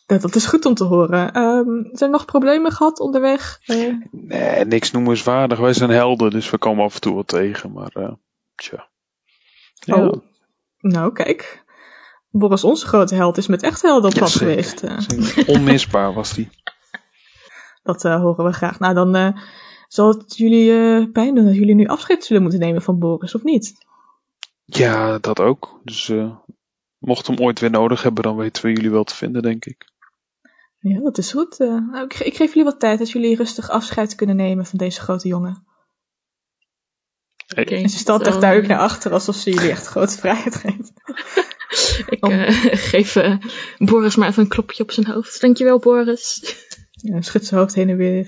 Dat, 0.06 0.20
dat 0.22 0.34
is 0.34 0.46
goed 0.46 0.64
om 0.64 0.74
te 0.74 0.84
horen. 0.84 1.32
Ehm, 1.32 1.82
zijn 1.82 1.94
er 1.98 2.10
nog 2.10 2.24
problemen 2.24 2.72
gehad 2.72 3.00
onderweg? 3.00 3.60
Eh, 3.64 3.94
Nee, 4.10 4.64
niks 4.64 4.90
noemenswaardig. 4.90 5.58
Wij 5.58 5.72
zijn 5.72 5.90
helden, 5.90 6.30
dus 6.30 6.50
we 6.50 6.58
komen 6.58 6.84
af 6.84 6.94
en 6.94 7.00
toe 7.00 7.14
wat 7.14 7.28
tegen. 7.28 7.72
Maar, 7.72 7.90
eh 7.92 8.12
tja. 8.54 8.88
Ja, 9.74 10.06
Oh. 10.06 10.22
Nou, 10.78 11.12
kijk. 11.12 11.64
Boris, 12.30 12.64
onze 12.64 12.86
grote 12.86 13.14
held, 13.14 13.36
is 13.36 13.46
met 13.46 13.62
echt 13.62 13.82
helden 13.82 14.10
op 14.10 14.18
pad 14.18 14.30
geweest. 14.34 14.82
Eh, 14.82 14.98
zeker. 14.98 15.54
Onmisbaar 15.54 16.12
was 16.12 16.32
die. 16.32 16.48
dat 17.82 18.04
eh, 18.04 18.20
horen 18.20 18.44
we 18.44 18.52
graag. 18.52 18.78
Nou, 18.78 18.94
dan 18.94 19.14
eh, 19.14 19.28
zal 19.88 20.08
het 20.08 20.36
jullie 20.36 20.72
eh, 20.72 21.12
pijn 21.12 21.34
doen 21.34 21.44
dat 21.44 21.54
jullie 21.54 21.74
nu 21.74 21.86
afscheid 21.86 22.24
zullen 22.24 22.42
moeten 22.42 22.60
nemen 22.60 22.82
van 22.82 22.98
Boris, 22.98 23.34
of 23.34 23.42
niet? 23.42 23.74
Ja, 24.64 25.18
dat 25.18 25.40
ook. 25.40 25.80
Dus 25.84 26.08
eh 26.08 26.36
mocht 26.98 27.26
hem 27.26 27.38
ooit 27.40 27.60
weer 27.60 27.70
nodig 27.70 28.02
hebben, 28.02 28.22
dan 28.22 28.36
weten 28.36 28.62
we 28.62 28.72
jullie 28.72 28.90
wel 28.90 29.04
te 29.04 29.14
vinden, 29.14 29.42
denk 29.42 29.64
ik. 29.64 29.84
Ja, 30.78 31.00
dat 31.00 31.18
is 31.18 31.30
goed. 31.32 31.60
Eh, 31.60 31.68
nou, 31.68 32.04
ik, 32.04 32.14
ge- 32.14 32.24
ik 32.24 32.36
geef 32.36 32.48
jullie 32.48 32.64
wat 32.64 32.80
tijd 32.80 32.98
dat 32.98 33.10
jullie 33.10 33.36
rustig 33.36 33.70
afscheid 33.70 34.14
kunnen 34.14 34.36
nemen 34.36 34.66
van 34.66 34.78
deze 34.78 35.00
grote 35.00 35.28
jongen. 35.28 35.64
oké. 37.56 37.74
En 37.74 37.88
ze 37.88 37.98
staat 37.98 38.26
echt 38.26 38.40
duidelijk 38.40 38.68
naar 38.70 38.80
achter, 38.80 39.12
alsof 39.12 39.36
ze 39.36 39.50
jullie 39.50 39.70
echt 39.70 39.86
grote 39.86 40.18
vrijheid 40.18 40.54
geeft. 40.56 40.92
Ik 42.10 42.24
Om- 42.24 42.30
eh, 42.30 42.50
geef 42.72 43.16
eh, 43.16 43.36
Boris 43.78 44.16
maar 44.16 44.28
even 44.28 44.42
een 44.42 44.48
klopje 44.48 44.82
op 44.82 44.90
zijn 44.90 45.06
hoofd. 45.06 45.40
Dankjewel, 45.40 45.78
Boris. 45.78 46.40
Ja, 46.90 47.20
schudt 47.22 47.46
zijn 47.46 47.60
hoofd 47.60 47.74
heen 47.74 47.88
en 47.88 47.96
weer. 47.96 48.26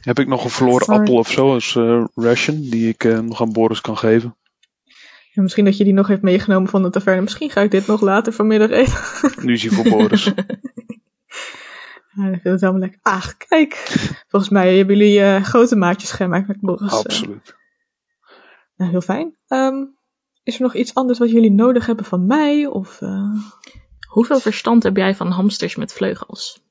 Heb 0.00 0.18
ik 0.18 0.26
nog 0.28 0.44
een 0.44 0.50
verloren 0.50 0.84
Sorry. 0.84 1.00
appel 1.00 1.14
of 1.14 1.30
zo 1.30 1.52
als 1.52 1.76
eh, 1.76 2.04
ration, 2.14 2.60
die 2.60 2.88
ik 2.88 3.04
eh, 3.04 3.18
nog 3.18 3.40
aan 3.40 3.52
Boris 3.52 3.80
kan 3.80 3.98
geven? 3.98 4.36
Ja, 5.32 5.42
misschien 5.42 5.64
dat 5.64 5.76
je 5.76 5.84
die 5.84 5.92
nog 5.92 6.06
heeft 6.08 6.22
meegenomen 6.22 6.68
van 6.68 6.82
de 6.82 6.90
taverne. 6.90 7.20
Misschien 7.22 7.50
ga 7.50 7.60
ik 7.60 7.70
dit 7.70 7.86
nog 7.86 8.00
later 8.00 8.32
vanmiddag 8.32 8.70
eten. 8.70 8.94
Nu 9.46 9.52
is 9.52 9.62
hij 9.62 9.70
voor 9.70 9.88
Boris. 9.88 10.32
Ja, 12.14 12.24
ik 12.26 12.30
vind 12.40 12.44
het 12.44 12.60
helemaal 12.60 12.80
lekker. 12.80 12.98
Ach, 13.02 13.36
kijk. 13.36 13.74
Volgens 14.28 14.50
mij 14.52 14.76
hebben 14.76 14.96
jullie 14.96 15.20
eh, 15.20 15.42
grote 15.42 15.76
maatjes 15.76 16.10
gemaakt 16.10 16.46
met 16.48 16.60
Boris. 16.60 16.92
eh. 16.92 16.98
Absoluut. 16.98 17.54
Nou, 18.76 18.90
heel 18.90 19.00
fijn. 19.00 19.36
Ehm, 19.48 19.84
is 20.42 20.54
er 20.56 20.62
nog 20.62 20.74
iets 20.74 20.94
anders 20.94 21.18
wat 21.18 21.30
jullie 21.30 21.50
nodig 21.52 21.86
hebben 21.86 22.04
van 22.04 22.26
mij? 22.26 22.66
Of, 22.66 23.00
eh, 23.00 23.30
Hoeveel 24.08 24.38
verstand 24.40 24.82
heb 24.82 24.96
jij 24.96 25.14
van 25.14 25.30
hamsters 25.30 25.76
met 25.76 25.92
vleugels? 25.92 26.62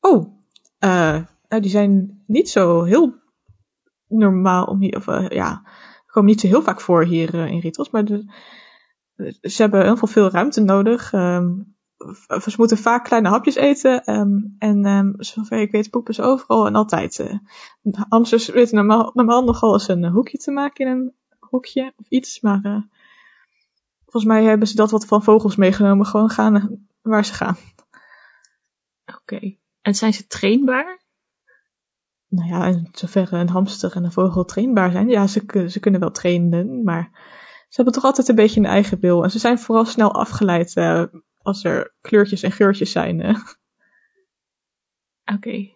Oh, 0.00 0.38
eh, 0.78 1.18
nou, 1.48 1.62
die 1.62 1.70
zijn 1.70 2.22
niet 2.26 2.50
zo 2.50 2.82
heel 2.82 3.14
normaal 4.08 4.64
om 4.64 4.80
hier, 4.80 4.96
of 4.96 5.08
eh, 5.08 5.28
ja, 5.28 5.62
komen 6.06 6.30
niet 6.30 6.40
zo 6.40 6.46
heel 6.46 6.62
vaak 6.62 6.80
voor 6.80 7.04
hier 7.04 7.34
eh, 7.34 7.46
in 7.46 7.58
Ritos, 7.60 7.90
maar 7.90 8.04
de- 8.04 8.24
ze 9.40 9.62
hebben 9.62 9.82
heel 9.82 9.96
veel, 9.96 10.08
veel 10.08 10.30
ruimte 10.30 10.60
nodig. 10.60 11.12
ehm, 11.12 11.48
v- 11.58 11.75
ze 12.42 12.54
moeten 12.56 12.78
vaak 12.78 13.04
kleine 13.04 13.28
hapjes 13.28 13.54
eten 13.54 14.04
ehm, 14.04 14.38
en 14.58 14.84
ehm, 14.84 15.12
zover 15.16 15.58
ik 15.58 15.70
weet 15.70 15.90
poepen 15.90 16.14
ze 16.14 16.22
overal 16.22 16.66
en 16.66 16.74
altijd. 16.74 17.18
eh. 17.18 17.38
hamsters 18.08 18.48
weten 18.48 18.76
normaal, 18.76 19.10
normaal 19.14 19.44
nogal 19.44 19.72
eens 19.72 19.88
een 19.88 20.04
hoekje 20.04 20.38
te 20.38 20.50
maken 20.50 20.86
in 20.86 20.92
een 20.92 21.14
hokje 21.38 21.92
of 21.96 22.08
iets, 22.08 22.40
maar 22.40 22.60
eh, 22.62 22.82
volgens 24.02 24.24
mij 24.24 24.44
hebben 24.44 24.68
ze 24.68 24.76
dat 24.76 24.90
wat 24.90 25.06
van 25.06 25.22
vogels 25.22 25.56
meegenomen, 25.56 26.06
gewoon 26.06 26.30
gaan 26.30 26.56
eh, 26.56 26.64
waar 27.02 27.24
ze 27.24 27.34
gaan. 27.34 27.56
Oké. 29.20 29.56
En 29.80 29.94
zijn 29.94 30.12
ze 30.12 30.26
trainbaar? 30.26 31.04
Nou 32.28 32.48
ja, 32.48 32.66
in 32.66 32.88
zoverre 32.92 33.36
een 33.36 33.48
hamster 33.48 33.92
en 33.96 34.04
een 34.04 34.12
vogel 34.12 34.44
trainbaar 34.44 34.90
zijn. 34.90 35.08
Ja, 35.08 35.26
ze, 35.26 35.66
ze 35.68 35.80
kunnen 35.80 36.00
wel 36.00 36.10
trainen, 36.10 36.82
maar 36.84 37.10
ze 37.68 37.76
hebben 37.76 37.94
toch 37.94 38.04
altijd 38.04 38.28
een 38.28 38.34
beetje 38.34 38.60
een 38.60 38.66
eigen 38.66 39.00
wil. 39.00 39.22
En 39.24 39.30
ze 39.30 39.38
zijn 39.38 39.58
vooral 39.58 39.84
snel 39.84 40.14
afgeleid 40.14 40.76
eh, 40.76 41.02
als 41.46 41.64
er 41.64 41.94
kleurtjes 42.00 42.42
en 42.42 42.52
geurtjes 42.52 42.90
zijn. 42.92 43.20
eh. 43.20 43.38
Oké. 45.34 45.70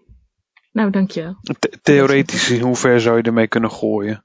Nou, 0.73 0.91
dankjewel. 0.91 1.37
The- 1.59 1.79
theoretisch, 1.83 2.51
in 2.51 2.61
hoever 2.61 3.01
zou 3.01 3.17
je 3.17 3.23
ermee 3.23 3.47
kunnen 3.49 3.71
gooien? 3.71 4.25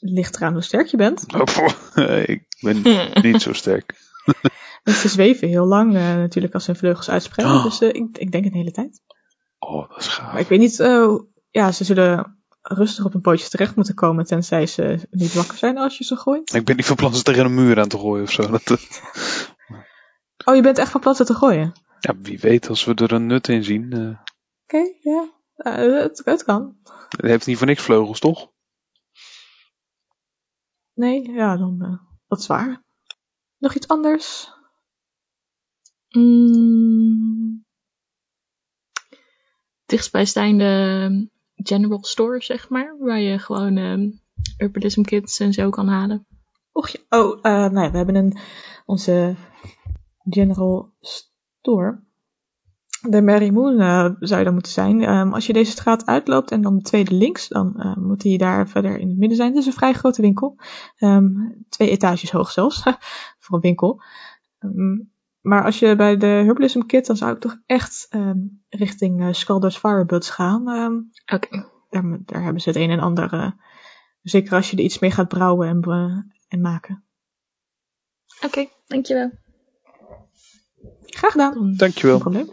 Ligt 0.00 0.36
eraan 0.36 0.52
hoe 0.52 0.62
sterk 0.62 0.86
je 0.86 0.96
bent. 0.96 1.24
ik 2.26 2.46
ben 2.60 2.82
niet 3.32 3.42
zo 3.42 3.52
sterk. 3.52 3.94
Ze 5.00 5.08
zweven 5.08 5.48
heel 5.48 5.66
lang 5.66 5.94
eh, 5.96 6.14
natuurlijk 6.14 6.54
als 6.54 6.64
ze 6.64 6.70
hun 6.70 6.78
vleugels 6.80 7.10
uitspreiden. 7.10 7.56
Oh. 7.56 7.64
Dus 7.64 7.80
eh, 7.80 7.88
ik, 7.88 8.18
ik 8.18 8.32
denk 8.32 8.44
een 8.44 8.52
hele 8.54 8.70
tijd. 8.70 9.02
Oh, 9.58 9.88
dat 9.88 9.98
is 10.00 10.06
gaaf. 10.06 10.32
Maar 10.32 10.40
ik 10.40 10.48
weet 10.48 10.58
niet, 10.58 10.80
eh, 10.80 11.14
ja, 11.50 11.72
ze 11.72 11.84
zullen 11.84 12.38
rustig 12.62 13.04
op 13.04 13.12
hun 13.12 13.20
pootjes 13.20 13.48
terecht 13.48 13.76
moeten 13.76 13.94
komen. 13.94 14.24
Tenzij 14.24 14.66
ze 14.66 15.06
niet 15.10 15.34
wakker 15.34 15.56
zijn 15.58 15.78
als 15.78 15.98
je 15.98 16.04
ze 16.04 16.16
gooit. 16.16 16.54
Ik 16.54 16.64
ben 16.64 16.76
niet 16.76 16.86
van 16.86 16.96
plan 16.96 17.14
ze 17.14 17.22
tegen 17.22 17.44
een 17.44 17.54
muur 17.54 17.80
aan 17.80 17.88
te 17.88 17.98
gooien 17.98 18.22
of 18.24 18.30
zo. 18.32 18.50
Dat, 18.50 18.78
Oh, 20.48 20.54
je 20.54 20.62
bent 20.62 20.78
echt 20.78 20.90
van 20.90 21.00
plan 21.00 21.14
te 21.14 21.34
gooien? 21.34 21.72
ja, 22.00 22.14
wie 22.22 22.38
weet, 22.38 22.68
als 22.68 22.84
we 22.84 22.94
er 22.94 23.12
een 23.12 23.26
nut 23.26 23.48
in 23.48 23.64
zien. 23.64 23.92
eh, 23.92 24.18
Oké, 24.62 24.92
ja. 25.00 25.28
Eh, 25.56 25.74
het, 26.02 26.22
het 26.24 26.44
kan. 26.44 26.76
het 27.08 27.20
heeft 27.26 27.46
niet 27.46 27.56
voor 27.58 27.66
niks 27.66 27.82
vleugels, 27.82 28.20
toch? 28.20 28.50
Nee, 30.94 31.30
ja, 31.32 31.56
dan 31.56 31.82
eh 31.82 31.98
wat 32.26 32.42
zwaar. 32.42 32.82
Nog 33.58 33.74
iets 33.74 33.88
anders? 33.88 34.52
Mm. 36.10 37.64
Dichtstbijzijnde 39.86 41.30
general 41.54 42.04
store, 42.04 42.42
zeg 42.42 42.68
maar. 42.68 42.96
Waar 42.98 43.20
je 43.20 43.38
gewoon 43.38 43.76
ehm 43.76 44.10
herbalism 44.56 45.02
kits 45.02 45.40
en 45.40 45.52
zo 45.52 45.70
kan 45.70 45.88
halen. 45.88 46.26
Och, 46.72 46.88
ja. 46.88 47.00
oh, 47.08 47.38
eh, 47.42 47.52
nou 47.52 47.80
ja, 47.80 47.90
we 47.90 47.96
hebben 47.96 48.14
een, 48.14 48.38
onze 48.84 49.36
general 50.28 50.92
store. 51.00 52.04
De 53.00 53.22
Mary 53.22 53.50
Moon 53.50 53.80
eh, 53.80 54.10
zou 54.18 54.38
je 54.38 54.44
dan 54.44 54.54
moeten 54.54 54.72
zijn. 54.72 55.02
Ehm, 55.02 55.32
als 55.32 55.46
je 55.46 55.52
deze 55.52 55.70
straat 55.70 56.06
uitloopt 56.06 56.50
en 56.50 56.62
dan 56.62 56.76
de 56.76 56.82
tweede 56.82 57.14
links, 57.14 57.48
dan 57.48 57.80
eh, 57.80 57.96
moet 57.96 58.20
die 58.20 58.38
daar 58.38 58.68
verder 58.68 58.98
in 58.98 59.08
het 59.08 59.18
midden 59.18 59.36
zijn. 59.36 59.48
Het 59.48 59.58
is 59.58 59.66
een 59.66 59.72
vrij 59.72 59.92
grote 59.92 60.22
winkel. 60.22 60.58
Ehm, 60.96 61.28
twee 61.68 61.90
etages 61.90 62.30
hoog 62.30 62.50
zelfs, 62.50 62.82
voor 63.38 63.54
een 63.56 63.60
winkel. 63.60 64.02
Ehm, 64.58 64.98
maar 65.40 65.64
als 65.64 65.78
je 65.78 65.96
bij 65.96 66.16
de 66.16 66.26
Herbalism 66.26 66.80
Kit, 66.80 67.06
dan 67.06 67.16
zou 67.16 67.32
ik 67.32 67.40
toch 67.40 67.56
echt 67.66 68.08
richting 68.68 69.20
eh 69.20 69.32
Scalders 69.32 69.76
Firebuds 69.76 70.30
gaan. 70.30 70.62
Oké. 71.32 71.66
daar, 71.90 72.18
daar 72.24 72.42
hebben 72.42 72.62
ze 72.62 72.68
het 72.68 72.78
een 72.78 72.90
en 72.90 73.00
ander. 73.00 73.54
zeker 74.22 74.54
als 74.54 74.70
je 74.70 74.76
er 74.76 74.82
iets 74.82 74.98
mee 74.98 75.10
gaat 75.10 75.28
brouwen 75.28 75.68
en, 75.68 75.80
en 76.48 76.60
maken. 76.60 77.04
Oké, 78.44 78.66
dankjewel. 78.86 79.30
Graag 81.06 81.32
gedaan. 81.32 81.54
Dan, 81.54 81.62
Geen 81.66 81.76
Dankjewel. 81.76 82.18
probleem. 82.18 82.48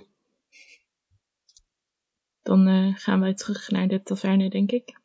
dan 2.42 2.68
eh, 2.68 2.96
gaan 2.96 3.20
wij 3.20 3.34
terug 3.34 3.70
naar 3.70 3.88
de 3.88 4.04
taverne, 4.04 4.50
denk 4.50 4.72
ik. 4.72 5.00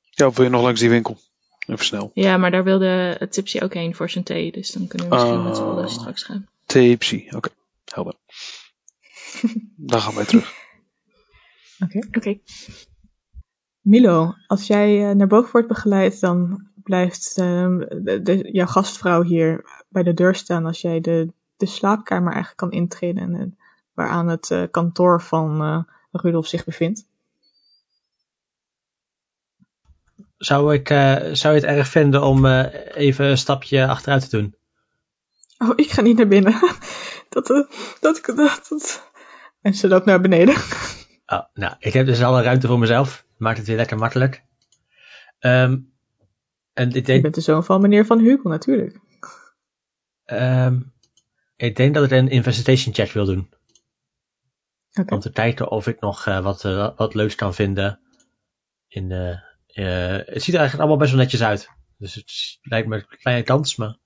Ja, 0.00 0.26
of 0.26 0.36
wil 0.36 0.44
je 0.44 0.50
nog 0.50 0.62
langs 0.62 0.80
die 0.80 0.90
winkel? 0.90 1.18
Even 1.66 1.84
snel. 1.84 2.10
Ja, 2.14 2.36
maar 2.36 2.50
daar 2.50 2.64
wilde 2.64 3.26
Tipsy 3.30 3.60
ook 3.60 3.74
heen 3.74 3.94
voor 3.94 4.10
zijn 4.10 4.24
thee. 4.24 4.52
Dus 4.52 4.70
dan 4.70 4.86
kunnen 4.86 5.08
we 5.08 5.14
misschien 5.14 5.42
met 5.42 5.56
z'n 5.56 5.62
allen 5.62 5.88
straks 5.90 6.22
gaan. 6.22 6.48
Tipsy. 6.66 7.26
Oké, 7.30 7.48
helder. 7.84 8.14
Dan 9.76 10.00
gaan 10.00 10.14
wij 10.14 10.24
terug. 10.24 10.52
Oké. 11.84 11.98
Oké. 12.16 12.38
Milo, 13.80 14.34
als 14.46 14.66
jij 14.66 15.08
eh, 15.10 15.14
naar 15.16 15.26
boven 15.26 15.52
wordt 15.52 15.68
begeleid, 15.68 16.20
dan 16.20 16.66
blijft 16.82 17.36
ehm, 17.38 17.78
de, 17.78 18.20
de- 18.22 18.48
jouw 18.52 18.66
gastvrouw 18.66 19.22
hier 19.22 19.64
bij 19.88 20.02
de 20.02 20.14
deur 20.14 20.34
staan 20.34 20.66
als 20.66 20.80
jij 20.80 21.00
de, 21.00 21.32
de 21.58 21.66
slaapkamer 21.66 22.32
eigenlijk 22.32 22.56
kan 22.56 22.70
intreden. 22.70 23.22
En, 23.22 23.40
eh, 23.40 23.66
waaraan 23.94 24.28
het 24.28 24.50
eh, 24.50 24.62
kantoor 24.70 25.22
van 25.22 25.62
eh, 25.62 25.82
Rudolf 26.12 26.46
zich 26.46 26.64
bevindt. 26.64 27.06
Zou, 30.36 30.74
ik, 30.74 30.88
zou 31.36 31.54
je 31.54 31.60
het 31.60 31.64
erg 31.64 31.88
vinden 31.88 32.22
om 32.22 32.46
even 32.46 33.26
een 33.26 33.38
stapje 33.38 33.86
achteruit 33.86 34.30
te 34.30 34.36
doen? 34.36 34.54
Oh, 35.58 35.72
ik 35.76 35.90
ga 35.90 36.02
niet 36.02 36.16
naar 36.16 36.28
binnen. 36.28 36.52
dat, 37.28 37.46
dat, 37.46 37.68
dat, 38.00 38.22
dat. 38.36 39.10
En 39.60 39.74
ze 39.74 39.88
loopt 39.88 40.04
naar 40.06 40.20
beneden. 40.20 40.54
Oh, 41.30 41.44
nou, 41.54 41.74
ik 41.78 41.92
heb 41.92 42.06
dus 42.06 42.22
alle 42.22 42.42
ruimte 42.42 42.66
voor 42.66 42.78
mezelf. 42.78 43.24
Maakt 43.36 43.58
het 43.58 43.66
weer 43.66 43.76
lekker 43.76 43.98
makkelijk. 43.98 44.44
Ehm, 45.38 45.78
en 46.72 46.88
ik 46.88 46.94
Je 46.94 47.02
denk, 47.02 47.22
bent 47.22 47.34
de 47.34 47.40
zoon 47.40 47.64
van 47.64 47.80
meneer 47.80 48.06
Van 48.06 48.18
Hugel, 48.18 48.50
natuurlijk. 48.50 48.96
ehm, 50.24 50.80
ik 51.58 51.76
denk 51.76 51.94
dat 51.94 52.04
ik 52.04 52.10
een 52.10 52.28
investigation 52.28 52.94
check 52.94 53.10
wil 53.10 53.24
doen. 53.24 53.52
Oké. 54.92 55.14
Om 55.14 55.20
te 55.20 55.32
kijken 55.32 55.70
of 55.70 55.86
ik 55.86 56.00
nog 56.00 56.26
eh, 56.26 56.40
wat, 56.42 56.64
eh, 56.64 56.96
wat 56.96 57.14
leuks 57.14 57.34
kan 57.34 57.54
vinden. 57.54 58.00
In, 58.86 59.12
eh, 59.12 59.38
het 60.26 60.42
ziet 60.42 60.54
er 60.54 60.60
eigenlijk 60.60 60.78
allemaal 60.78 60.96
best 60.96 61.10
wel 61.10 61.20
netjes 61.20 61.42
uit. 61.42 61.68
Dus 61.96 62.14
het 62.14 62.58
lijkt 62.60 62.88
me 62.88 62.96
een 62.96 63.18
kleine 63.18 63.42
kans, 63.44 63.76
maar 63.76 63.98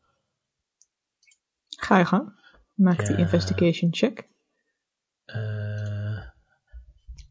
Ga 1.68 1.98
je 1.98 2.05
gang. 2.05 2.40
Maak 2.74 3.07
die 3.07 3.16
investigation 3.16 3.94
check. 3.94 4.28
eh, 5.24 6.28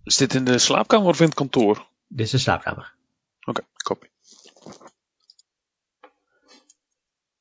Is 0.03 0.17
dit 0.17 0.33
in 0.33 0.43
de 0.45 0.57
slaapkamer 0.57 1.07
of 1.07 1.19
in 1.19 1.25
het 1.25 1.33
kantoor? 1.33 1.89
dit 2.07 2.25
is 2.25 2.31
de 2.31 2.37
slaapkamer. 2.37 2.95
Oké, 3.45 3.61
copy. 3.83 4.07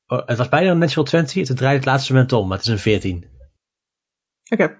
het 0.17 0.37
was 0.37 0.49
bijna 0.49 0.71
een 0.71 0.77
natural 0.77 1.05
20, 1.05 1.47
het 1.47 1.57
draait 1.57 1.75
het 1.75 1.85
laatste 1.85 2.13
moment 2.13 2.33
om, 2.33 2.47
maar 2.47 2.57
het 2.57 2.65
is 2.65 2.71
een 2.71 2.79
14. 2.79 3.25
Oké. 4.49 4.77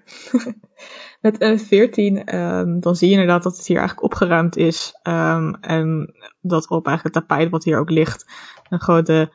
Met 1.20 1.40
een 1.40 1.60
14, 1.60 2.24
ehm, 2.24 2.80
dan 2.80 2.96
zie 2.96 3.08
je 3.08 3.12
inderdaad 3.12 3.42
dat 3.42 3.56
het 3.56 3.66
hier 3.66 3.78
eigenlijk 3.78 4.06
opgeruimd 4.06 4.56
is. 4.56 4.98
ehm, 5.02 5.52
en 5.60 6.14
dat 6.40 6.68
op 6.68 6.86
eigenlijk 6.86 7.16
het 7.16 7.26
tapijt 7.26 7.50
wat 7.50 7.64
hier 7.64 7.78
ook 7.78 7.90
ligt, 7.90 8.26
een 8.68 8.80
grote 8.80 9.32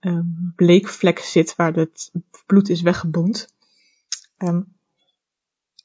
ehm, 0.00 0.24
bleekvlek 0.56 1.18
zit 1.18 1.56
waar 1.56 1.72
het 1.72 2.12
bloed 2.46 2.68
is 2.68 2.82
weggeboend. 2.82 3.54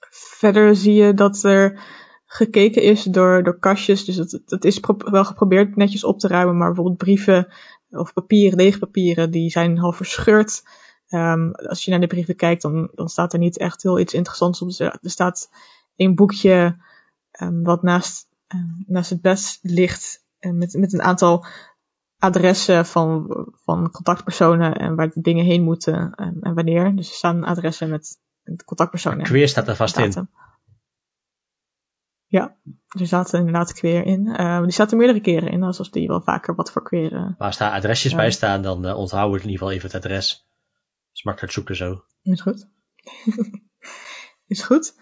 Verder 0.09 0.75
zie 0.75 0.93
je 0.93 1.13
dat 1.13 1.43
er 1.43 1.79
gekeken 2.25 2.81
is 2.81 3.03
door, 3.03 3.43
door 3.43 3.59
kastjes. 3.59 4.05
Dus 4.05 4.15
het, 4.15 4.41
het 4.45 4.65
is 4.65 4.79
wel 4.97 5.25
geprobeerd 5.25 5.75
netjes 5.75 6.03
op 6.03 6.19
te 6.19 6.27
ruimen, 6.27 6.57
maar 6.57 6.67
bijvoorbeeld 6.67 6.97
brieven 6.97 7.53
of 7.91 8.13
papieren, 8.13 8.57
leegpapieren, 8.57 9.31
die 9.31 9.49
zijn 9.49 9.77
half 9.77 9.95
verscheurd. 9.95 10.63
Ehm, 11.07 11.51
als 11.51 11.85
je 11.85 11.91
naar 11.91 11.99
de 11.99 12.07
brieven 12.07 12.35
kijkt, 12.35 12.61
dan, 12.61 12.89
dan 12.95 13.09
staat 13.09 13.33
er 13.33 13.39
niet 13.39 13.57
echt 13.57 13.83
heel 13.83 13.99
iets 13.99 14.13
interessants 14.13 14.61
op. 14.61 14.67
Dus 14.67 14.79
er 14.79 14.99
staat 15.01 15.49
een 15.95 16.15
boekje 16.15 16.77
ehm, 17.31 17.61
wat 17.61 17.83
naast, 17.83 18.27
ehm, 18.47 18.65
naast 18.87 19.09
het 19.09 19.21
bed 19.21 19.59
ligt. 19.61 20.23
eh, 20.39 20.51
met, 20.51 20.73
met 20.73 20.93
een 20.93 21.01
aantal 21.01 21.45
adressen 22.17 22.85
van, 22.85 23.27
van 23.63 23.91
contactpersonen 23.91 24.73
en 24.75 24.95
waar 24.95 25.09
de 25.09 25.21
dingen 25.21 25.45
heen 25.45 25.63
moeten 25.63 26.13
en 26.15 26.53
wanneer. 26.53 26.95
Dus 26.95 27.09
er 27.09 27.15
staan 27.15 27.43
adressen 27.43 27.89
met, 27.89 28.17
met 28.43 28.63
contactpersonen. 28.63 29.23
Queer 29.23 29.47
staat 29.47 29.67
er 29.67 29.75
vast 29.75 29.97
in. 29.97 30.27
Ja, 32.31 32.55
er 32.99 33.05
staat 33.07 33.33
inderdaad 33.33 33.73
queer 33.73 34.05
in. 34.05 34.27
Ehm, 34.27 34.63
die 34.63 34.71
er 34.91 34.97
meerdere 34.97 35.21
keren 35.21 35.51
in, 35.51 35.63
alsof 35.63 35.89
die 35.89 36.07
wel 36.07 36.21
vaker 36.21 36.55
wat 36.55 36.71
voor 36.71 36.83
queer... 36.83 37.13
eh, 37.13 37.21
Maar 37.21 37.47
als 37.47 37.57
daar 37.57 37.71
adresjes 37.71 38.15
bij 38.15 38.31
staan, 38.31 38.61
dan 38.61 38.85
eh, 38.85 38.97
onthouden 38.97 39.31
we 39.37 39.43
in 39.43 39.49
ieder 39.49 39.59
geval 39.59 39.71
even 39.73 39.91
het 39.91 40.05
adres. 40.05 40.47
is 41.13 41.23
makkelijk 41.23 41.53
zoeken 41.53 41.75
zo. 41.75 42.03
Is 42.21 42.41
goed. 42.41 42.67
is 44.47 44.61
goed. 44.63 44.95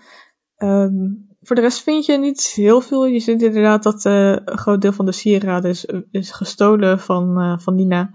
Ehm, 0.55 0.93
voor 1.41 1.55
de 1.55 1.61
rest 1.61 1.83
vind 1.83 2.05
je 2.05 2.17
niet 2.17 2.41
heel 2.43 2.81
veel. 2.81 3.05
Je 3.05 3.19
ziet 3.19 3.41
inderdaad 3.41 3.83
dat 3.83 4.05
eh, 4.05 4.29
een 4.45 4.57
groot 4.57 4.81
deel 4.81 4.93
van 4.93 5.05
de 5.05 5.11
sieraden 5.11 5.69
is, 5.69 5.85
is 6.11 6.31
gestolen 6.31 6.99
van, 6.99 7.39
eh, 7.39 7.59
van 7.59 7.75
Nina. 7.75 8.11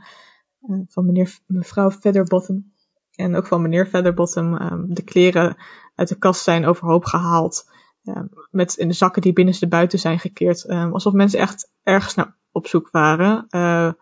eh, 0.60 0.76
van 0.88 1.06
meneer, 1.06 1.38
mevrouw 1.46 1.90
Featherbottom. 1.90 2.72
En 3.14 3.36
ook 3.36 3.46
van 3.46 3.62
meneer 3.62 3.86
Featherbottom. 3.86 4.56
Ehm, 4.56 4.84
de 4.86 5.02
kleren 5.02 5.56
uit 5.94 6.08
de 6.08 6.18
kast 6.18 6.42
zijn 6.42 6.66
overhoop 6.66 7.04
gehaald. 7.04 7.72
Ehm, 8.04 8.26
met 8.50 8.74
in 8.74 8.88
de 8.88 8.94
zakken 8.94 9.22
die 9.22 9.32
binnenste 9.32 9.68
buiten 9.68 9.98
zijn 9.98 10.18
gekeerd. 10.18 10.64
ehm, 10.64 10.92
alsof 10.92 11.12
mensen 11.12 11.38
echt 11.38 11.70
ergens 11.82 12.14
naar 12.14 12.36
op 12.52 12.66
zoek 12.66 12.88
waren. 12.90 13.46
Eh, 13.48 13.92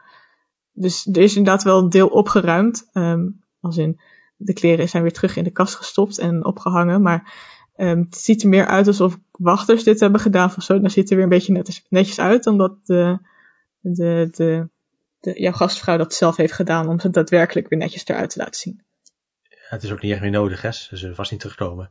dus 0.73 1.07
er 1.07 1.23
is 1.23 1.37
inderdaad 1.37 1.63
wel 1.63 1.79
een 1.79 1.89
deel 1.91 2.09
opgeruimd. 2.09 2.89
ehm, 2.93 3.29
als 3.61 3.77
in 3.77 4.01
de 4.37 4.53
kleren 4.53 4.89
zijn 4.89 5.03
weer 5.03 5.13
terug 5.13 5.37
in 5.37 5.45
de 5.45 5.51
kast 5.51 5.75
gestopt 5.75 6.19
en 6.19 6.45
opgehangen. 6.45 7.03
Maar 7.03 7.51
het 7.75 8.17
ziet 8.17 8.43
er 8.43 8.49
meer 8.49 8.67
uit 8.67 8.87
alsof 8.87 9.19
wachters 9.31 9.85
dit 9.85 10.01
hebben 10.01 10.21
gedaan. 10.21 10.51
Van 10.51 10.63
zo, 10.63 10.81
dan 10.81 10.91
ziet 10.91 11.11
er 11.11 11.15
weer 11.15 11.25
een 11.25 11.31
beetje 11.31 11.65
netjes, 11.89 12.21
uit. 12.21 12.45
Dan 12.45 12.59
dat 12.59 12.87
de, 12.87 13.19
de, 13.81 14.29
de, 14.31 14.69
jouw 15.41 15.53
gastvrouw 15.53 15.97
dat 15.97 16.15
zelf 16.15 16.37
heeft 16.37 16.53
gedaan. 16.53 16.89
Om 16.89 17.01
ze 17.01 17.11
daadwerkelijk 17.11 17.69
weer 17.69 17.79
netjes 17.79 18.07
eruit 18.07 18.31
te 18.31 18.39
laten 18.39 18.61
zien. 18.61 18.83
Het 19.49 19.83
is 19.83 19.93
ook 19.93 20.03
niet 20.03 20.13
echt 20.13 20.21
meer 20.21 20.31
nodig, 20.31 20.63
hè. 20.63 20.73
Ze 20.73 20.97
zullen 20.97 21.17
vast 21.17 21.31
niet 21.31 21.41
terugkomen. 21.41 21.91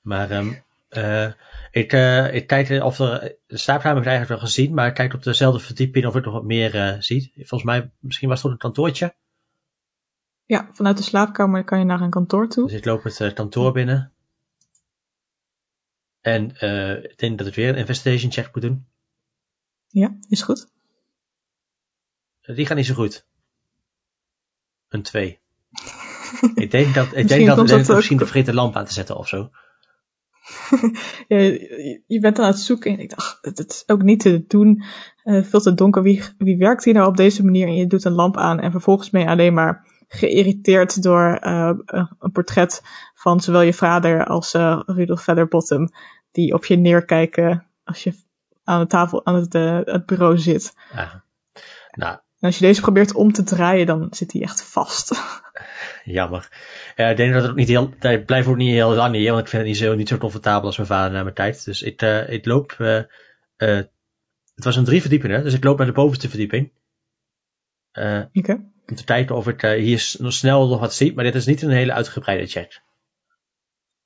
Maar 0.00 0.28
eh, 0.96 1.32
ik, 1.70 1.92
eh, 1.92 2.34
ik 2.34 2.46
kijk 2.46 2.82
of 2.82 2.98
er... 2.98 3.36
De 3.46 3.56
slaapkamer 3.56 3.96
heb 3.96 4.04
ik 4.04 4.10
eigenlijk 4.10 4.40
wel 4.40 4.50
gezien, 4.50 4.74
maar 4.74 4.86
ik 4.86 4.94
kijk 4.94 5.14
op 5.14 5.22
dezelfde 5.22 5.60
verdieping 5.60 6.06
of 6.06 6.16
ik 6.16 6.24
nog 6.24 6.34
wat 6.34 6.44
meer 6.44 6.74
eh 6.74 7.00
zie. 7.00 7.32
Volgens 7.34 7.62
mij, 7.62 7.90
misschien 7.98 8.28
was 8.28 8.42
het 8.42 8.52
een 8.52 8.58
kantoortje. 8.58 9.14
Ja, 10.44 10.68
vanuit 10.72 10.96
de 10.96 11.02
slaapkamer 11.02 11.64
kan 11.64 11.78
je 11.78 11.84
naar 11.84 12.00
een 12.00 12.10
kantoor 12.10 12.48
toe. 12.48 12.66
Dus 12.66 12.76
ik 12.76 12.84
loop 12.84 13.02
het 13.02 13.32
kantoor 13.32 13.72
binnen. 13.72 14.12
En 16.20 16.50
ik 17.02 17.18
denk 17.18 17.38
dat 17.38 17.46
ik 17.46 17.54
weer 17.54 17.68
een 17.68 17.76
investigation 17.76 18.32
check 18.32 18.54
moet 18.54 18.62
doen. 18.62 18.86
Ja, 19.88 20.16
is 20.28 20.42
goed. 20.42 20.66
Die 22.40 22.66
gaat 22.66 22.76
niet 22.76 22.86
zo 22.86 22.94
goed. 22.94 23.26
Een 24.88 25.02
2. 25.02 25.40
ik 26.54 26.70
denk 26.70 26.94
dat, 26.94 27.06
ik 27.06 27.12
Misschien 27.12 27.26
denk 27.26 27.56
dat, 27.56 27.68
dat 27.68 27.96
misschien 27.96 28.16
de 28.16 28.24
vergeten 28.24 28.54
lamp 28.54 28.76
aan 28.76 28.84
te 28.84 28.92
zetten 28.92 29.16
of 29.16 29.28
zo. 29.28 29.50
Je, 32.06 32.18
bent 32.20 32.38
aan 32.38 32.46
het 32.46 32.58
zoeken 32.58 32.92
en 32.92 32.98
ik 32.98 33.10
dacht, 33.10 33.38
het, 33.40 33.58
is 33.58 33.82
ook 33.86 34.02
niet 34.02 34.20
te 34.20 34.44
doen. 34.46 34.84
eh, 35.22 35.42
veel 35.42 35.60
te 35.60 35.74
donker. 35.74 36.02
Wie, 36.02 36.22
wie 36.38 36.56
werkt 36.56 36.84
hier 36.84 36.94
nou 36.94 37.08
op 37.08 37.16
deze 37.16 37.44
manier? 37.44 37.66
En 37.66 37.74
je 37.74 37.86
doet 37.86 38.04
een 38.04 38.12
lamp 38.12 38.36
aan 38.36 38.60
en 38.60 38.70
vervolgens 38.70 39.10
ben 39.10 39.20
je 39.20 39.28
alleen 39.28 39.54
maar 39.54 39.86
geïrriteerd 40.08 41.02
door 41.02 41.34
eh, 41.34 41.72
een 42.18 42.32
portret 42.32 42.82
van 43.14 43.40
zowel 43.40 43.60
je 43.60 43.74
vader 43.74 44.26
als 44.26 44.54
eh, 44.54 44.80
Rudolf 44.86 45.22
Featherbottom. 45.22 45.88
Die 46.30 46.54
op 46.54 46.64
je 46.64 46.76
neerkijken 46.76 47.66
als 47.84 48.02
je 48.02 48.22
aan 48.64 48.80
de 48.80 48.86
tafel, 48.86 49.26
aan 49.26 49.34
het, 49.34 49.52
het 49.86 50.06
bureau 50.06 50.38
zit. 50.38 50.74
Ja. 50.94 51.24
Nou, 51.90 52.18
als 52.44 52.58
je 52.58 52.64
deze 52.64 52.80
probeert 52.80 53.14
om 53.14 53.32
te 53.32 53.42
draaien, 53.42 53.86
dan 53.86 54.06
zit 54.10 54.32
hij 54.32 54.42
echt 54.42 54.62
vast. 54.62 55.10
jammer. 56.04 56.48
Ik 56.96 57.16
denk 57.16 57.32
dat 57.32 57.42
het 57.42 57.50
ook 57.50 57.56
niet 57.56 57.68
heel, 57.68 57.94
ik 58.00 58.26
blijf 58.26 58.46
ook 58.46 58.56
niet 58.56 58.70
heel 58.70 58.94
lang 58.94 59.14
hier, 59.14 59.30
want 59.30 59.42
ik 59.42 59.48
vind 59.48 59.62
het 59.62 59.70
niet 59.70 59.80
zo, 59.80 59.94
niet 59.94 60.08
zo 60.08 60.16
comfortabel 60.16 60.66
als 60.66 60.76
mijn 60.76 60.88
vader 60.88 61.12
na 61.12 61.22
mijn 61.22 61.34
tijd. 61.34 61.64
Dus 61.64 61.82
ik, 61.82 62.02
eh, 62.02 62.28
ik 62.28 62.44
loop, 62.44 62.72
eh, 62.78 62.98
eh, 63.56 63.84
het 64.54 64.64
was 64.64 64.76
een 64.76 64.84
drie 64.84 65.00
verdiepingen, 65.00 65.42
dus 65.42 65.54
ik 65.54 65.64
loop 65.64 65.78
naar 65.78 65.86
de 65.86 65.92
bovenste 65.92 66.28
verdieping. 66.28 66.72
Oké. 68.32 68.72
om 68.86 68.94
te 68.94 69.04
kijken 69.04 69.36
of 69.36 69.48
ik 69.48 69.60
hier 69.60 70.14
nog 70.18 70.32
snel 70.32 70.68
nog 70.68 70.80
wat 70.80 70.94
zie, 70.94 71.14
maar 71.14 71.24
dit 71.24 71.34
is 71.34 71.46
niet 71.46 71.62
een 71.62 71.70
hele 71.70 71.92
uitgebreide 71.92 72.46
check. 72.46 72.82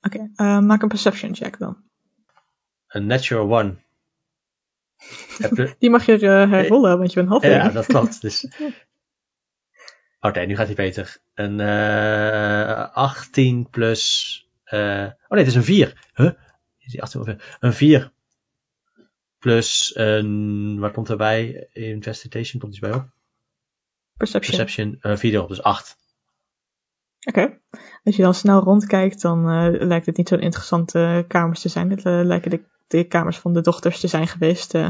Oké, 0.01 0.29
maak 0.61 0.81
een 0.81 0.87
perception 0.87 1.35
check 1.35 1.57
dan. 1.57 1.77
Een 2.87 3.05
natural 3.05 3.57
one. 3.57 3.77
Die 5.79 5.89
mag 5.89 6.05
je 6.05 6.13
eh, 6.19 6.49
herrollen, 6.49 6.97
want 6.97 7.09
je 7.13 7.15
bent 7.15 7.29
half 7.29 7.43
ja, 7.43 7.69
dat 7.69 7.85
klopt. 7.85 8.21
Dus... 8.21 8.47
Oké, 10.21 10.39
nu 10.39 10.55
gaat 10.55 10.65
hij 10.65 10.75
beter. 10.75 11.17
Een 11.33 11.59
eh 11.59 12.93
18 12.95 13.69
plus. 13.69 14.47
eh 14.63 14.77
oh 14.77 15.29
nee, 15.29 15.39
het 15.39 15.47
is 15.47 15.55
een 15.55 15.63
4. 15.63 16.09
Huh? 16.13 16.31
Is 16.79 16.91
die 16.91 17.01
18 17.01 17.19
of 17.21 17.27
een- 17.27 17.39
Een 17.59 17.73
4. 17.73 18.11
Plus 19.39 19.91
een. 19.95 20.77
Wat 20.79 20.91
komt 20.93 21.09
erbij? 21.09 21.67
Investigation 21.73 22.61
komt 22.61 22.71
iets 22.71 22.81
bij 22.81 22.93
op. 22.93 23.05
Perception. 24.17 24.57
Perception. 24.57 24.97
Een 24.99 25.17
4 25.17 25.33
erop, 25.33 25.47
dus 25.49 25.61
8. 25.61 25.97
Oké. 27.27 27.59
Als 28.03 28.15
je 28.15 28.21
dan 28.21 28.33
snel 28.33 28.59
rondkijkt, 28.61 29.21
dan 29.21 29.49
eh, 29.49 29.87
lijkt 29.87 30.05
het 30.05 30.17
niet 30.17 30.27
zo'n 30.27 30.39
interessante 30.39 31.25
kamers 31.27 31.61
te 31.61 31.69
zijn. 31.69 31.89
Het 31.89 32.05
eh, 32.05 32.21
lijken 32.23 32.49
de, 32.51 32.61
de 32.89 33.03
kamers 33.03 33.37
van 33.37 33.53
de 33.53 33.61
dochters 33.61 33.99
te 33.99 34.07
zijn 34.07 34.27
geweest. 34.27 34.73
eh. 34.73 34.89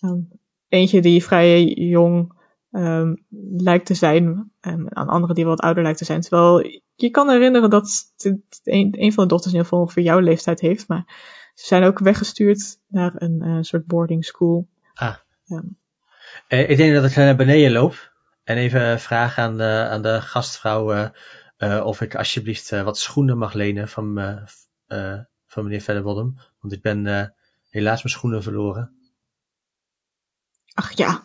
Ehm, 0.00 0.20
eentje 0.68 1.00
die 1.00 1.24
vrij 1.24 1.64
jong 1.64 2.40
ehm, 2.70 3.14
lijkt 3.56 3.86
te 3.86 3.94
zijn. 3.94 4.52
En 4.60 4.86
een 4.88 5.08
andere 5.08 5.34
die 5.34 5.44
wat 5.44 5.60
ouder 5.60 5.82
lijkt 5.82 5.98
te 5.98 6.04
zijn. 6.04 6.20
Terwijl 6.20 6.80
je 6.94 7.10
kan 7.10 7.30
herinneren 7.30 7.70
dat 7.70 8.14
een, 8.62 8.94
een 8.98 9.12
van 9.12 9.24
de 9.24 9.28
dochters 9.30 9.52
in 9.52 9.58
ieder 9.58 9.64
geval 9.64 9.80
ongeveer 9.80 10.02
jouw 10.02 10.18
leeftijd 10.18 10.60
heeft. 10.60 10.88
Maar 10.88 11.04
ze 11.54 11.66
zijn 11.66 11.84
ook 11.84 11.98
weggestuurd 11.98 12.78
naar 12.88 13.12
een 13.14 13.42
eh, 13.42 13.58
soort 13.60 13.86
boarding 13.86 14.24
school. 14.24 14.68
Ah. 14.94 15.14
Ja. 15.44 15.62
Eh, 16.48 16.70
ik 16.70 16.76
denk 16.76 16.94
dat 16.94 17.10
ik 17.10 17.16
naar 17.16 17.36
beneden 17.36 17.72
loop 17.72 18.12
en 18.44 18.56
even 18.56 19.00
vraag 19.00 19.38
aan 19.38 19.56
de, 19.56 19.86
aan 19.90 20.02
de 20.02 20.20
gastvrouw 20.20 21.10
eh, 21.56 21.84
of 21.84 22.00
ik 22.00 22.14
alsjeblieft 22.14 22.70
wat 22.70 22.98
schoenen 22.98 23.38
mag 23.38 23.52
lenen 23.52 23.88
van, 23.88 24.14
van 25.52 25.64
meneer 25.64 25.80
Verderbodem. 25.80 26.34
Want 26.60 26.72
ik 26.72 26.82
ben 26.82 27.06
eh, 27.06 27.26
helaas 27.70 28.02
mijn 28.02 28.14
schoenen 28.14 28.42
verloren. 28.42 28.96
Ach 30.74 30.92
ja, 30.92 31.22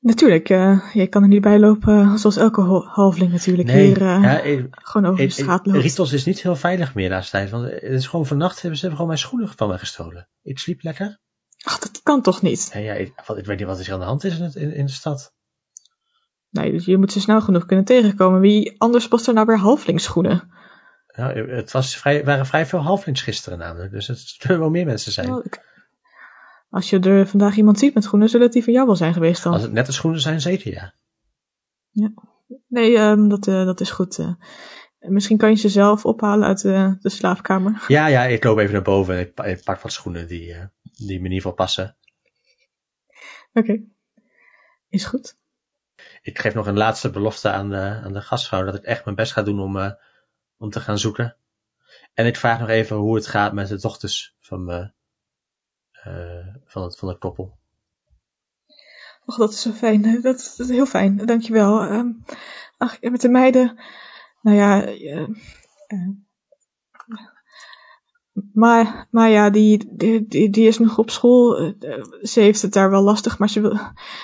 natuurlijk. 0.00 0.48
eh 0.48 0.94
je 0.94 1.06
kan 1.06 1.22
er 1.22 1.28
niet 1.28 1.40
bij 1.40 1.58
lopen 1.58 2.18
zoals 2.18 2.36
elke 2.36 2.60
halfling 2.84 3.32
natuurlijk 3.32 3.68
Nee, 3.68 3.86
hier 3.86 4.00
eh, 4.00 4.22
ja, 4.22 4.40
eh, 4.40 4.64
gewoon 4.70 5.10
over 5.10 5.26
de 5.26 5.34
eh, 5.34 5.42
straat 5.42 5.66
eh, 5.66 5.72
loopt. 5.72 5.84
Ritos 5.84 6.12
is 6.12 6.24
niet 6.24 6.42
heel 6.42 6.56
veilig 6.56 6.94
meer 6.94 7.28
tijd. 7.30 7.50
Want 7.50 7.64
het 7.70 7.82
is 7.82 8.06
gewoon 8.06 8.26
vannacht 8.26 8.60
hebben 8.60 8.78
ze 8.78 8.90
gewoon 8.90 9.06
mijn 9.06 9.18
schoenen 9.18 9.48
van 9.48 9.68
mij 9.68 9.78
gestolen. 9.78 10.28
Ik 10.42 10.58
sliep 10.58 10.82
lekker. 10.82 11.20
Ach, 11.64 11.78
dat 11.78 12.00
kan 12.02 12.22
toch 12.22 12.42
niet? 12.42 12.70
En 12.72 12.82
ja, 12.82 12.94
ik, 12.94 13.12
wat, 13.26 13.38
ik 13.38 13.46
weet 13.46 13.58
niet 13.58 13.66
wat 13.66 13.80
er 13.80 13.92
aan 13.92 13.98
de 13.98 14.04
hand 14.04 14.24
is 14.24 14.38
in, 14.38 14.44
het, 14.44 14.54
in, 14.54 14.74
in 14.74 14.86
de 14.86 14.92
stad. 14.92 15.34
Nee, 16.50 16.72
dus 16.72 16.84
je 16.84 16.98
moet 16.98 17.12
ze 17.12 17.20
snel 17.20 17.40
genoeg 17.40 17.66
kunnen 17.66 17.84
tegenkomen. 17.84 18.40
Wie 18.40 18.74
anders 18.80 19.08
past 19.08 19.26
er 19.26 19.34
nou 19.34 19.46
weer 19.46 19.58
halflingsschoenen? 19.58 20.50
Nou, 21.16 21.50
het 21.54 21.70
was 21.72 21.96
vrij, 21.96 22.24
waren 22.24 22.46
vrij 22.46 22.66
veel 22.66 22.78
halflings 22.82 23.22
gisteren 23.22 23.58
namelijk. 23.58 23.92
Dus 23.92 24.06
het 24.06 24.18
zullen 24.38 24.58
wel 24.58 24.70
meer 24.70 24.86
mensen 24.86 25.12
zijn. 25.12 25.42
Ik- 25.44 25.64
Als 26.70 26.90
je 26.90 26.98
er 27.00 27.26
vandaag 27.26 27.56
iemand 27.56 27.78
ziet 27.78 27.94
met 27.94 28.04
schoenen, 28.04 28.28
zullen 28.28 28.44
het 28.44 28.54
die 28.54 28.64
van 28.64 28.72
jou 28.72 28.86
wel 28.86 28.96
zijn 28.96 29.12
geweest 29.12 29.42
dan. 29.42 29.52
Als 29.52 29.62
het 29.62 29.72
nette 29.72 29.92
schoenen 29.92 30.20
zijn, 30.20 30.40
zeker 30.40 30.72
ja. 30.72 30.92
Nee, 32.68 32.96
ehm, 32.96 33.28
dat, 33.28 33.46
eh, 33.46 33.64
dat 33.64 33.80
is 33.80 33.90
goed. 33.90 34.18
eh. 34.18 34.32
misschien 34.98 35.36
kan 35.36 35.50
je 35.50 35.56
ze 35.56 35.68
zelf 35.68 36.04
ophalen 36.04 36.46
uit 36.46 36.64
eh, 36.64 36.92
de 37.00 37.08
slaapkamer. 37.08 37.84
Ja, 37.88 38.06
ja, 38.06 38.24
ik 38.24 38.44
loop 38.44 38.58
even 38.58 38.72
naar 38.72 38.82
boven 38.82 39.14
en 39.14 39.20
ik, 39.20 39.34
pa- 39.34 39.44
ik 39.44 39.64
pak 39.64 39.80
wat 39.80 39.92
schoenen 39.92 40.26
die, 40.28 40.54
die 40.82 41.06
me 41.08 41.14
in 41.14 41.22
ieder 41.22 41.36
geval 41.36 41.52
passen. 41.52 41.96
Oké. 43.52 43.80
Is 44.88 45.04
goed. 45.04 45.36
Ik 46.22 46.38
geef 46.38 46.54
nog 46.54 46.66
een 46.66 46.76
laatste 46.76 47.10
belofte 47.10 47.50
aan 47.50 47.70
de, 47.70 48.00
aan 48.04 48.12
de 48.12 48.20
gastvrouw 48.20 48.64
dat 48.64 48.74
ik 48.74 48.82
echt 48.82 49.04
mijn 49.04 49.16
best 49.16 49.32
ga 49.32 49.42
doen 49.42 49.60
om, 49.60 49.76
om 50.58 50.70
te 50.70 50.80
gaan 50.80 50.98
zoeken. 50.98 51.36
En 52.14 52.26
ik 52.26 52.36
vraag 52.36 52.60
nog 52.60 52.68
even 52.68 52.96
hoe 52.96 53.14
het 53.14 53.26
gaat 53.26 53.52
met 53.52 53.68
de 53.68 53.80
dochters 53.80 54.36
van, 54.40 54.64
me, 54.64 54.90
eh, 55.92 56.54
van, 56.64 56.82
het, 56.82 56.98
van 56.98 57.08
het 57.08 57.18
koppel. 57.18 57.58
Och, 59.24 59.36
dat 59.36 59.52
is 59.52 59.60
zo 59.60 59.70
fijn. 59.70 60.04
Eh, 60.04 60.22
Dat, 60.22 60.54
is 60.58 60.68
heel 60.68 60.86
fijn. 60.86 61.16
Dankjewel. 61.16 61.80
Ehm 61.82 62.08
ach, 62.76 63.00
met 63.00 63.20
de 63.20 63.28
meiden. 63.28 63.78
Nou 64.42 64.56
ja. 64.56 64.84
eh, 64.84 65.22
eh, 65.86 66.08
maar, 68.52 69.06
ja, 69.10 69.50
die, 69.50 69.96
die, 69.96 70.50
die, 70.50 70.66
is 70.66 70.78
nog 70.78 70.98
op 70.98 71.10
school. 71.10 71.56
Eh, 71.58 71.92
eh, 71.92 72.04
ze 72.22 72.40
heeft 72.40 72.62
het 72.62 72.72
daar 72.72 72.90
wel 72.90 73.02
lastig, 73.02 73.38
maar 73.38 73.48
ze 73.48 73.60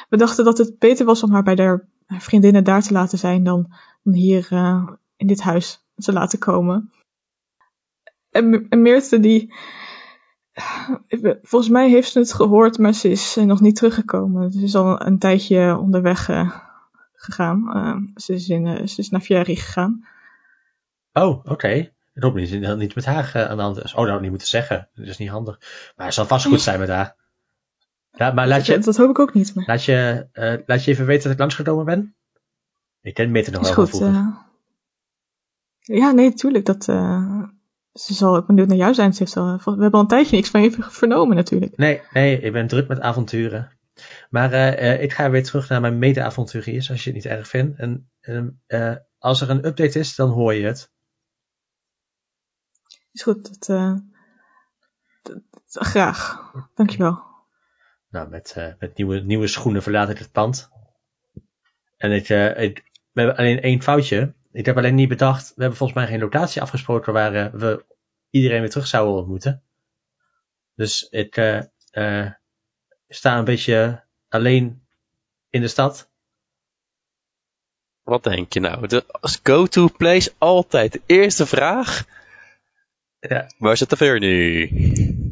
we 0.09 0.17
dachten 0.17 0.45
dat 0.45 0.59
het 0.59 0.79
beter 0.79 1.07
was 1.07 1.23
om 1.23 1.33
haar 1.33 1.43
bij 1.43 1.57
haar 1.57 1.89
vriendinnen 2.21 2.65
daar 2.65 2.83
te 2.83 2.93
laten 2.93 3.19
zijn 3.19 3.45
dan, 3.45 3.73
dan 4.03 4.15
hier 4.15 4.47
eh, 4.51 4.89
in 5.17 5.27
dit 5.27 5.41
huis 5.41 5.85
te 6.03 6.13
laten 6.13 6.39
komen. 6.39 6.93
En, 8.31 8.67
en 8.69 8.83
Meerte, 8.83 9.21
die. 9.21 9.55
Volgens 11.43 11.71
mij 11.71 11.91
heeft 11.91 12.13
ze 12.13 12.19
het 12.19 12.33
gehoord, 12.33 12.79
maar 12.79 12.93
ze 12.93 13.11
is 13.11 13.37
eh, 13.37 13.45
nog 13.45 13.61
niet 13.61 13.77
teruggekomen. 13.77 14.53
Ze 14.53 14.63
is 14.63 14.75
al 14.75 15.07
een, 15.07 15.19
tijdje 15.19 15.79
onderweg 15.79 16.29
eh, 16.29 16.59
gegaan. 17.15 17.75
Eh, 17.75 18.23
ze, 18.23 18.35
is 18.35 18.49
in, 18.49 18.67
eh, 18.67 18.87
ze 18.87 19.01
is 19.01 19.11
naar 19.11 19.21
Fieri 19.21 19.57
gegaan. 19.57 20.07
Oh, 21.13 21.45
oké. 21.45 21.91
Niet 22.15 22.51
dat 22.51 22.71
het 22.71 22.79
niet 22.79 22.95
met 22.95 23.05
haar 23.05 23.49
aan 23.49 23.57
de 23.57 23.63
hand 23.63 23.85
is. 23.85 23.93
Oh, 23.93 23.99
dat 23.99 24.07
had 24.07 24.15
ik 24.15 24.21
niet 24.21 24.31
moeten 24.31 24.49
zeggen. 24.49 24.89
Dat 24.95 25.07
is 25.07 25.19
niet 25.19 25.29
handig. 25.29 25.59
Maar 25.97 26.07
het 26.07 26.15
zal 26.15 26.27
vast 26.27 26.47
goed 26.47 26.61
zijn 26.61 26.79
met 26.79 26.89
haar. 26.89 27.17
Ja, 28.11 28.33
maar 28.33 28.49
laat 28.49 28.59
Dat, 28.59 28.67
je, 28.67 28.79
dat 28.79 28.97
hoop 28.97 29.11
ik 29.11 29.19
ook 29.19 29.35
niet. 29.35 29.55
Maar 29.55 29.65
laat 29.67 29.85
je, 29.85 30.27
laat 30.67 30.85
je 30.85 30.91
even 30.91 31.07
weten 31.07 31.23
dat 31.23 31.33
ik 31.33 31.39
langsgekomen 31.39 31.85
ben? 31.85 32.15
Ik 33.01 33.15
ken 33.15 33.31
Mitte 33.31 33.51
nog 33.51 33.61
is 33.61 33.67
wel 33.67 33.75
van 33.75 33.85
goed. 33.87 33.97
vroeger. 33.97 34.51
Eh. 35.83 35.97
ja, 35.97 36.11
nee, 36.11 36.33
tuurlijk. 36.35 36.65
Dat, 36.65 36.89
eh, 36.89 37.43
ze 37.93 38.15
zal 38.15 38.37
ook 38.37 38.47
benieuwd 38.47 38.69
naar 38.69 38.77
jou 38.77 38.95
zijn. 38.95 39.13
Ze 39.13 39.23
heeft 39.23 39.37
al, 39.37 39.45
we 39.57 39.71
hebben 39.71 39.93
al 39.93 40.01
een 40.01 40.07
tijdje 40.07 40.37
niks 40.37 40.51
van 40.51 40.63
je 40.63 40.73
vernomen 40.79 41.37
natuurlijk. 41.37 41.77
Nee, 41.77 42.01
nee, 42.13 42.41
ik 42.41 42.53
ben 42.53 42.67
druk 42.67 42.89
met 42.89 43.01
avonturen. 43.01 43.71
Maar 44.31 44.53
eh, 44.53 44.93
eh, 44.93 45.03
ik 45.03 45.13
ga 45.13 45.31
weer 45.31 45.45
terug 45.45 45.69
naar 45.69 45.81
mijn 45.81 45.99
mede-avonturiers, 45.99 46.91
als 46.91 47.05
je 47.05 47.11
het 47.13 47.23
niet 47.23 47.33
erg 47.33 47.49
vindt. 47.49 47.79
En 47.79 48.11
en, 48.21 48.63
eh, 48.67 48.97
als 49.19 49.41
er 49.41 49.51
een 49.51 49.67
update 49.67 49.99
is, 49.99 50.15
dan 50.15 50.31
hoor 50.31 50.55
je 50.55 50.67
het. 50.67 50.91
Is 53.13 53.23
goed. 53.23 53.49
Dat, 53.49 53.69
eh, 53.69 53.95
dat- 55.23 55.43
dat- 55.51 55.87
graag. 55.87 56.51
Dankjewel. 56.75 57.23
Nou, 58.09 58.29
met, 58.29 58.53
eh, 58.57 58.73
met 58.79 58.97
nieuwe, 58.97 59.21
nieuwe 59.21 59.47
schoenen 59.47 59.83
verlaat 59.83 60.09
ik 60.09 60.19
het 60.19 60.33
pand. 60.33 60.69
En 61.97 62.13
ik, 62.13 62.29
eh, 62.29 62.63
ik, 62.63 62.91
we 63.13 63.21
hebben 63.21 63.37
alleen 63.37 63.61
één 63.61 63.83
foutje. 63.83 64.35
Ik 64.53 64.67
heb 64.67 64.77
alleen 64.77 64.95
niet 64.95 65.09
bedacht, 65.09 65.49
we 65.49 65.61
hebben 65.61 65.77
volgens 65.79 65.99
mij 65.99 66.09
geen 66.09 66.21
locatie 66.21 66.63
afgesproken 66.63 67.13
waar 67.13 67.35
eh, 67.35 67.53
we 67.53 67.85
iedereen 68.31 68.61
weer 68.61 68.71
terug 68.71 68.87
zouden 68.87 69.15
ontmoeten. 69.15 69.63
Dus 70.75 71.09
ik 71.11 71.37
eh, 71.37 71.63
eh, 71.91 72.33
sta 73.09 73.39
een 73.39 73.45
beetje 73.45 74.05
alleen 74.29 74.87
in 75.51 75.61
de 75.61 75.69
stad. 75.69 76.11
Wat 78.03 78.25
denk 78.25 78.53
je 78.53 78.61
nou? 78.61 78.87
De, 78.87 79.05
als 79.07 79.41
go-to 79.43 79.89
place 79.97 80.33
altijd 80.39 80.93
de 80.93 81.03
eerste 81.07 81.47
vraag. 81.47 82.05
Ja. 83.19 83.51
Waar 83.59 83.77
zit 83.77 83.91
de 83.91 83.97
ver 83.97 84.19
nu? 84.19 84.69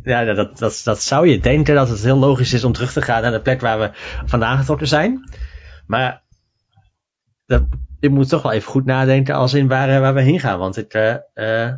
Ja, 0.03 0.25
dat, 0.25 0.37
dat, 0.37 0.59
dat, 0.59 0.81
dat 0.85 1.03
zou 1.03 1.29
je 1.29 1.41
denken 1.41 1.75
dat 1.75 1.89
het 1.89 2.03
heel 2.03 2.17
logisch 2.17 2.53
is 2.53 2.65
om 2.65 2.73
terug 2.73 2.93
te 2.93 3.03
gaan 3.03 3.23
naar 3.23 3.33
de 3.33 3.41
plek 3.41 3.61
waar 3.61 3.79
we 3.79 3.91
vandaan 4.27 4.59
getrokken 4.59 4.89
zijn. 4.89 5.31
Maar 5.87 6.23
dat, 7.47 7.63
je 8.01 8.09
moet 8.11 8.29
toch 8.29 8.43
wel 8.43 8.53
even 8.53 8.71
goed 8.71 8.85
nadenken 8.85 9.35
als 9.35 9.55
in 9.55 9.69
waar, 9.69 9.89
eh, 9.89 10.01
waar 10.01 10.15
we 10.15 10.21
heen 10.21 10.41
gaan. 10.41 10.59
Want 10.59 10.77
ik, 10.77 10.95
eh, 10.95 11.17
eh, 11.69 11.75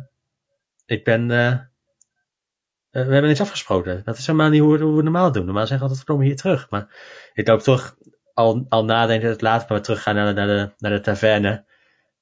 ik 0.85 1.03
ben. 1.03 1.27
we 1.27 2.99
hebben 2.99 3.23
niks 3.27 3.41
afgesproken. 3.41 4.01
Dat 4.05 4.17
is 4.17 4.25
helemaal 4.27 4.49
niet 4.49 4.61
hoe, 4.61 4.77
we- 4.77 4.85
we 4.85 5.01
normaal 5.03 5.31
doen. 5.31 5.45
Normaal 5.45 5.67
zeggen 5.67 5.77
we 5.77 5.83
altijd: 5.83 5.99
we 6.07 6.11
komen 6.11 6.25
hier 6.25 6.35
terug. 6.35 6.69
Maar 6.69 6.87
ik 7.33 7.47
loop 7.47 7.59
toch 7.59 7.97
al, 8.33 8.65
al 8.69 8.85
nadenken 8.85 9.23
dat 9.23 9.31
het 9.31 9.41
later 9.41 9.67
maar 9.69 9.81
teruggaan 9.81 10.15
naar, 10.15 10.25
de- 10.25 10.33
naar, 10.33 10.47
de, 10.47 10.73
naar 10.77 10.91
de 10.91 10.99
taverne. 11.01 11.65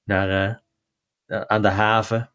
Naar, 0.03 0.61
aan 1.27 1.61
de 1.61 1.67
haven. 1.69 2.29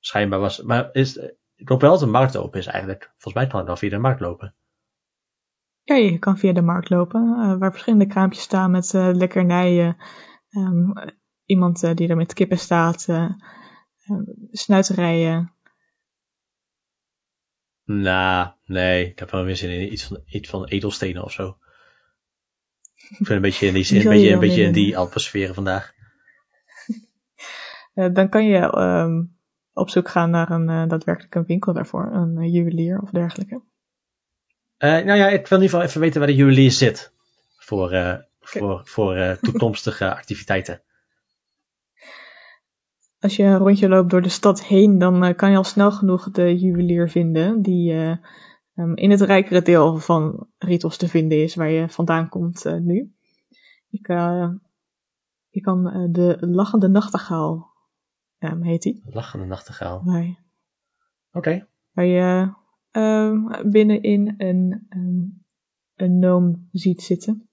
Schijnbaar 0.00 0.38
was. 0.38 0.62
Maar 0.62 0.88
is, 0.92 1.16
ik 1.56 1.68
hoop 1.68 1.80
wel 1.80 1.90
dat 1.90 2.00
de 2.00 2.06
markt 2.06 2.36
open 2.36 2.58
is 2.60 2.66
eigenlijk. 2.66 3.04
Volgens 3.12 3.34
mij 3.34 3.46
kan 3.46 3.60
ik 3.60 3.66
wel 3.66 3.76
via 3.76 3.90
de 3.90 3.98
markt 3.98 4.20
lopen. 4.20 4.54
Ja, 5.82 5.94
je 5.94 6.18
kan 6.18 6.38
via 6.38 6.52
de 6.52 6.62
markt 6.62 6.90
lopen, 6.90 7.58
waar 7.58 7.70
verschillende 7.70 8.06
kraampjes 8.06 8.42
staan 8.42 8.70
met 8.70 8.92
lekkernijen. 8.92 9.96
Ehm, 10.50 10.90
iemand 11.44 11.82
eh, 11.82 11.94
die 11.94 12.08
er 12.08 12.16
met 12.16 12.32
kippen 12.32 12.58
staat, 12.58 13.08
eh, 13.08 13.30
snuiterijen. 14.50 15.52
Nou, 17.84 18.50
nee. 18.64 19.06
Ik 19.06 19.18
heb 19.18 19.30
wel 19.30 19.44
weer 19.44 19.56
zin 19.56 19.70
in 19.70 19.92
iets 19.92 20.04
van, 20.04 20.22
iets 20.26 20.48
van 20.48 20.64
edelstenen 20.64 21.24
of 21.24 21.32
zo. 21.32 21.56
Ik 23.18 23.26
ben 23.26 23.36
een 23.36 23.42
beetje 23.42 23.66
in 23.66 23.74
die, 23.74 23.84
Die 23.88 23.98
een 23.98 24.08
beetje, 24.08 24.26
je 24.26 24.32
een 24.32 24.38
beetje 24.38 24.62
in 24.62 24.72
die 24.72 24.98
atmosfeer 24.98 25.54
vandaag. 25.54 25.92
Eh, 27.94 28.12
dan 28.12 28.28
kan 28.28 28.46
je 28.46 28.58
ehm, 28.58 29.22
op 29.72 29.90
zoek 29.90 30.08
gaan 30.08 30.30
naar 30.30 30.50
een 30.50 30.68
uh, 30.68 30.88
daadwerkelijke 30.88 31.44
winkel 31.44 31.72
daarvoor, 31.72 32.12
een 32.12 32.42
uh, 32.42 32.52
juwelier 32.52 33.00
of 33.00 33.10
dergelijke. 33.10 33.54
Uh, 34.78 34.90
nou 34.90 35.18
ja, 35.18 35.28
ik 35.28 35.46
wil 35.46 35.58
in 35.58 35.64
ieder 35.64 35.68
geval 35.68 35.82
even 35.82 36.00
weten 36.00 36.18
waar 36.18 36.28
de 36.28 36.34
juwelier 36.34 36.70
zit. 36.70 37.12
Voor, 37.56 37.90
voor, 38.50 38.80
voor 38.84 39.38
toekomstige 39.40 40.14
activiteiten. 40.14 40.82
Als 43.18 43.36
je 43.36 43.42
een 43.42 43.58
rondje 43.58 43.88
loopt 43.88 44.10
door 44.10 44.22
de 44.22 44.28
stad 44.28 44.64
heen, 44.64 44.98
dan 44.98 45.24
uh, 45.24 45.34
kan 45.36 45.50
je 45.50 45.56
al 45.56 45.64
snel 45.64 45.92
genoeg 45.92 46.30
de 46.30 46.58
juwelier 46.58 47.08
vinden 47.08 47.62
die 47.62 47.92
uh, 47.92 48.16
um, 48.74 48.96
in 48.96 49.10
het 49.10 49.20
rijkere 49.20 49.62
deel 49.62 49.98
van 49.98 50.48
Ritos 50.58 50.96
te 50.96 51.08
vinden 51.08 51.42
is, 51.42 51.54
waar 51.54 51.70
je 51.70 51.88
vandaan 51.88 52.28
komt 52.28 52.64
nu. 52.64 53.14
Ik, 53.90 54.06
je 55.48 55.60
kan 55.60 56.08
de 56.12 56.36
lachende 56.40 56.88
nachtegaal, 56.88 57.70
um, 58.38 58.62
heet 58.62 58.82
die. 58.82 59.02
Lachende 59.04 59.46
nachtegaal. 59.46 59.98
Oké. 59.98 60.36
Okay. 61.32 61.68
Waar 61.90 62.04
je 62.04 62.54
um, 62.90 63.70
binnenin 63.70 64.34
een, 64.36 64.86
een, 64.88 65.44
een 65.94 66.18
noom 66.18 66.68
ziet 66.72 67.02
zitten, 67.02 67.49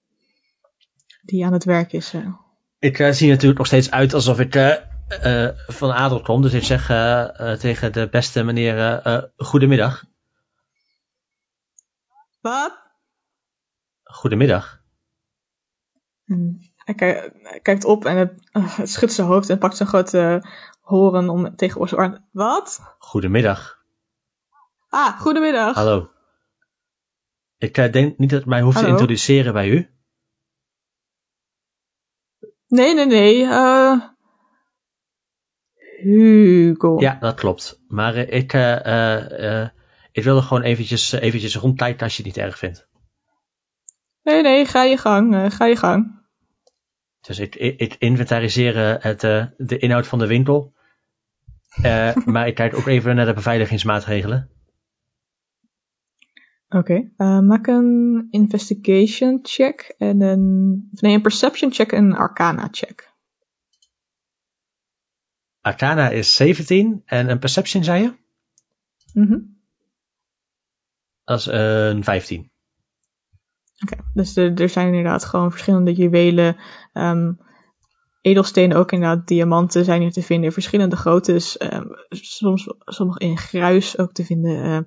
die 1.27 1.45
aan 1.45 1.53
het 1.53 1.63
werk 1.63 1.93
is. 1.93 2.13
uh. 2.13 2.27
Ik 2.79 2.99
uh, 2.99 3.11
zie 3.11 3.29
natuurlijk 3.29 3.57
nog 3.57 3.67
steeds 3.67 3.91
uit 3.91 4.13
alsof 4.13 4.39
ik 4.39 4.55
uh, 4.55 4.73
van 5.67 5.91
adel 5.91 6.21
kom. 6.21 6.41
Dus 6.41 6.53
ik 6.53 6.63
zeg 6.63 6.85
tegen 7.59 7.93
de 7.93 8.07
beste 8.11 8.43
meneer: 8.43 9.31
Goedemiddag. 9.37 10.03
Wat? 12.41 12.77
Goedemiddag. 14.03 14.81
Hij, 16.75 16.95
kijk, 16.95 17.31
hij, 17.41 17.59
kijkt 17.59 17.85
op 17.85 18.05
en 18.05 18.17
het, 18.51 18.89
schudt 18.89 19.13
zijn 19.13 19.27
hoofd 19.27 19.49
en 19.49 19.57
pakt 19.57 19.77
zijn 19.77 19.89
grote 19.89 20.43
horen 20.81 21.29
om 21.29 21.55
tegen 21.55 21.81
oor. 21.81 22.21
Wat? 22.31 22.95
Goedemiddag. 22.97 23.77
Ah, 24.89 25.19
goedemiddag. 25.19 25.75
Hallo. 25.75 26.09
Ik 27.57 27.77
eh, 27.77 27.91
denk 27.91 28.17
niet 28.17 28.29
dat 28.29 28.39
het 28.39 28.47
mij 28.47 28.61
hoeft 28.61 28.79
te 28.79 28.87
introduceren 28.87 29.53
bij 29.53 29.69
u. 29.69 29.89
Nee, 32.67 32.93
nee, 32.93 33.05
nee. 33.05 33.43
eh 33.43 34.01
Hugo. 36.01 36.99
Ja, 36.99 37.17
dat 37.19 37.35
klopt. 37.35 37.79
Maar 37.87 38.15
eh, 38.15 38.37
ik, 38.37 38.53
eh, 38.53 38.85
eh, 38.85 39.61
eh, 39.61 39.69
ik 40.11 40.23
wilde 40.23 40.41
gewoon 40.41 40.63
eventjes, 40.63 41.11
eventjes 41.11 41.55
rondkijken 41.55 42.03
als 42.03 42.17
je 42.17 42.23
het 42.23 42.35
niet 42.35 42.45
erg 42.45 42.57
vindt. 42.57 42.87
Nee, 44.23 44.41
nee, 44.41 44.65
ga 44.65 44.83
je 44.83 44.97
gang. 44.97 45.53
ga 45.53 45.65
je 45.65 45.75
gang. 45.75 46.17
Dus 47.27 47.39
ik, 47.39 47.55
ik, 47.55 47.79
ik 47.79 47.95
inventariseer 47.99 49.03
het, 49.03 49.23
eh, 49.23 49.45
de 49.57 49.77
inhoud 49.77 50.07
van 50.07 50.19
de 50.19 50.27
winkel. 50.27 50.73
Eh, 51.81 52.15
maar 52.25 52.47
ik 52.47 52.55
kijk 52.55 52.75
ook 52.75 52.87
even 52.87 53.15
naar 53.15 53.25
de 53.25 53.33
beveiligingsmaatregelen. 53.33 54.49
Oké. 56.69 57.11
eh, 57.17 57.39
maak 57.39 57.67
een 57.67 58.27
investigation 58.29 59.39
check 59.41 59.95
en 59.97 60.21
een... 60.21 60.89
of 60.93 61.01
Nee, 61.01 61.13
een 61.13 61.21
perception 61.21 61.73
check 61.73 61.91
en 61.91 62.05
een 62.05 62.15
arcana 62.15 62.67
check. 62.71 63.15
Arcana 65.61 66.09
is 66.09 66.35
17 66.35 67.01
en 67.05 67.29
een 67.29 67.39
perception, 67.39 67.83
zei 67.83 68.01
je? 68.01 68.13
Mhm. 69.13 69.39
Dat 71.23 71.39
is 71.39 71.45
een 71.45 72.03
15. 72.03 72.51
Oké, 73.79 74.03
dus 74.13 74.35
er, 74.35 74.61
er 74.61 74.69
zijn 74.69 74.87
inderdaad 74.87 75.25
gewoon 75.25 75.51
verschillende 75.51 75.93
juwelen, 75.93 76.57
ehm, 76.93 77.33
edelstenen 78.21 78.77
ook 78.77 78.91
inderdaad, 78.91 79.27
diamanten 79.27 79.85
zijn 79.85 80.01
hier 80.01 80.11
te 80.11 80.23
vinden 80.23 80.45
in 80.45 80.51
verschillende 80.51 80.95
groottes, 80.95 81.57
ehm, 81.57 81.85
soms 82.09 82.73
sommige 82.79 83.19
in 83.19 83.37
gruis 83.37 83.97
ook 83.97 84.11
te 84.11 84.25
vinden, 84.25 84.63
ehm, 84.63 84.83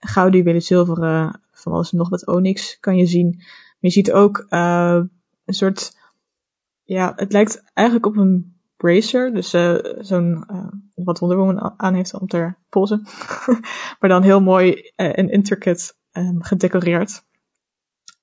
gouden 0.00 0.38
juwelen, 0.38 0.62
zilveren, 0.62 1.40
van 1.52 1.72
alles 1.72 1.92
nog 1.92 2.08
wat 2.08 2.26
onyx 2.26 2.80
kan 2.80 2.96
je 2.96 3.06
zien. 3.06 3.34
Maar 3.36 3.76
je 3.80 3.90
ziet 3.90 4.12
ook 4.12 4.46
eh, 4.48 5.00
een 5.44 5.54
soort, 5.54 5.96
ja, 6.82 7.12
het 7.16 7.32
lijkt 7.32 7.62
eigenlijk 7.74 8.06
op 8.06 8.16
een 8.16 8.58
bracer, 8.76 9.34
dus 9.34 9.52
eh, 9.52 9.76
zo'n, 9.98 10.44
eh, 10.46 10.66
wat 10.94 11.18
Wonder 11.18 11.74
aan 11.76 11.94
heeft 11.94 12.14
om 12.14 12.26
te 12.26 12.54
polsen, 12.68 13.02
maar 14.00 14.10
dan 14.10 14.22
heel 14.22 14.40
mooi 14.40 14.92
en 14.96 15.30
intricate 15.30 15.92
ehm, 16.12 16.40
gedecoreerd. 16.40 17.22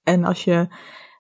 En 0.04 0.24
als 0.24 0.44
je 0.44 0.68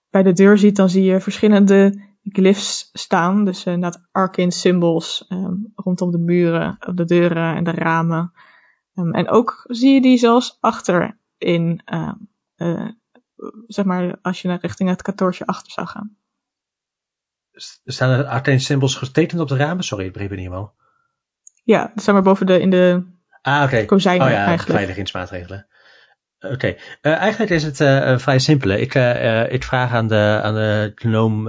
bij 0.10 0.24
de 0.24 0.34
deur 0.34 0.58
ziet, 0.58 0.76
dan 0.76 0.89
zie 0.89 1.03
je 1.03 1.22
verschillende 1.22 2.05
glyphs 2.24 2.89
staan. 2.93 3.45
Dus 3.45 3.66
inderdaad 3.66 4.08
arcane 4.12 4.51
symbols 4.51 5.26
um, 5.30 5.72
rondom 5.76 6.12
de 6.12 6.18
muren, 6.18 6.78
op 6.88 6.97
de 6.97 7.05
deuren 7.05 7.55
en 7.55 7.64
de 7.64 7.72
ramen. 7.72 8.32
Um, 8.98 9.14
en 9.14 9.30
ook 9.30 9.66
zie 9.68 9.93
je 9.93 10.02
die 10.02 10.18
zelfs 10.18 10.58
achter 10.60 11.18
in, 11.38 11.82
uh, 11.86 12.14
uh, 12.58 12.89
zeg 13.68 13.86
maar, 13.86 14.18
als 14.22 14.41
je 14.41 14.48
naar 14.48 14.60
richting 14.62 14.89
het 14.89 15.02
kantoortje 15.02 15.45
achter 15.45 15.72
zou 15.72 15.88
gaan. 15.88 16.18
Staan 17.86 18.10
er 18.10 18.26
arcane 18.26 18.60
symbols 18.60 18.95
getekend 18.95 19.41
op 19.41 19.48
de 19.48 19.58
ramen? 19.58 19.84
Sorry, 19.84 20.06
ik 20.06 20.12
begreep 20.12 20.30
het 20.30 20.39
niet 20.39 20.48
helemaal. 20.48 20.76
Ja, 21.64 21.91
zeg 21.95 22.14
maar 22.14 22.24
boven 22.24 22.45
de, 22.45 22.60
in 22.60 22.70
de 22.70 23.04
ah, 23.41 23.64
okay. 23.64 23.86
kozijnen 23.86 24.26
oh, 24.26 24.32
ja, 24.32 24.45
eigenlijk. 24.45 24.80
Oké, 26.39 26.54
okay. 26.54 26.80
uh, 27.02 27.14
eigenlijk 27.14 27.52
is 27.52 27.64
het 27.64 27.80
uh, 27.80 28.18
vrij 28.18 28.39
simpel. 28.39 28.70
Ik, 28.70 28.93
ik 29.52 29.64
vraag 29.64 29.91
aan 29.91 30.08
de, 30.08 30.39
aan 30.43 30.54
de 30.54 30.91
gnoom 30.95 31.43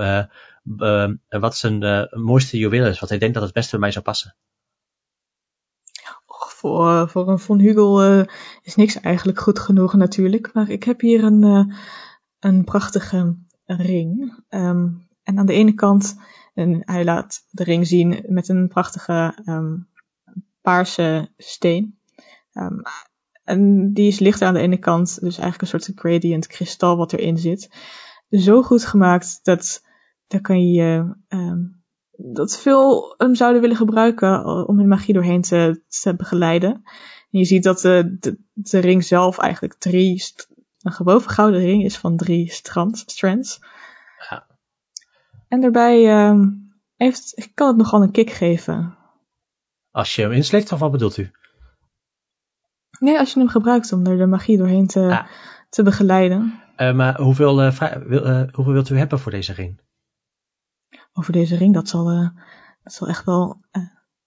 wat 1.28 1.56
zijn 1.56 2.08
mooiste 2.10 2.58
juweel 2.58 2.86
is, 2.86 3.00
wat 3.00 3.08
hij 3.08 3.18
denkt 3.18 3.34
dat 3.34 3.42
het 3.42 3.52
beste 3.52 3.70
bij 3.70 3.80
mij 3.80 3.90
zou 3.90 4.04
passen. 4.04 4.36
Voor, 6.58 7.08
voor 7.08 7.28
een 7.28 7.38
Von 7.38 7.58
Hugel 7.58 8.24
is 8.62 8.74
niks 8.74 9.00
eigenlijk 9.00 9.40
goed 9.40 9.58
genoeg 9.58 9.94
natuurlijk, 9.94 10.52
maar 10.52 10.70
ik 10.70 10.84
heb 10.84 11.00
hier 11.00 11.24
een, 11.24 11.72
een 12.38 12.64
prachtige 12.64 13.36
ring. 13.64 14.34
Um, 14.48 15.06
en 15.22 15.38
aan 15.38 15.46
de 15.46 15.52
ene 15.52 15.74
kant, 15.74 16.16
en 16.54 16.82
hij 16.84 17.04
laat 17.04 17.46
de 17.50 17.64
ring 17.64 17.86
zien 17.86 18.24
met 18.26 18.48
een 18.48 18.68
prachtige 18.68 19.38
um, 19.44 19.88
paarse 20.60 21.32
steen. 21.36 21.98
Um, 22.52 22.82
en 23.44 23.92
die 23.92 24.08
is 24.08 24.18
lichter 24.18 24.46
aan 24.46 24.54
de 24.54 24.60
ene 24.60 24.78
kant, 24.78 25.20
dus 25.20 25.38
eigenlijk 25.38 25.60
een 25.60 25.80
soort 25.80 25.98
gradient 25.98 26.46
kristal 26.46 26.96
wat 26.96 27.12
erin 27.12 27.38
zit. 27.38 27.70
Zo 28.30 28.62
goed 28.62 28.84
gemaakt 28.84 29.40
dat 29.42 29.84
daar 30.26 30.40
kan 30.40 30.70
je 30.70 31.16
um, 31.28 31.77
dat 32.20 32.60
veel 32.60 33.14
hem 33.16 33.34
zouden 33.34 33.60
willen 33.60 33.76
gebruiken 33.76 34.44
om 34.66 34.78
hun 34.78 34.88
magie 34.88 35.14
doorheen 35.14 35.42
te, 35.42 35.82
te 35.88 36.14
begeleiden. 36.16 36.72
En 37.30 37.38
je 37.38 37.44
ziet 37.44 37.62
dat 37.62 37.80
de, 37.80 38.16
de, 38.20 38.38
de 38.52 38.78
ring 38.78 39.04
zelf 39.04 39.38
eigenlijk 39.38 39.74
drie, 39.74 40.24
een 40.80 40.92
gewoon 40.92 41.20
gouden 41.20 41.60
ring 41.60 41.84
is 41.84 41.98
van 41.98 42.16
drie 42.16 42.52
strand, 42.52 42.98
strands. 43.06 43.60
Ja. 44.30 44.46
En 45.48 45.60
daarbij 45.60 46.28
um, 46.28 46.72
heeft, 46.96 47.50
kan 47.54 47.68
het 47.68 47.76
nogal 47.76 48.02
een 48.02 48.10
kick 48.10 48.30
geven. 48.30 48.96
Als 49.90 50.14
je 50.14 50.22
hem 50.22 50.32
inslikt, 50.32 50.72
of 50.72 50.78
wat 50.78 50.90
bedoelt 50.90 51.16
u? 51.16 51.30
Nee, 52.98 53.18
als 53.18 53.32
je 53.32 53.38
hem 53.38 53.48
gebruikt 53.48 53.92
om 53.92 54.06
er 54.06 54.16
de 54.16 54.26
magie 54.26 54.58
doorheen 54.58 54.86
te, 54.86 55.00
ah. 55.00 55.26
te 55.68 55.82
begeleiden. 55.82 56.62
Uh, 56.76 56.94
maar 56.94 57.20
hoeveel, 57.20 57.62
uh, 57.62 57.80
hoeveel 58.52 58.72
wilt 58.72 58.90
u 58.90 58.98
hebben 58.98 59.18
voor 59.18 59.32
deze 59.32 59.52
ring? 59.52 59.80
Over 61.18 61.32
deze 61.32 61.56
ring, 61.56 61.74
dat 61.74 61.88
zal, 61.88 62.10
eh, 62.10 62.28
dat 62.82 62.92
zal 62.92 63.08
echt 63.08 63.24
wel 63.24 63.60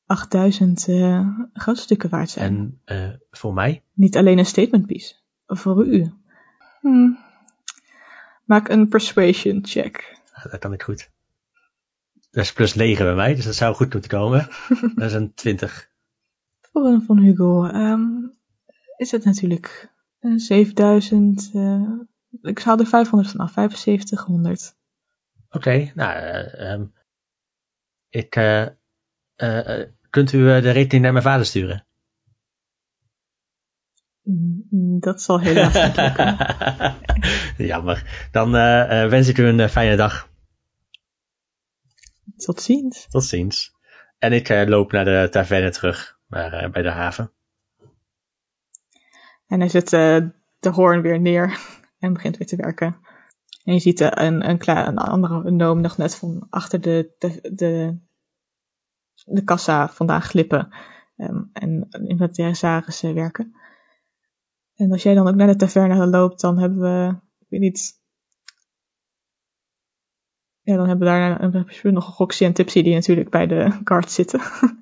8000 0.05 0.87
goudstukken 1.53 2.09
waard 2.09 2.29
zijn. 2.29 2.79
En 2.85 3.21
voor 3.31 3.53
mij? 3.53 3.83
Niet 3.93 4.17
alleen 4.17 4.37
een 4.37 4.45
statement 4.45 4.85
piece. 4.85 5.15
Voor 5.45 5.85
u. 5.85 6.11
Hm. 6.81 7.09
Maak 8.45 8.69
een 8.69 8.87
persuasion 8.87 9.59
check. 9.61 10.19
Dat 10.49 10.59
kan 10.59 10.73
ik 10.73 10.83
goed. 10.83 11.09
Dat 12.31 12.43
is 12.43 12.53
plus 12.53 12.73
9 12.73 13.05
bij 13.05 13.15
mij, 13.15 13.35
dus 13.35 13.45
dat 13.45 13.55
zou 13.55 13.75
goed 13.75 13.93
moeten 13.93 14.11
komen. 14.11 14.47
dat 14.95 15.05
is 15.05 15.13
een 15.13 15.33
20. 15.33 15.89
Voor 16.61 16.85
een 16.85 17.01
van 17.01 17.17
Hugo 17.17 17.65
um, 17.65 18.33
is 18.97 19.11
het 19.11 19.23
natuurlijk 19.23 19.91
7000. 20.35 21.51
Uh, 21.53 21.91
ik 22.41 22.59
haal 22.59 22.79
er 22.79 22.85
500 22.85 23.31
vanaf, 23.31 23.51
7500. 23.51 24.75
Oké, 25.53 25.57
okay, 25.57 25.91
nou, 25.95 26.19
uh, 26.19 26.71
um, 26.71 26.93
ik, 28.09 28.35
uh, 28.35 28.67
kunt 30.09 30.31
u 30.31 30.61
de 30.61 30.71
rekening 30.71 31.03
naar 31.03 31.11
mijn 31.11 31.23
vader 31.23 31.45
sturen? 31.45 31.85
Dat 34.99 35.21
zal 35.21 35.39
helaas 35.39 35.73
niet 35.73 35.95
lukken. 35.95 36.37
Jammer. 37.71 38.27
Dan 38.31 38.51
wens 39.09 39.27
ik 39.27 39.37
u 39.37 39.45
een 39.45 39.69
fijne 39.69 39.95
dag. 39.95 40.29
Tot 42.35 42.61
ziens. 42.61 43.07
Tot 43.09 43.23
ziens. 43.23 43.75
En 44.17 44.33
ik 44.33 44.49
loop 44.49 44.91
naar 44.91 45.05
de 45.05 45.27
taverne 45.31 45.69
terug, 45.69 46.19
bij 46.27 46.81
de 46.81 46.89
haven. 46.89 47.31
En 49.47 49.59
hij 49.59 49.69
zet 49.69 49.93
uh, 49.93 50.17
de 50.59 50.69
hoorn 50.69 51.01
weer 51.01 51.19
neer 51.19 51.57
en 51.99 52.13
begint 52.13 52.37
weer 52.37 52.47
te 52.47 52.55
werken. 52.55 52.99
En 53.63 53.73
je 53.73 53.79
ziet 53.79 53.99
een, 53.99 54.49
een, 54.49 54.57
klein, 54.57 54.87
een 54.87 54.97
andere 54.97 55.51
noom 55.51 55.81
nog 55.81 55.97
net 55.97 56.15
van 56.15 56.47
achter 56.49 56.81
de, 56.81 57.15
de, 57.17 57.39
de, 57.53 57.97
de 59.25 59.43
kassa 59.43 59.89
vandaan 59.89 60.21
glippen. 60.21 60.73
Um, 61.17 61.49
en 61.53 61.87
inventarisaris 61.89 63.03
uh, 63.03 63.13
werken. 63.13 63.55
En 64.75 64.91
als 64.91 65.03
jij 65.03 65.13
dan 65.13 65.27
ook 65.27 65.35
naar 65.35 65.47
de 65.47 65.55
taverne 65.55 66.07
loopt, 66.07 66.41
dan 66.41 66.57
hebben 66.57 66.79
we, 66.79 67.15
ik 67.39 67.45
weet 67.49 67.59
niet... 67.59 67.99
Ja, 70.61 70.75
dan 70.75 70.87
hebben 70.87 71.07
we 71.07 71.13
daar 71.13 71.41
een, 71.41 71.93
nog 71.93 72.19
en 72.39 72.53
Tipsy 72.53 72.81
die 72.81 72.93
natuurlijk 72.93 73.29
bij 73.29 73.47
de 73.47 73.79
kart 73.83 74.11
zitten. 74.11 74.41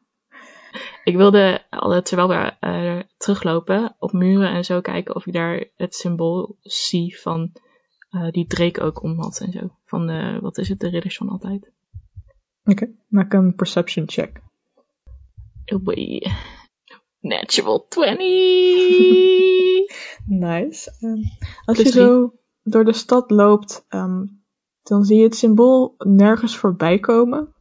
Ik 1.04 1.16
wilde 1.16 1.62
terwijl 2.04 2.28
we 2.28 2.68
uh, 2.68 3.02
teruglopen 3.18 3.96
op 4.00 4.12
muren 4.12 4.50
en 4.50 4.66
zo 4.66 4.82
kijken 4.82 5.16
of 5.16 5.26
ik 5.26 5.34
daar 5.34 5.66
het 5.76 5.96
symbool 5.96 6.58
zie 6.62 7.20
van 7.20 7.52
uh, 8.12 8.32
die 8.32 8.47
Drake 8.47 8.82
ook 8.82 9.03
om 9.03 9.20
had 9.20 9.39
en 9.39 9.51
zo. 9.51 9.70
Van 9.86 10.07
de, 10.07 10.39
wat 10.41 10.57
is 10.57 10.70
het, 10.70 10.80
de 10.80 10.89
ridders 10.89 11.18
van 11.18 11.30
altijd. 11.30 11.72
Oké, 12.64 12.84
okay, 12.84 12.95
maak 13.07 13.34
een 13.34 13.55
perception 13.55 14.10
check. 14.10 14.41
Oh. 15.66 16.32
Natural 17.20 17.88
20! 17.88 18.18
nice. 20.26 20.91
Um, 21.01 21.22
als 21.66 21.78
je 21.78 21.89
zo 21.89 22.34
door 22.64 22.86
de 22.86 22.93
stad 22.93 23.32
loopt, 23.32 23.86
um, 23.89 24.43
dan 24.84 25.05
zie 25.05 25.18
je 25.18 25.24
het 25.24 25.36
symbool 25.36 25.95
nergens 25.97 26.57
voorbij 26.57 26.99
komen. 26.99 27.53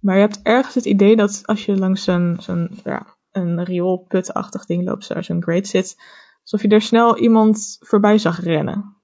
Maar 0.00 0.14
je 0.14 0.20
hebt 0.20 0.40
ergens 0.42 0.74
het 0.74 0.84
idee 0.84 1.16
dat 1.16 1.42
als 1.44 1.64
je 1.64 1.76
langs 1.76 2.06
een, 2.06 2.36
zo'n 2.40 2.80
ja, 2.84 3.16
een 3.30 3.64
rioolputachtig 3.64 4.66
ding 4.66 4.84
loopt, 4.84 5.04
zoals 5.04 5.26
zo'n 5.26 5.42
grate 5.42 5.68
zit, 5.68 5.96
alsof 6.42 6.62
je 6.62 6.68
er 6.68 6.82
snel 6.82 7.18
iemand 7.18 7.76
voorbij 7.80 8.18
zag 8.18 8.40
rennen. 8.40 8.99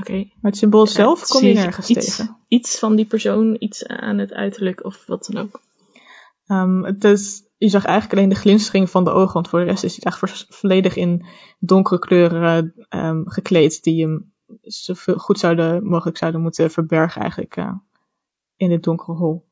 Oké. 0.00 0.10
Okay. 0.10 0.32
Maar 0.40 0.50
het 0.50 0.60
symbool 0.60 0.86
ja, 0.86 0.90
zelf 0.92 1.26
kom 1.26 1.44
je 1.44 1.54
nergens 1.54 1.88
iets, 1.88 2.16
tegen. 2.16 2.36
Iets 2.48 2.78
van 2.78 2.96
die 2.96 3.06
persoon, 3.06 3.56
iets 3.58 3.86
aan 3.86 4.18
het 4.18 4.32
uiterlijk 4.32 4.84
of 4.84 5.06
wat 5.06 5.26
dan 5.26 5.42
ook. 5.42 5.60
Um, 6.46 6.84
het 6.84 7.04
is 7.04 7.42
je 7.60 7.68
zag 7.68 7.84
eigenlijk 7.84 8.18
alleen 8.18 8.28
de 8.28 8.40
glinstering 8.40 8.90
van 8.90 9.04
de 9.04 9.10
ogen, 9.10 9.32
want 9.32 9.48
voor 9.48 9.58
de 9.58 9.64
rest 9.64 9.84
is 9.84 9.98
hij 10.00 10.12
echt 10.12 10.46
volledig 10.48 10.96
in 10.96 11.26
donkere 11.58 11.98
kleuren 11.98 12.74
um, 12.88 13.28
gekleed, 13.28 13.82
die 13.82 14.02
hem 14.02 14.32
zo 14.62 14.94
goed 15.16 15.38
zouden, 15.38 15.84
mogelijk 15.84 16.16
zouden 16.16 16.40
moeten 16.40 16.70
verbergen 16.70 17.20
eigenlijk 17.20 17.56
uh, 17.56 17.72
in 18.56 18.68
dit 18.68 18.82
donkere 18.82 19.12
hol. 19.12 19.44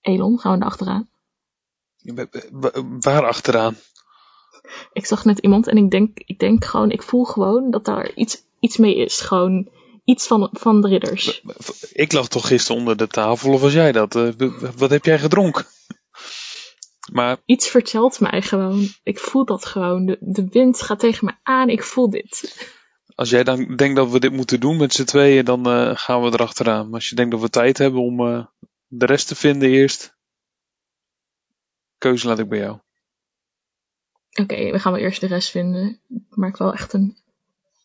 Elon, 0.00 0.38
gaan 0.38 0.52
we 0.52 0.58
naar 0.58 0.68
achteraan? 0.68 1.08
Waar 3.00 3.26
achteraan? 3.26 3.76
Ik 4.92 5.06
zag 5.06 5.24
net 5.24 5.38
iemand 5.38 5.66
en 5.66 5.76
ik 5.76 5.90
denk, 5.90 6.18
ik 6.18 6.38
denk 6.38 6.64
gewoon, 6.64 6.90
ik 6.90 7.02
voel 7.02 7.24
gewoon 7.24 7.70
dat 7.70 7.84
daar 7.84 8.14
iets, 8.14 8.44
iets 8.60 8.76
mee 8.76 8.96
is. 8.96 9.20
Gewoon 9.20 9.70
iets 10.04 10.26
van, 10.26 10.48
van 10.52 10.80
de 10.80 10.88
ridders. 10.88 11.42
Ik 11.92 12.12
lag 12.12 12.28
toch 12.28 12.46
gisteren 12.46 12.80
onder 12.80 12.96
de 12.96 13.06
tafel 13.06 13.52
of 13.52 13.60
was 13.60 13.72
jij 13.72 13.92
dat? 13.92 14.16
Uh, 14.16 14.32
wat 14.76 14.90
heb 14.90 15.04
jij 15.04 15.18
gedronken? 15.18 15.66
Maar... 17.12 17.38
Iets 17.44 17.68
vertelt 17.68 18.20
mij 18.20 18.42
gewoon. 18.42 18.88
Ik 19.02 19.18
voel 19.18 19.44
dat 19.44 19.64
gewoon. 19.64 20.06
De, 20.06 20.16
de 20.20 20.48
wind 20.48 20.82
gaat 20.82 20.98
tegen 20.98 21.24
me 21.24 21.32
aan. 21.42 21.68
Ik 21.68 21.82
voel 21.82 22.10
dit. 22.10 22.56
Als 23.14 23.30
jij 23.30 23.44
dan 23.44 23.76
denkt 23.76 23.96
dat 23.96 24.10
we 24.10 24.20
dit 24.20 24.32
moeten 24.32 24.60
doen 24.60 24.76
met 24.76 24.92
z'n 24.92 25.04
tweeën, 25.04 25.44
dan 25.44 25.68
uh, 25.68 25.96
gaan 25.96 26.22
we 26.22 26.32
erachteraan. 26.32 26.84
Maar 26.84 26.94
als 26.94 27.08
je 27.08 27.14
denkt 27.14 27.30
dat 27.30 27.40
we 27.40 27.50
tijd 27.50 27.78
hebben 27.78 28.00
om 28.00 28.20
uh, 28.20 28.44
de 28.86 29.06
rest 29.06 29.28
te 29.28 29.34
vinden 29.34 29.68
eerst, 29.68 30.16
keuze 31.98 32.26
laat 32.26 32.38
ik 32.38 32.48
bij 32.48 32.58
jou. 32.58 32.78
Oké, 34.30 34.42
okay, 34.42 34.72
we 34.72 34.78
gaan 34.78 34.92
wel 34.92 35.00
eerst 35.00 35.20
de 35.20 35.26
rest 35.26 35.50
vinden. 35.50 36.00
Ik 36.08 36.36
maak 36.36 36.56
wel 36.56 36.72
echt 36.72 36.92
een 36.92 37.16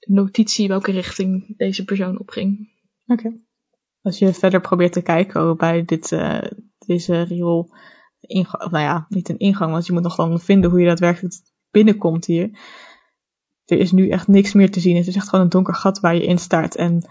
notitie 0.05 0.67
welke 0.67 0.91
richting 0.91 1.57
deze 1.57 1.83
persoon 1.83 2.19
opging. 2.19 2.69
Oké. 3.05 3.27
Okay. 3.27 3.41
Als 4.01 4.19
je 4.19 4.33
verder 4.33 4.61
probeert 4.61 4.93
te 4.93 5.01
kijken 5.01 5.57
bij 5.57 5.85
dit, 5.85 6.11
uh, 6.11 6.41
deze 6.85 7.21
riool, 7.21 7.75
ingang, 8.19 8.71
nou 8.71 8.83
ja, 8.83 9.05
niet 9.09 9.29
een 9.29 9.37
ingang, 9.37 9.71
want 9.71 9.85
je 9.85 9.93
moet 9.93 10.01
nog 10.01 10.15
dan 10.15 10.39
vinden 10.39 10.69
hoe 10.69 10.79
je 10.79 10.85
daadwerkelijk 10.85 11.33
binnenkomt 11.71 12.25
hier. 12.25 12.59
Er 13.65 13.77
is 13.77 13.91
nu 13.91 14.09
echt 14.09 14.27
niks 14.27 14.53
meer 14.53 14.71
te 14.71 14.79
zien. 14.79 14.95
Het 14.95 15.07
is 15.07 15.15
echt 15.15 15.29
gewoon 15.29 15.43
een 15.43 15.51
donker 15.51 15.75
gat 15.75 15.99
waar 15.99 16.15
je 16.15 16.25
in 16.25 16.37
staart. 16.37 16.75
En 16.75 17.09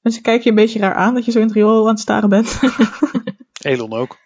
mensen 0.00 0.22
kijken 0.22 0.44
je 0.44 0.50
een 0.50 0.64
beetje 0.64 0.78
raar 0.78 0.94
aan 0.94 1.14
dat 1.14 1.24
je 1.24 1.30
zo 1.30 1.38
in 1.38 1.46
het 1.46 1.54
riool 1.54 1.82
aan 1.82 1.90
het 1.90 2.00
staren 2.00 2.28
bent. 2.28 2.60
Elon 3.62 3.92
ook. 3.92 4.16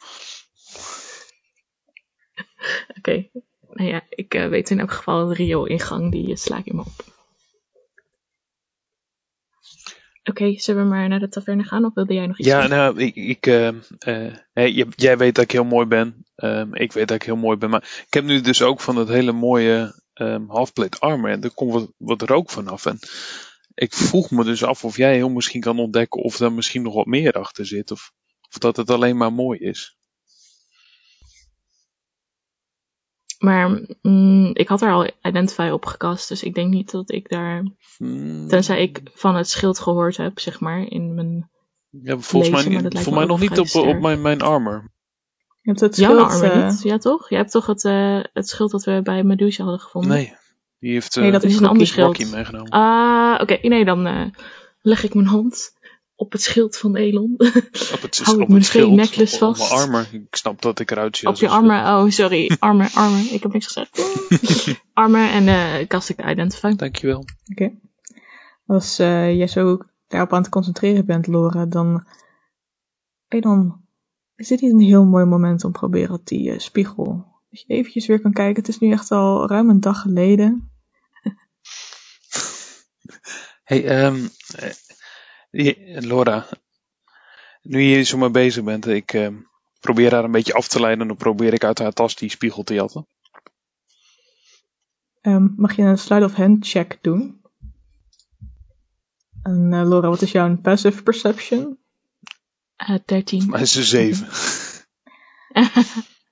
Oké. 2.89 2.99
Okay. 2.99 3.31
Nou 3.73 3.89
ja, 3.89 4.03
ik 4.09 4.35
uh, 4.35 4.49
weet 4.49 4.71
in 4.71 4.81
elk 4.81 4.93
geval 4.93 5.27
de 5.27 5.35
riool-ingang, 5.35 6.13
die 6.13 6.29
uh, 6.29 6.37
sla 6.37 6.59
ik 6.59 6.67
in 6.67 6.77
me 6.77 6.81
op. 6.81 7.12
Oké, 10.25 10.43
okay, 10.43 10.59
zullen 10.59 10.83
we 10.83 10.89
maar 10.89 11.09
naar 11.09 11.19
de 11.19 11.29
taverne 11.29 11.65
gaan 11.65 11.85
of 11.85 11.95
wilde 11.95 12.15
jij 12.15 12.27
nog 12.27 12.39
iets 12.39 12.49
Ja, 12.49 12.67
nou, 12.67 13.01
ik, 13.01 13.15
ik 13.15 13.47
uh, 13.47 13.69
uh, 14.07 14.85
jij 14.97 15.17
weet 15.19 15.35
dat 15.35 15.45
ik 15.45 15.51
heel 15.51 15.65
mooi 15.65 15.87
ben. 15.87 16.25
Um, 16.37 16.75
ik 16.75 16.93
weet 16.93 17.09
dat 17.09 17.17
ik 17.17 17.23
heel 17.23 17.37
mooi 17.37 17.57
ben. 17.57 17.71
Maar 17.71 18.03
ik 18.07 18.15
heb 18.15 18.25
nu 18.25 18.41
dus 18.41 18.63
ook 18.63 18.81
van 18.81 18.95
dat 18.95 19.09
hele 19.09 19.33
mooie 19.33 20.01
um, 20.15 20.51
halfplate 20.51 20.99
armor. 20.99 21.31
En 21.31 21.43
er 21.43 21.55
komt 21.55 21.73
wat, 21.73 21.93
wat 21.97 22.23
rook 22.23 22.51
vanaf. 22.51 22.87
En 22.87 22.99
ik 23.75 23.93
vroeg 23.95 24.31
me 24.31 24.45
dus 24.45 24.65
af 24.65 24.85
of 24.85 24.97
jij 24.97 25.15
heel 25.15 25.31
misschien 25.31 25.61
kan 25.61 25.79
ontdekken 25.79 26.23
of 26.23 26.41
er 26.41 26.53
misschien 26.53 26.83
nog 26.83 26.95
wat 26.95 27.07
meer 27.07 27.33
achter 27.33 27.67
zit. 27.67 27.91
Of, 27.91 28.13
of 28.51 28.59
dat 28.59 28.77
het 28.77 28.91
alleen 28.91 29.17
maar 29.17 29.33
mooi 29.33 29.59
is. 29.59 29.97
Maar 33.43 33.81
mm, 34.03 34.51
ik 34.53 34.69
had 34.69 34.83
er 34.83 34.93
al 34.93 35.11
Identify 35.23 35.69
op 35.73 35.85
gekast, 35.85 36.29
dus 36.29 36.43
ik 36.43 36.55
denk 36.55 36.71
niet 36.71 36.91
dat 36.91 37.13
ik 37.13 37.29
daar. 37.29 37.65
Mm. 37.99 38.49
Tenzij 38.49 38.83
ik 38.83 39.01
van 39.15 39.35
het 39.35 39.49
schild 39.49 39.79
gehoord 39.79 40.17
heb, 40.17 40.39
zeg 40.39 40.61
maar, 40.61 40.87
in 40.89 41.15
mijn. 41.15 41.51
Ja, 41.91 42.19
volgens 42.19 42.51
lezen, 42.53 42.73
mij, 42.73 42.91
volgens 42.91 43.15
mij 43.15 43.25
nog 43.25 43.41
niet 43.41 43.59
op, 43.59 43.75
op 43.75 44.01
mijn, 44.01 44.23
mijn 44.23 44.41
armor. 44.41 44.91
Je 45.61 45.71
hebt 45.71 45.81
het 45.81 45.95
schild. 45.95 46.11
Jouw 46.11 46.25
armor 46.25 46.57
uh, 46.57 46.69
niet? 46.69 46.83
Ja, 46.83 46.99
toch? 46.99 47.29
Je 47.29 47.37
hebt 47.37 47.51
toch 47.51 47.67
het, 47.67 47.85
uh, 47.85 48.21
het 48.33 48.49
schild 48.49 48.71
dat 48.71 48.85
we 48.85 49.01
bij 49.03 49.23
Medusa 49.23 49.63
hadden 49.63 49.81
gevonden? 49.81 50.11
Nee, 50.11 50.35
die 50.79 50.93
heeft 50.93 51.17
uh, 51.17 51.23
nee, 51.23 51.33
dat 51.33 51.45
is 51.45 51.59
een 51.59 51.67
ander 51.67 51.87
schild. 51.87 52.33
meegenomen. 52.33 52.71
Ah, 52.71 53.33
oké. 53.41 53.43
Okay. 53.43 53.69
Nee, 53.69 53.85
dan 53.85 54.33
leg 54.81 55.05
ik 55.05 55.15
mijn 55.15 55.27
hand 55.27 55.73
op 56.23 56.33
het 56.33 56.43
schild 56.43 56.79
van 56.79 56.97
Elon. 56.97 57.35
Op 57.93 58.03
het, 58.03 58.21
Hou 58.25 58.37
ik 58.37 58.49
op 58.49 58.55
het 58.55 58.65
schild, 58.65 58.93
necklace 58.93 59.39
vast. 59.39 59.61
Op 59.61 59.69
mijn 59.69 59.81
armor. 59.81 60.07
Ik 60.13 60.37
snap 60.37 60.63
dat 60.63 60.79
ik 60.79 60.91
eruit 60.91 61.17
zie. 61.17 61.29
Op 61.29 61.35
je 61.35 61.49
armor. 61.49 61.77
Oh, 61.77 62.11
sorry. 62.11 62.57
Armor, 62.59 62.91
armor. 62.95 63.33
Ik 63.33 63.43
heb 63.43 63.53
niks 63.53 63.67
gezegd. 63.67 64.03
armor 65.03 65.29
en 65.29 65.47
uh, 65.47 66.31
Identify. 66.31 66.75
Dankjewel. 66.75 67.19
Oké. 67.19 67.31
Okay. 67.51 67.79
Als 68.67 69.01
uh, 69.01 69.37
jij 69.37 69.47
zo 69.47 69.79
daarop 70.09 70.33
aan 70.33 70.41
het 70.43 70.51
concentreren 70.51 71.07
bent, 71.07 71.27
Laura, 71.27 71.67
dan... 71.67 72.07
Elon, 73.29 73.75
is 74.37 74.49
dit 74.49 74.61
niet 74.61 74.73
een 74.73 74.81
heel 74.81 75.05
mooi 75.05 75.25
moment 75.25 75.65
om 75.65 75.73
te 75.73 75.79
proberen 75.79 76.15
op 76.15 76.27
die 76.27 76.53
uh, 76.53 76.59
spiegel? 76.59 77.27
Dat 77.51 77.61
je 77.61 77.75
eventjes 77.75 78.07
weer 78.07 78.21
kan 78.21 78.33
kijken. 78.33 78.63
Het 78.63 78.69
is 78.69 78.79
nu 78.79 78.91
echt 78.91 79.11
al 79.11 79.49
ruim 79.49 79.71
een 79.71 79.81
dag 79.81 80.01
geleden. 80.01 80.71
hey, 83.65 84.05
um, 84.05 84.29
Laura, 85.53 86.47
nu 87.63 87.83
je 87.83 88.03
zo 88.03 88.19
mee 88.19 88.31
bezig 88.31 88.65
bent, 88.65 88.87
ik 88.87 89.13
uh, 89.13 89.29
probeer 89.81 90.13
haar 90.15 90.25
een 90.25 90.31
beetje 90.31 90.55
af 90.55 90.69
te 90.69 90.81
leiden 90.81 91.01
en 91.01 91.09
dan 91.09 91.17
probeer 91.17 91.53
ik 91.53 91.65
uit 91.65 91.79
haar 91.79 91.93
tas 91.93 92.17
die 92.17 92.31
spiegel 92.31 92.63
te 92.63 92.75
jatten. 92.75 93.07
Um, 95.23 95.55
mag 95.57 95.77
je 95.77 95.83
een 95.83 95.99
slide 95.99 96.25
of 96.25 96.35
hand 96.35 96.69
check 96.69 96.99
doen? 97.01 97.41
En 99.43 99.73
uh, 99.73 99.89
Laura, 99.89 100.09
wat 100.09 100.23
is 100.23 100.33
jouw 100.33 100.57
passive 100.57 101.03
perception? 101.03 101.79
Uh, 102.91 102.99
13. 103.05 103.49
Maar 103.49 103.61
is 103.61 103.75
een 103.75 103.83
7. 103.83 104.29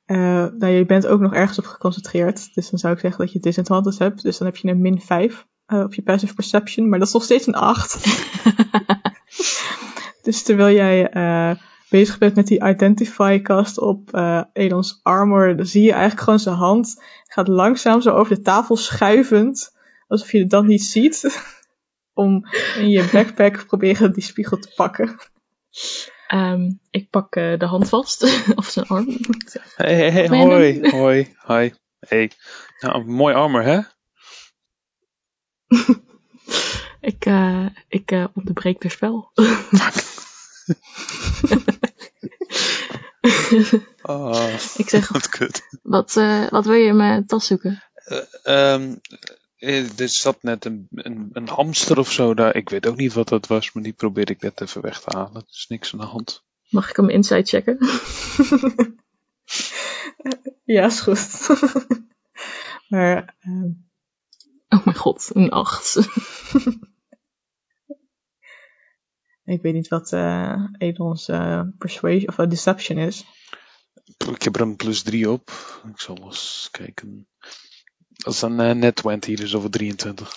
uh, 0.06 0.46
nou, 0.58 0.66
je 0.66 0.84
bent 0.86 1.06
ook 1.06 1.20
nog 1.20 1.34
ergens 1.34 1.58
op 1.58 1.64
geconcentreerd, 1.64 2.54
dus 2.54 2.70
dan 2.70 2.78
zou 2.78 2.94
ik 2.94 3.00
zeggen 3.00 3.24
dat 3.24 3.32
je 3.32 3.40
disadvantage 3.40 4.02
hebt. 4.02 4.22
Dus 4.22 4.38
dan 4.38 4.46
heb 4.46 4.56
je 4.56 4.68
een 4.68 4.80
min 4.80 5.00
5 5.00 5.46
uh, 5.66 5.80
op 5.80 5.94
je 5.94 6.02
passive 6.02 6.34
perception, 6.34 6.88
maar 6.88 6.98
dat 6.98 7.08
is 7.08 7.14
nog 7.14 7.22
steeds 7.22 7.46
een 7.46 7.54
8. 7.54 7.96
dus 10.22 10.42
terwijl 10.42 10.74
jij 10.74 11.14
uh, 11.14 11.56
bezig 11.88 12.18
bent 12.18 12.34
met 12.34 12.46
die 12.46 12.64
identify 12.64 13.40
cast 13.42 13.78
op 13.78 14.14
uh, 14.14 14.42
Elons 14.52 15.00
armor, 15.02 15.56
dan 15.56 15.66
zie 15.66 15.82
je 15.82 15.92
eigenlijk 15.92 16.22
gewoon 16.22 16.38
zijn 16.38 16.54
hand 16.54 17.02
gaat 17.26 17.48
langzaam 17.48 18.00
zo 18.00 18.10
over 18.10 18.34
de 18.34 18.42
tafel 18.42 18.76
schuivend, 18.76 19.76
alsof 20.08 20.32
je 20.32 20.38
het 20.38 20.50
dan 20.50 20.66
niet 20.66 20.82
ziet, 20.82 21.42
om 22.14 22.44
in 22.76 22.88
je 22.88 23.08
backpack 23.12 23.66
proberen 23.66 24.12
die 24.12 24.22
spiegel 24.22 24.58
te 24.58 24.72
pakken. 24.76 25.18
Um, 26.34 26.80
ik 26.90 27.10
pak 27.10 27.36
uh, 27.36 27.58
de 27.58 27.64
hand 27.64 27.88
vast, 27.88 28.22
of 28.54 28.66
zijn 28.66 28.86
arm. 28.86 29.16
Hey, 29.74 29.94
hey, 29.94 30.10
hey 30.10 30.28
hoi, 30.28 30.90
hoi, 30.90 31.34
hoi. 31.36 31.74
Hey. 32.00 32.30
Nou, 32.80 33.04
mooi 33.04 33.34
armor, 33.34 33.62
hè? 33.62 33.80
Ik 37.00 37.26
uh, 37.26 37.66
ik 37.88 38.12
uh, 38.12 38.26
onderbreek 38.34 38.82
het 38.82 38.92
spel. 38.92 39.30
oh, 44.02 44.48
ik 44.76 44.88
zeg, 44.88 45.08
wat 45.08 45.28
kut. 45.28 45.62
Wat, 45.82 46.16
uh, 46.16 46.48
wat 46.48 46.64
wil 46.64 46.74
je 46.74 46.86
in 46.86 46.96
mijn 46.96 47.26
tas 47.26 47.46
zoeken? 47.46 47.82
Um, 48.44 49.00
er 49.96 50.08
zat 50.08 50.42
net 50.42 50.64
een, 50.64 50.88
een, 50.90 51.30
een, 51.32 51.48
hamster 51.48 51.98
of 51.98 52.12
zo 52.12 52.34
daar. 52.34 52.56
Ik 52.56 52.68
weet 52.68 52.86
ook 52.86 52.96
niet 52.96 53.12
wat 53.12 53.28
dat 53.28 53.46
was, 53.46 53.72
maar 53.72 53.82
die 53.82 53.92
probeerde 53.92 54.32
ik 54.32 54.40
net 54.40 54.60
even 54.60 54.82
weg 54.82 55.00
te 55.00 55.16
halen. 55.16 55.34
Er 55.34 55.44
is 55.50 55.66
niks 55.68 55.92
aan 55.92 55.98
de 55.98 56.06
hand. 56.06 56.44
Mag 56.68 56.90
ik 56.90 56.96
hem 56.96 57.08
inside 57.08 57.44
checken? 57.44 57.78
ja, 60.74 60.86
is 60.86 61.00
goed. 61.00 61.48
maar... 62.88 63.36
Um... 63.46 63.88
Oh 64.68 64.84
mijn 64.84 64.96
god, 64.96 65.30
een 65.32 65.50
8. 65.50 65.98
Ik 69.44 69.62
weet 69.62 69.74
niet 69.74 69.88
wat 69.88 70.12
uh, 70.12 70.64
Edons 70.78 71.28
uh, 71.28 71.62
persuasion 71.78 72.28
of 72.28 72.38
uh, 72.38 72.48
deception 72.48 72.98
is. 72.98 73.24
Ik 74.32 74.42
heb 74.42 74.54
er 74.54 74.60
een 74.60 74.76
plus 74.76 75.02
3 75.02 75.30
op. 75.30 75.50
Ik 75.88 76.00
zal 76.00 76.16
eens 76.16 76.68
kijken. 76.70 77.28
Dat 78.08 78.32
is 78.32 78.42
een 78.42 78.60
uh, 78.60 78.70
net 78.70 78.96
20, 78.96 79.36
dus 79.36 79.54
over 79.54 79.70
23. 79.70 80.32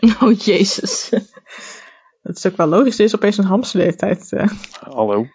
oh 0.20 0.38
jezus. 0.38 1.08
Dat 2.22 2.36
is 2.36 2.46
ook 2.46 2.56
wel 2.56 2.66
logisch. 2.66 2.98
Er 2.98 3.04
is 3.04 3.14
opeens 3.14 3.38
een 3.38 3.44
hamsterleeftijd. 3.44 4.32
Uh, 4.32 4.48
Hallo. 4.80 5.26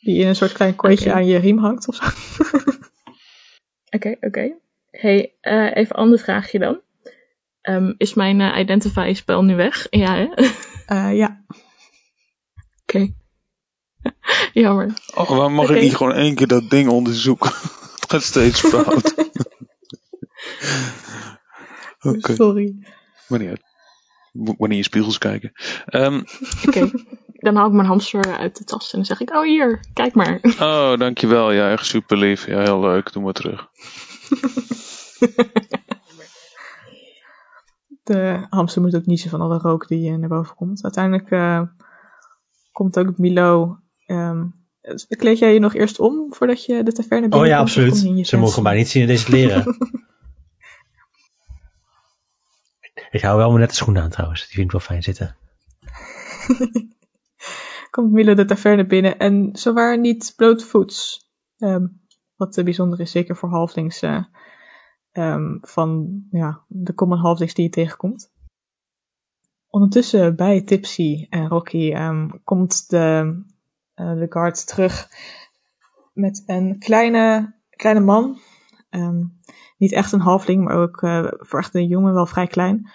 Die 0.00 0.20
in 0.20 0.26
een 0.26 0.36
soort 0.36 0.52
klein 0.52 0.76
kooitje 0.76 1.04
okay. 1.04 1.20
aan 1.20 1.26
je 1.26 1.38
riem 1.38 1.58
hangt 1.58 1.88
of 1.88 1.94
zo. 1.94 2.04
Oké, 3.90 4.08
oké. 4.08 4.16
Okay, 4.16 4.16
okay. 4.20 4.56
Hey, 4.90 5.34
uh, 5.42 5.76
even 5.76 5.96
een 5.96 6.02
ander 6.02 6.18
vraagje 6.18 6.58
dan. 6.58 6.80
Um, 7.62 7.94
is 7.96 8.14
mijn 8.14 8.40
uh, 8.40 8.58
Identify 8.58 9.12
spel 9.14 9.44
nu 9.44 9.56
weg? 9.56 9.86
Ja, 9.90 10.16
hè? 10.16 10.28
Uh, 10.92 11.16
ja. 11.16 11.44
Oké. 12.82 12.96
Okay. 12.96 13.14
Jammer. 14.62 14.92
Oh, 15.14 15.28
waarom 15.28 15.52
mag 15.52 15.64
okay. 15.64 15.76
ik 15.76 15.82
niet 15.82 15.96
gewoon 15.96 16.12
één 16.12 16.34
keer 16.34 16.46
dat 16.46 16.70
ding 16.70 16.88
onderzoeken? 16.88 17.50
Het 18.00 18.10
gaat 18.10 18.22
steeds 18.22 18.60
fout. 18.60 19.14
okay. 22.00 22.34
Sorry. 22.34 22.74
Wanneer? 23.26 23.58
Wanneer 24.32 24.76
je 24.76 24.84
spiegels 24.84 25.18
kijken. 25.18 25.52
Um, 25.90 26.24
Oké. 26.66 26.90
dan 27.32 27.56
haal 27.56 27.66
ik 27.66 27.72
mijn 27.72 27.88
hamster 27.88 28.38
uit 28.38 28.58
de 28.58 28.64
tas 28.64 28.92
en 28.92 28.98
dan 28.98 29.04
zeg 29.04 29.20
ik, 29.20 29.34
oh 29.34 29.42
hier, 29.42 29.84
kijk 29.92 30.14
maar. 30.14 30.40
Oh, 30.58 30.98
dankjewel. 30.98 31.52
Ja, 31.52 31.70
echt 31.70 31.86
super 31.86 32.16
lief. 32.16 32.46
Ja, 32.46 32.62
heel 32.62 32.80
leuk. 32.80 33.12
Doe 33.12 33.22
maar 33.22 33.32
terug. 33.32 33.68
De 38.10 38.46
hamster 38.48 38.82
moet 38.82 38.96
ook 38.96 39.06
niezen 39.06 39.30
van 39.30 39.40
alle 39.40 39.58
rook 39.58 39.88
die 39.88 40.10
eh, 40.10 40.16
naar 40.16 40.28
boven 40.28 40.56
komt. 40.56 40.82
Uiteindelijk 40.82 41.30
eh, 41.30 41.62
komt 42.72 42.98
ook 42.98 43.18
Milo. 43.18 43.78
ehm, 44.06 44.46
kleed 45.08 45.38
jij 45.38 45.52
je 45.52 45.58
nog 45.58 45.74
eerst 45.74 45.98
om 45.98 46.34
voordat 46.34 46.64
je 46.64 46.82
de 46.82 46.92
taverne 46.92 47.26
Oh 47.26 47.30
binnenkomt? 47.30 47.46
ja, 47.46 47.54
je 47.54 47.60
in 47.60 47.88
absoluut. 47.90 48.26
Ze 48.26 48.36
mogen 48.36 48.62
mij 48.62 48.76
niet 48.76 48.88
zien 48.88 49.02
in 49.02 49.08
deze 49.08 49.24
kleren. 49.24 49.64
ik 53.10 53.20
hou 53.20 53.36
wel 53.36 53.48
mijn 53.48 53.60
nette 53.60 53.74
schoenen 53.74 54.02
aan 54.02 54.10
trouwens. 54.10 54.40
Die 54.40 54.54
vind 54.54 54.64
ik 54.66 54.72
wel 54.72 54.80
fijn 54.80 55.02
zitten. 55.02 55.36
komt 57.90 58.12
Milo 58.12 58.34
de 58.34 58.44
taverne 58.44 58.86
binnen 58.86 59.18
en 59.18 59.48
zowaar 59.52 59.98
niet 59.98 60.32
blootvoets. 60.36 61.28
Ehm, 61.58 61.86
wat 62.36 62.56
eh, 62.56 62.64
bijzonder 62.64 63.00
is, 63.00 63.10
zeker 63.10 63.36
voor 63.36 63.48
halflings 63.48 64.02
eh, 64.02 64.24
ehm, 65.12 65.58
van 65.60 66.22
ja, 66.30 66.64
de 66.68 66.94
common 66.94 67.18
halflings 67.18 67.54
die 67.54 67.64
je 67.64 67.70
tegenkomt. 67.70 68.32
Ondertussen 69.68 70.36
bij 70.36 70.62
Tipsy 70.62 71.26
en 71.30 71.48
Rocky 71.48 71.92
ehm, 71.92 72.28
komt 72.44 72.90
de, 72.90 73.34
eh, 73.94 74.14
de 74.14 74.26
guard 74.28 74.66
terug 74.66 75.08
met 76.12 76.42
een 76.46 76.78
kleine, 76.78 77.54
kleine 77.70 78.00
man. 78.00 78.38
Ehm, 78.90 79.24
niet 79.76 79.92
echt 79.92 80.12
een 80.12 80.20
halfling, 80.20 80.64
maar 80.64 80.76
ook 80.76 81.02
eh, 81.02 81.26
voor 81.28 81.58
echt 81.58 81.74
een 81.74 81.86
jongen 81.86 82.14
wel 82.14 82.26
vrij 82.26 82.46
klein. 82.46 82.90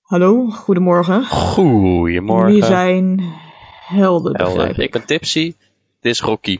Hallo, 0.00 0.46
goedemorgen. 0.46 1.26
Goedemorgen. 1.26 2.52
Jullie 2.52 2.64
zijn 2.64 3.20
helden, 3.86 4.68
ik. 4.68 4.76
Ik 4.76 4.90
ben 4.90 5.04
Tipsy. 5.04 5.54
Dit 6.00 6.12
is 6.12 6.20
Rocky. 6.20 6.58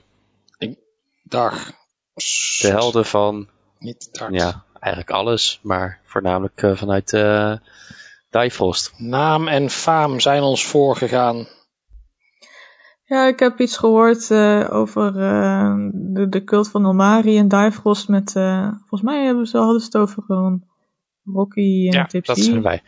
Dag. 1.22 1.72
De 2.60 2.68
helden 2.68 3.06
van, 3.06 3.48
Niet 3.80 4.08
ja, 4.30 4.64
eigenlijk 4.80 5.12
alles. 5.14 5.60
Maar 5.62 6.00
voornamelijk 6.04 6.62
eh, 6.62 6.76
vanuit 6.76 7.12
eh 7.12 7.52
Difrost. 8.30 8.92
Naam 8.96 9.48
en 9.48 9.70
faam 9.70 10.20
zijn 10.20 10.42
ons 10.42 10.66
voorgegaan. 10.66 11.48
Ja, 13.04 13.26
ik 13.26 13.38
heb 13.38 13.60
iets 13.60 13.76
gehoord 13.76 14.30
eh, 14.30 14.66
over 14.70 15.12
de, 15.12 16.28
de 16.28 16.44
cult 16.44 16.70
van 16.70 16.84
Ilmari 16.84 17.38
en 17.38 17.48
Difrost 17.48 18.08
met, 18.08 18.36
eh, 18.36 18.68
volgens 18.78 19.02
mij 19.02 19.24
hebben 19.24 19.46
ze, 19.46 19.58
hadden 19.58 19.80
ze 19.80 19.86
het 19.86 19.96
over 19.96 20.22
gewoon 20.22 20.64
Rocky 21.24 21.86
en 21.86 21.92
Ja, 21.92 22.06
Tipsy. 22.06 22.34
dat 22.34 22.44
zijn 22.44 22.62
wij. 22.62 22.82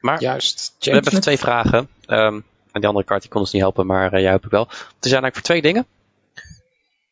Maar 0.00 0.20
Juist. 0.20 0.76
we 0.78 0.90
hebben 0.90 1.10
even 1.10 1.22
twee 1.22 1.38
vragen. 1.38 1.88
Ehm, 2.06 2.34
en 2.72 2.80
die 2.80 2.86
andere 2.86 3.04
kaart 3.04 3.20
die 3.20 3.30
kon 3.30 3.40
ons 3.40 3.52
niet 3.52 3.62
helpen, 3.62 3.86
maar 3.86 4.12
eh, 4.12 4.20
jij 4.20 4.30
heb 4.30 4.44
ik 4.44 4.50
wel. 4.50 4.66
Het 4.68 4.78
zijn 5.00 5.22
eigenlijk 5.22 5.34
voor 5.34 5.42
twee 5.44 5.62
dingen. 5.62 5.86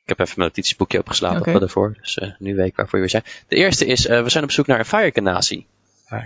Ik 0.05 0.11
heb 0.11 0.19
even 0.19 0.35
mijn 0.37 0.49
notitieboekje 0.49 0.99
opgeslagen 0.99 1.41
okay. 1.41 1.59
daarvoor. 1.59 1.97
Dus 2.01 2.19
eh, 2.19 2.31
nu 2.39 2.55
weet 2.55 2.67
ik 2.67 2.77
waarvoor 2.77 2.99
je 2.99 3.11
weer 3.11 3.23
zijn. 3.23 3.45
De 3.49 3.57
eerste 3.57 3.87
is, 3.87 4.07
eh, 4.07 4.23
we 4.23 4.29
zijn 4.29 4.45
op 4.45 4.51
zoek 4.51 4.67
naar 4.67 4.79
een 4.79 4.85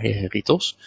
je 0.01 0.27
Ritos. 0.27 0.77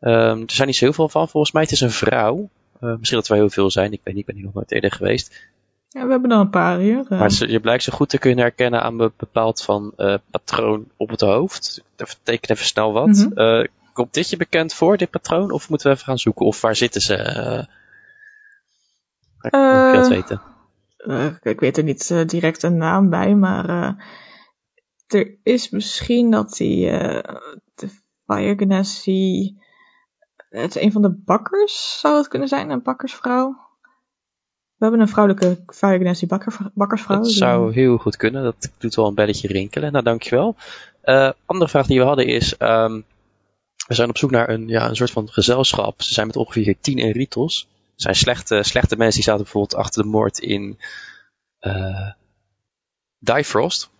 Ehm, 0.00 0.40
er 0.40 0.52
zijn 0.52 0.66
niet 0.66 0.76
zo 0.76 0.84
heel 0.84 0.94
veel 0.94 1.08
van 1.08 1.28
volgens 1.28 1.52
mij. 1.52 1.62
Het 1.62 1.72
is 1.72 1.80
een 1.80 1.90
vrouw. 1.90 2.48
Eh, 2.80 2.94
misschien 2.96 3.18
dat 3.18 3.28
er 3.28 3.32
wel 3.32 3.42
heel 3.42 3.54
veel 3.54 3.70
zijn. 3.70 3.92
Ik 3.92 4.00
weet 4.02 4.14
niet, 4.14 4.22
ik 4.22 4.26
ben 4.26 4.34
hier 4.34 4.44
nog 4.44 4.54
nooit 4.54 4.72
eerder 4.72 4.92
geweest. 4.92 5.50
Ja, 5.88 6.04
we 6.04 6.10
hebben 6.10 6.30
er 6.30 6.38
een 6.38 6.50
paar 6.50 6.78
hier. 6.78 7.06
Maar 7.08 7.30
ze, 7.30 7.48
je 7.48 7.60
blijkt 7.60 7.82
zo 7.82 7.92
goed 7.92 8.08
te 8.08 8.18
kunnen 8.18 8.44
herkennen 8.44 8.82
aan 8.82 9.00
een 9.00 9.12
bepaald 9.16 9.62
van 9.62 9.92
patroon 10.30 10.90
op 10.96 11.10
het 11.10 11.20
hoofd. 11.20 11.82
Even 11.96 12.16
teken 12.22 12.50
even 12.50 12.66
snel 12.66 12.92
wat. 12.92 13.08
Mhm. 13.08 13.66
Komt 13.94 14.14
dit 14.14 14.30
je 14.30 14.36
bekend 14.36 14.74
voor, 14.74 14.96
dit 14.96 15.10
patroon? 15.10 15.50
Of 15.50 15.68
moeten 15.68 15.86
we 15.86 15.94
even 15.94 16.06
gaan 16.06 16.18
zoeken? 16.18 16.46
Of 16.46 16.60
waar 16.60 16.76
zitten 16.76 17.00
ze? 17.00 17.14
Eh, 17.14 17.58
ik 19.40 19.50
wil 19.50 19.92
dat 19.92 20.08
weten. 20.08 20.40
Eh, 21.06 21.26
ik 21.42 21.60
weet 21.60 21.76
er 21.76 21.84
niet 21.84 22.10
eh, 22.10 22.24
direct 22.26 22.62
een 22.62 22.76
naam 22.76 23.10
bij, 23.10 23.34
maar 23.34 23.68
eh, 23.68 23.92
er 25.06 25.36
is 25.42 25.70
misschien 25.70 26.30
dat 26.30 26.52
die 26.56 26.86
de 27.74 27.88
Fire 28.26 28.54
Genasi, 28.56 29.56
het 30.48 30.76
is 30.76 30.82
een 30.82 30.92
van 30.92 31.02
de 31.02 31.10
bakkers 31.24 31.98
zou 32.00 32.16
het 32.16 32.28
kunnen 32.28 32.48
zijn, 32.48 32.70
een 32.70 32.82
bakkersvrouw. 32.82 33.62
We 34.76 34.90
hebben 34.90 35.00
een 35.00 35.08
vrouwelijke 35.08 35.62
Fire 35.66 35.98
Genasi 35.98 36.26
bakker, 36.26 36.56
bakkersvrouw. 36.74 37.16
Dat 37.16 37.26
die- 37.26 37.34
zou 37.34 37.72
heel 37.72 37.96
goed 37.96 38.16
kunnen. 38.16 38.42
Dat 38.42 38.70
doet 38.78 38.94
wel 38.94 39.06
een 39.06 39.14
belletje 39.14 39.48
rinkelen. 39.48 39.92
Nou, 39.92 40.04
dankjewel. 40.04 40.56
Andere 41.46 41.70
vraag 41.70 41.86
die 41.86 41.98
we 41.98 42.04
hadden 42.06 42.26
is... 42.26 42.56
ehm, 42.56 43.00
we 43.86 43.94
zijn 43.94 44.08
op 44.08 44.18
zoek 44.18 44.30
naar 44.30 44.48
een, 44.48 44.68
ja, 44.68 44.88
een 44.88 44.96
soort 44.96 45.10
van 45.10 45.28
gezelschap. 45.28 46.02
Ze 46.02 46.14
zijn 46.14 46.26
met 46.26 46.36
ongeveer 46.36 46.76
tien 46.80 46.98
Eritos. 46.98 47.68
Er 47.94 48.02
zijn 48.02 48.14
slechte, 48.14 48.62
slechte 48.62 48.96
mensen 48.96 49.14
die 49.14 49.24
zaten 49.24 49.42
bijvoorbeeld 49.42 49.80
achter 49.80 50.02
de 50.02 50.08
moord 50.08 50.38
in 50.38 50.78
eh 51.58 52.10
Difrost. 53.18 53.90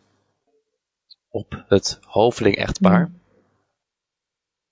Op 1.29 1.65
het 1.69 1.99
hoveling-echtpaar. 2.03 3.11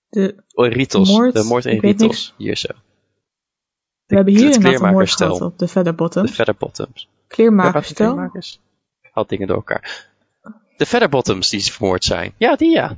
de, 0.08 0.42
Oh, 0.54 0.66
Ritos. 0.66 1.10
Moord? 1.10 1.34
de 1.34 1.42
moord 1.42 1.64
in 1.64 1.78
Ritos. 1.78 2.34
Hier 2.36 2.56
zo. 2.56 2.68
we 4.06 4.14
hebben 4.14 4.34
hier 4.34 4.64
een 4.64 4.90
moord 4.92 5.10
gehad 5.10 5.40
op 5.40 5.58
de 5.58 5.68
Featherbottom. 5.68 6.26
De 6.26 6.32
Featherbottoms. 6.32 7.08
Kleermakerstel. 7.26 8.30
Haal 9.12 9.26
dingen 9.26 9.46
door 9.46 9.56
elkaar. 9.56 10.10
De 10.76 10.86
Featherbottoms 10.86 11.50
die 11.50 11.72
vermoord 11.72 12.04
zijn. 12.04 12.34
Ja, 12.36 12.56
die 12.56 12.70
ja. 12.70 12.96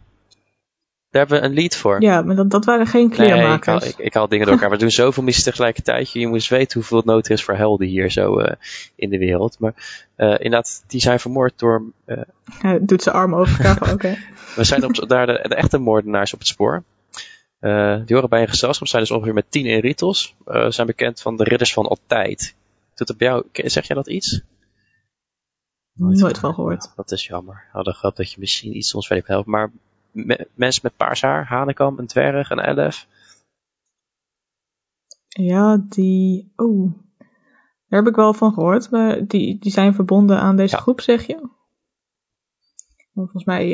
Daar 1.14 1.26
hebben 1.26 1.40
we 1.42 1.46
een 1.48 1.54
lead 1.54 1.76
voor. 1.76 2.02
Ja, 2.02 2.22
maar 2.22 2.36
dat, 2.36 2.50
dat 2.50 2.64
waren 2.64 2.86
geen 2.86 3.08
Nee, 3.08 3.12
ik 3.12 3.18
haal, 3.18 3.26
kleermakers. 3.36 3.84
ik, 3.88 3.98
ik 3.98 4.14
haal 4.14 4.28
dingen 4.28 4.46
door 4.46 4.54
elkaar. 4.54 4.70
We 4.70 4.76
doen 4.76 4.90
zoveel 4.90 5.22
missies 5.22 5.44
tegelijkertijd. 5.44 6.10
Je 6.12 6.26
moet 6.26 6.34
eens 6.34 6.48
weten 6.48 6.78
hoeveel 6.78 6.96
het 6.96 7.06
nodig 7.06 7.28
is 7.28 7.42
voor 7.44 7.54
helden 7.54 7.86
hier 7.86 8.10
zo 8.10 8.38
eh, 8.38 8.54
in 8.94 9.10
de 9.10 9.18
wereld. 9.18 9.58
Maar 9.58 9.74
eh, 10.16 10.28
inderdaad, 10.28 10.84
die 10.86 11.00
zijn 11.00 11.20
vermoord 11.20 11.58
door... 11.58 11.82
eh, 12.04 12.20
Hij 12.58 12.78
doet 12.82 13.02
zijn 13.02 13.14
armen 13.14 13.38
over 13.38 13.92
oké. 13.92 14.16
we 14.56 14.64
zijn 14.64 14.84
op, 14.84 15.08
daar 15.08 15.26
de, 15.26 15.44
de 15.48 15.54
echte 15.54 15.78
moordenaars 15.78 16.32
op 16.32 16.38
het 16.38 16.48
spoor. 16.48 16.82
Die 18.04 18.14
horen 18.14 18.28
bij 18.28 18.42
een 18.42 18.48
gezelschap. 18.48 18.88
zijn 18.88 19.02
dus 19.02 19.10
ongeveer 19.10 19.34
met 19.34 19.50
tien 19.50 19.66
Eritos. 19.66 20.34
Eh 20.46 20.70
zijn 20.70 20.86
bekend 20.86 21.20
van 21.20 21.36
de 21.36 21.44
ridders 21.44 21.72
van 21.72 21.86
altijd. 21.86 22.54
Doet 22.94 23.16
bij 23.16 23.26
jou, 23.28 23.44
zeg 23.52 23.86
jij 23.86 23.96
dat 23.96 24.08
iets? 24.08 24.40
Nooit 25.92 26.38
van 26.38 26.54
gehoord. 26.54 26.92
Dat 26.96 27.10
is 27.12 27.26
jammer. 27.26 27.64
Hadden 27.72 27.94
gehoopt 27.94 28.16
dat 28.16 28.32
je 28.32 28.40
misschien 28.40 28.76
iets 28.76 28.94
ons 28.94 29.06
verder 29.06 29.24
kan 29.24 29.34
helpen. 29.34 29.52
Maar 29.52 29.70
me- 30.14 30.48
mensen 30.54 30.80
met 30.84 30.96
paars 30.96 31.22
haar, 31.22 31.46
Hanekam, 31.46 31.98
een 31.98 32.06
dwerg, 32.06 32.50
een 32.50 32.58
elf. 32.58 33.06
Ja, 35.28 35.76
die. 35.88 36.52
Oh. 36.56 36.92
Daar 37.88 38.02
heb 38.02 38.08
ik 38.08 38.16
wel 38.16 38.34
van 38.34 38.52
gehoord, 38.52 38.90
maar 38.90 39.26
die, 39.26 39.58
die 39.58 39.72
zijn 39.72 39.94
verbonden 39.94 40.40
aan 40.40 40.56
deze 40.56 40.76
Ja. 40.76 40.82
groep, 40.82 41.00
zeg 41.00 41.26
je? 41.26 41.48
Volgens 43.14 43.44
mij 43.44 43.68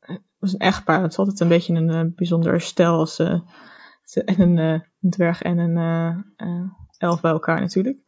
het 0.00 0.22
was 0.38 0.52
een 0.52 0.58
echtpaar. 0.58 1.02
Het 1.02 1.10
is 1.12 1.18
altijd 1.18 1.40
een 1.40 1.48
beetje 1.48 1.74
een 1.74 1.90
eh, 1.90 2.14
bijzonder 2.14 2.60
stel 2.60 2.98
als 2.98 3.18
en 3.18 4.40
een, 4.40 4.58
eh, 4.58 4.80
een 5.00 5.10
dwerg 5.10 5.42
en 5.42 5.58
een 5.58 5.76
eh, 5.76 6.18
eh, 6.48 6.70
elf 6.98 7.20
bij 7.20 7.30
elkaar 7.30 7.60
natuurlijk. 7.60 7.98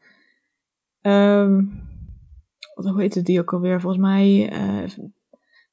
Ehm 1.01 1.65
wat 2.75 2.85
hoe 2.93 3.01
heette 3.01 3.23
die 3.23 3.41
ook 3.41 3.53
alweer? 3.53 3.81
Volgens 3.81 4.03
mij 4.03 4.53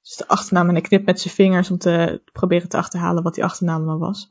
eh, 0.08 0.12
is 0.12 0.16
de 0.18 0.28
achternaam 0.28 0.68
en 0.68 0.74
hij 0.74 0.82
knipt 0.82 1.06
met 1.06 1.22
zijn 1.22 1.34
vingers 1.34 1.72
om 1.72 1.78
te 1.78 2.22
proberen 2.32 2.70
te 2.70 2.78
achterhalen 2.78 3.24
wat 3.24 3.34
die 3.34 3.44
achternaam 3.44 3.86
dan 3.86 4.00
was. 4.00 4.30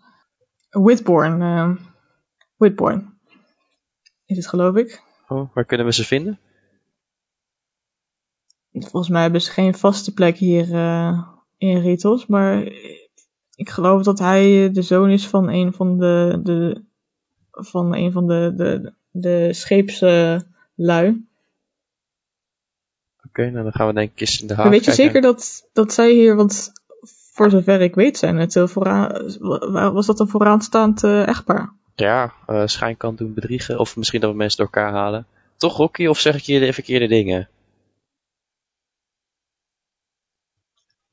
Whitborn. 0.71 1.43
eh, 1.43 1.77
Whitborn. 2.57 3.19
Is 4.25 4.37
het 4.37 4.47
geloof 4.47 4.77
ik. 4.77 5.03
Oh, 5.29 5.55
waar 5.55 5.65
kunnen 5.65 5.87
we 5.87 5.93
ze 5.93 6.05
vinden? 6.05 6.39
Volgens 8.73 9.09
mij 9.09 9.23
hebben 9.23 9.43
ze 9.43 9.51
geen 9.51 9.75
vaste 9.75 10.13
plek 10.13 10.37
hier 10.37 10.75
eh, 10.75 11.23
in 11.57 11.79
Ritos, 11.79 12.27
maar 12.27 12.63
ik 13.55 13.71
geloof 13.71 14.03
dat 14.03 14.19
hij 14.19 14.71
de 14.71 14.83
zoon 14.83 15.11
is 15.11 15.29
van 15.29 15.49
een 15.49 15.73
van 15.73 15.99
de, 15.99 16.41
de 16.43 16.85
van 17.51 17.95
een 17.95 18.13
van 18.13 18.27
de, 18.27 18.53
de, 18.57 18.95
de 19.11 19.53
scheepslui. 19.53 21.26
Oké, 23.39 23.51
nou 23.51 23.63
dan 23.63 23.73
gaan 23.73 23.87
we 23.87 23.93
denk 23.93 24.13
ik 24.13 24.21
eens 24.21 24.41
in 24.41 24.47
de 24.47 24.55
haven 24.55 24.71
weet 24.71 24.85
je 24.85 24.87
kijken. 24.87 25.05
zeker 25.05 25.21
dat, 25.21 25.69
dat 25.73 25.93
zij 25.93 26.11
hier, 26.13 26.37
want 26.37 26.73
voor 27.33 27.51
zover 27.51 27.81
ik 27.81 27.95
weet 27.95 28.19
zijn 28.19 28.37
het 28.37 28.57
eh, 28.57 28.67
vooraan, 28.67 29.37
wa- 29.73 29.93
was 29.93 30.07
dat 30.07 30.21
een 30.21 30.29
vooraanstaand 30.29 31.05
eh, 31.05 31.27
echtpaar? 31.29 31.73
Ja, 31.95 32.33
eh 32.47 32.63
schijn 32.67 32.97
kan 32.97 33.15
doen 33.17 33.35
bedriegen. 33.35 33.79
Of 33.79 33.97
misschien 33.97 34.21
dat 34.21 34.31
we 34.31 34.37
mensen 34.37 34.59
door 34.59 34.67
elkaar 34.75 34.93
halen. 34.93 35.27
Toch 35.57 35.77
Rocky, 35.77 36.07
of 36.07 36.19
zeg 36.19 36.35
ik 36.37 36.43
je 36.43 36.61
de 36.61 36.73
verkeerde 36.73 37.07
dingen? 37.07 37.49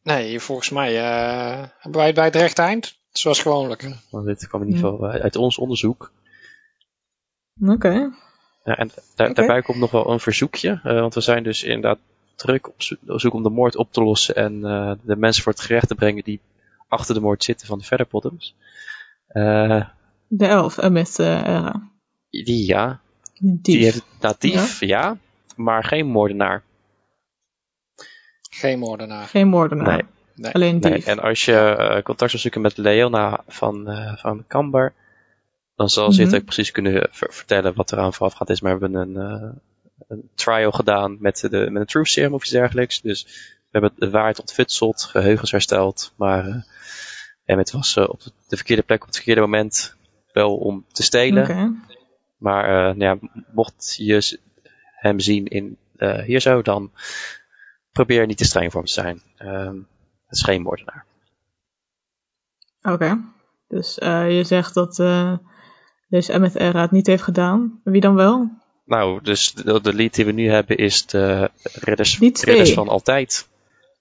Nee, 0.02 0.40
volgens 0.40 0.70
mij 0.70 0.98
eh, 0.98 1.68
hebben 1.80 1.92
wij 2.00 2.06
het 2.06 2.16
bij 2.16 2.26
het 2.26 2.36
rechte 2.36 2.62
eind. 2.62 2.98
Zoals 3.12 3.42
gewoonlijk. 3.42 3.96
Want 4.10 4.26
dit 4.26 4.48
kwam 4.48 4.62
in 4.62 4.68
ieder 4.68 4.82
geval 4.90 5.10
uit 5.10 5.36
ons 5.36 5.58
onderzoek. 5.58 6.12
Oké. 7.68 8.12
Ja, 8.64 8.78
en 8.78 8.92
daarbij 9.16 9.62
komt 9.62 9.78
nog 9.78 9.92
wel 9.92 10.10
een 10.10 10.20
verzoekje. 10.20 10.80
eh, 10.84 11.00
want 11.00 11.14
we 11.14 11.22
zijn 11.22 11.44
dus 11.44 11.64
inderdaad 11.64 12.00
druk 12.36 12.68
op 12.68 12.82
zo- 12.82 12.96
op 13.08 13.20
zoek 13.20 13.34
om 13.34 13.44
de 13.44 13.50
moord 13.50 13.76
op 13.76 13.92
te 13.92 14.04
lossen. 14.04 14.36
En 14.36 14.66
eh, 14.66 14.92
de 15.02 15.16
mensen 15.16 15.44
voor 15.44 15.52
het 15.52 15.62
gerecht 15.62 15.88
te 15.88 15.96
brengen 15.96 16.24
die 16.24 16.40
achter 16.88 17.16
de 17.16 17.22
moord 17.22 17.44
zitten 17.44 17.68
van 17.68 17.78
de 17.78 17.84
Featherbottoms. 17.84 18.56
Eh 19.28 19.86
De 20.28 20.46
elf, 20.46 20.78
eh 20.78 21.06
Era. 21.18 21.90
Die 22.30 22.68
ja. 22.68 23.00
Die 23.40 23.60
Die 23.62 23.84
heeft 23.84 24.06
natief, 24.22 24.80
ja. 24.80 25.18
Maar 25.56 25.84
geen 25.84 26.06
moordenaar. 26.08 26.64
Geen 28.50 28.80
moordenaar. 28.80 29.28
Geen 29.28 29.48
moordenaar. 29.48 29.88
Nee. 29.88 30.06
Nee. 30.36 30.54
Alleen 30.54 30.80
Nee, 30.80 30.94
dief. 30.94 31.06
en 31.06 31.20
als 31.20 31.46
je 31.46 31.54
eh, 31.56 32.02
contact 32.04 32.30
zou 32.32 32.42
zoeken 32.42 32.62
met 32.62 32.78
Leona 32.78 33.44
van, 33.48 33.88
eh 33.90 34.16
van 34.18 34.44
Kambar, 34.48 34.94
dan 35.76 35.90
zal 35.90 36.12
ze 36.12 36.22
Mhm. 36.22 36.30
het 36.32 36.40
ook 36.40 36.46
precies 36.46 36.72
kunnen 36.72 37.08
ver- 37.12 37.34
vertellen 37.34 37.74
wat 37.74 37.92
eraan 37.92 38.14
voorafgaand 38.14 38.50
is. 38.50 38.62
Maar 38.62 38.80
we 38.80 38.86
hebben 38.86 39.02
een, 39.16 39.32
eh, 39.32 39.50
een 40.08 40.30
trial 40.36 40.72
gedaan 40.72 41.18
met, 41.20 41.48
de, 41.50 41.70
met 41.72 41.82
een 41.82 41.86
truth 41.86 42.08
serum 42.08 42.34
of 42.34 42.42
iets 42.42 42.52
dergelijks. 42.52 43.02
Dus 43.02 43.24
we 43.72 43.80
hebben 43.80 43.92
de 43.96 44.10
waarheid 44.10 44.40
ontfutseld, 44.40 45.04
geheugens 45.04 45.52
hersteld. 45.52 46.14
Maar 46.16 46.48
eh, 46.48 46.62
en 47.46 47.58
het 47.58 47.72
was 47.72 47.96
eh, 47.96 48.10
op 48.10 48.22
de 48.48 48.56
verkeerde 48.56 48.84
plek 48.84 49.02
op 49.02 49.08
het 49.08 49.16
verkeerde 49.16 49.42
moment 49.42 49.96
wel 50.32 50.58
om 50.58 50.86
te 50.92 51.04
stelen. 51.04 51.84
Maar 52.38 52.64
eh, 52.64 52.96
nou 52.96 53.20
ja, 53.20 53.44
mocht 53.52 53.96
je 53.98 54.40
hem 54.96 55.20
zien 55.20 55.48
in 55.48 55.78
hier 56.24 56.40
zo, 56.40 56.62
dan 56.62 56.92
probeer 57.92 58.26
niet 58.26 58.38
te 58.38 58.46
streng 58.46 58.72
voor 58.72 58.82
hem 58.82 58.90
te 58.90 58.94
zijn. 58.94 59.22
Ehm, 59.38 59.76
het 60.26 60.38
is 60.38 60.44
geen 60.44 60.62
moordenaar. 60.62 61.06
Oké. 62.82 63.20
Dus 63.68 63.96
je 63.96 64.42
zegt 64.46 64.74
dat 64.74 65.00
eh, 65.00 65.38
deze 66.08 66.40
MFR 66.40 66.78
het 66.78 66.92
niet 66.92 67.08
heeft 67.08 67.24
gedaan. 67.24 67.82
Wie 67.84 68.02
dan 68.02 68.16
wel? 68.16 68.50
Nou, 68.86 69.22
dus 69.22 69.54
de, 69.54 69.82
de 69.82 69.94
lead 69.94 70.14
die 70.14 70.26
we 70.26 70.32
nu 70.32 70.50
hebben 70.50 70.78
is 70.78 71.06
de 71.06 71.52
Ridders, 71.64 72.74
van 72.74 72.88
Altijd. 72.88 73.50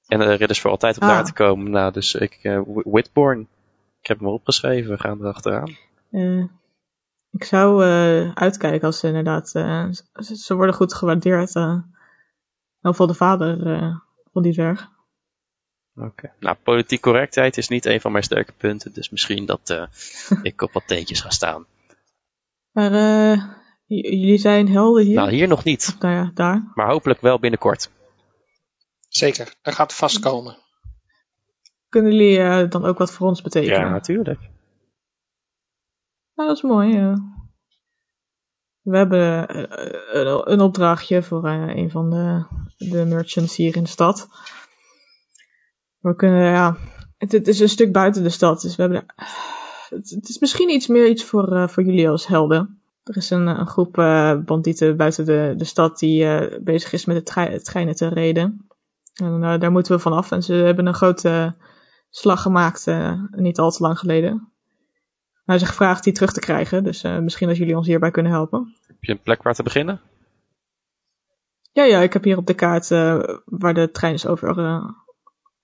En 0.07 0.19
de 0.19 0.35
Ridders 0.35 0.61
voor 0.61 0.71
Altijd 0.71 0.97
om 0.99 1.03
Ah. 1.03 1.09
daar 1.09 1.25
te 1.25 1.33
komen. 1.33 1.71
Nou, 1.71 1.93
dus 1.93 2.15
ik, 2.15 2.39
Wh- 2.43 2.93
Whitborn. 2.93 3.41
Ik 4.01 4.07
heb 4.09 4.19
hem 4.19 4.29
opgeschreven, 4.29 4.91
we 4.91 4.99
gaan 4.99 5.21
erachteraan. 5.21 5.77
Eh, 6.11 6.45
ik 7.31 7.45
zou 7.45 7.85
eh, 7.85 8.33
uitkijken 8.35 8.87
als 8.87 8.99
ze 8.99 9.07
inderdaad... 9.07 9.49
ze, 9.49 10.37
ze 10.37 10.55
worden 10.55 10.75
goed 10.75 10.95
gewaardeerd. 10.95 11.49
ieder 11.55 11.85
geval 12.83 13.07
de 13.07 13.15
vader 13.15 13.57
van 14.33 14.43
die 14.43 14.53
dwerg. 14.53 14.91
Oké. 15.95 16.33
Nou, 16.41 16.57
politiek 16.63 17.01
correctheid 17.01 17.57
is 17.57 17.69
niet 17.69 17.87
een 17.87 18.01
van 18.01 18.13
mijn 18.13 18.25
sterke 18.25 18.53
punten. 18.53 18.93
Dus 18.93 19.11
misschien 19.11 19.47
dat 19.47 19.89
ik 20.43 20.63
op 20.63 20.73
wat 20.73 20.87
teentjes 20.87 21.21
ga 21.21 21.31
staan. 21.31 21.67
Maar 22.73 22.93
eh, 22.93 23.43
j- 23.95 24.09
jullie 24.21 24.39
zijn 24.39 24.69
helden 24.69 25.05
hier? 25.05 25.15
Nou, 25.15 25.31
hier 25.31 25.49
nog 25.49 25.65
niet. 25.65 25.89
Of, 25.95 26.01
nou 26.01 26.15
ja, 26.15 26.31
daar. 26.35 26.71
Maar 26.75 26.91
hopelijk 26.91 27.21
wel 27.21 27.39
binnenkort. 27.39 27.91
Zeker, 29.09 29.55
dat 29.63 29.75
gaat 29.75 29.95
vast 29.95 30.19
komen. 30.19 30.57
Kunnen 31.89 32.13
jullie 32.13 32.39
eh, 32.39 32.71
dan 32.71 32.85
ook 32.85 32.99
wat 32.99 33.13
voor 33.13 33.29
ons 33.29 33.43
betekenen? 33.43 33.81
Ja, 33.81 33.89
natuurlijk. 33.91 34.41
Nou, 36.35 36.49
dat 36.49 36.57
is 36.57 36.63
mooi. 36.63 36.95
ja. 36.97 37.15
We 38.83 38.97
hebben 38.97 39.49
eh, 39.49 40.23
een, 40.23 40.53
een 40.53 40.61
opdrachtje 40.61 41.23
voor 41.23 41.47
eh, 41.47 41.77
een 41.77 41.91
van 41.91 42.11
de, 42.11 42.45
de 42.77 43.05
merchants 43.05 43.57
hier 43.57 43.77
in 43.77 43.83
de 43.83 43.89
stad. 43.89 44.29
We 45.99 46.17
kunnen, 46.17 46.51
ja, 46.51 46.77
het, 47.19 47.33
het 47.33 47.49
is 47.49 47.61
een 47.61 47.69
stuk 47.69 47.93
buiten 47.93 48.23
de 48.23 48.29
stad, 48.29 48.61
dus 48.61 48.77
we 48.77 48.83
hebben, 48.83 49.05
het, 49.89 50.11
het 50.11 50.29
is 50.29 50.39
misschien 50.39 50.71
iets 50.71 50.87
meer 50.87 51.09
iets 51.09 51.25
voor, 51.25 51.57
eh, 51.57 51.69
voor 51.69 51.83
jullie 51.83 52.09
als 52.09 52.27
helden. 52.27 52.82
Er 53.03 53.17
is 53.17 53.31
een, 53.31 53.47
een 53.47 53.67
groep 53.67 53.99
eh, 53.99 54.39
bandieten 54.39 54.97
buiten 54.97 55.25
de, 55.25 55.55
de 55.57 55.65
stad 55.65 55.99
die 55.99 56.25
eh, 56.27 56.61
bezig 56.61 56.93
is 56.93 57.05
met 57.05 57.17
de 57.17 57.23
trei- 57.23 57.59
treinen 57.59 57.97
te 57.97 58.09
reden. 58.09 58.67
En 59.15 59.43
eh, 59.45 59.61
daar 59.61 59.73
moeten 59.73 59.95
we 59.97 60.03
vanaf. 60.03 60.31
En 60.31 60.43
ze 60.43 60.55
hebben 60.55 60.87
een 60.87 60.95
grote 60.95 61.57
slag 62.11 62.43
gemaakt, 62.43 62.87
niet 63.31 63.59
al 63.59 63.71
te 63.71 63.83
lang 63.83 63.99
geleden. 63.99 64.53
Hij 65.45 65.57
is 65.57 65.63
gevraagd 65.63 66.05
die 66.05 66.13
terug 66.13 66.33
te 66.33 66.41
krijgen, 66.41 66.85
dus 66.85 67.03
misschien 67.03 67.49
dat 67.49 67.57
jullie 67.57 67.77
ons 67.77 67.87
hierbij 67.87 68.11
kunnen 68.11 68.33
helpen. 68.33 68.75
Heb 68.87 68.97
je 69.05 69.13
een 69.13 69.23
plek 69.23 69.43
waar 69.43 69.55
te 69.55 69.63
beginnen? 69.63 70.01
Ja, 71.73 71.85
ja, 71.85 72.01
ik 72.01 72.13
heb 72.13 72.25
hier 72.25 72.37
op 72.37 72.47
de 72.47 72.55
kaart 72.55 72.89
waar 73.45 73.75
de 73.75 73.91
trein 73.93 74.15
is 74.15 74.27
over, 74.27 74.49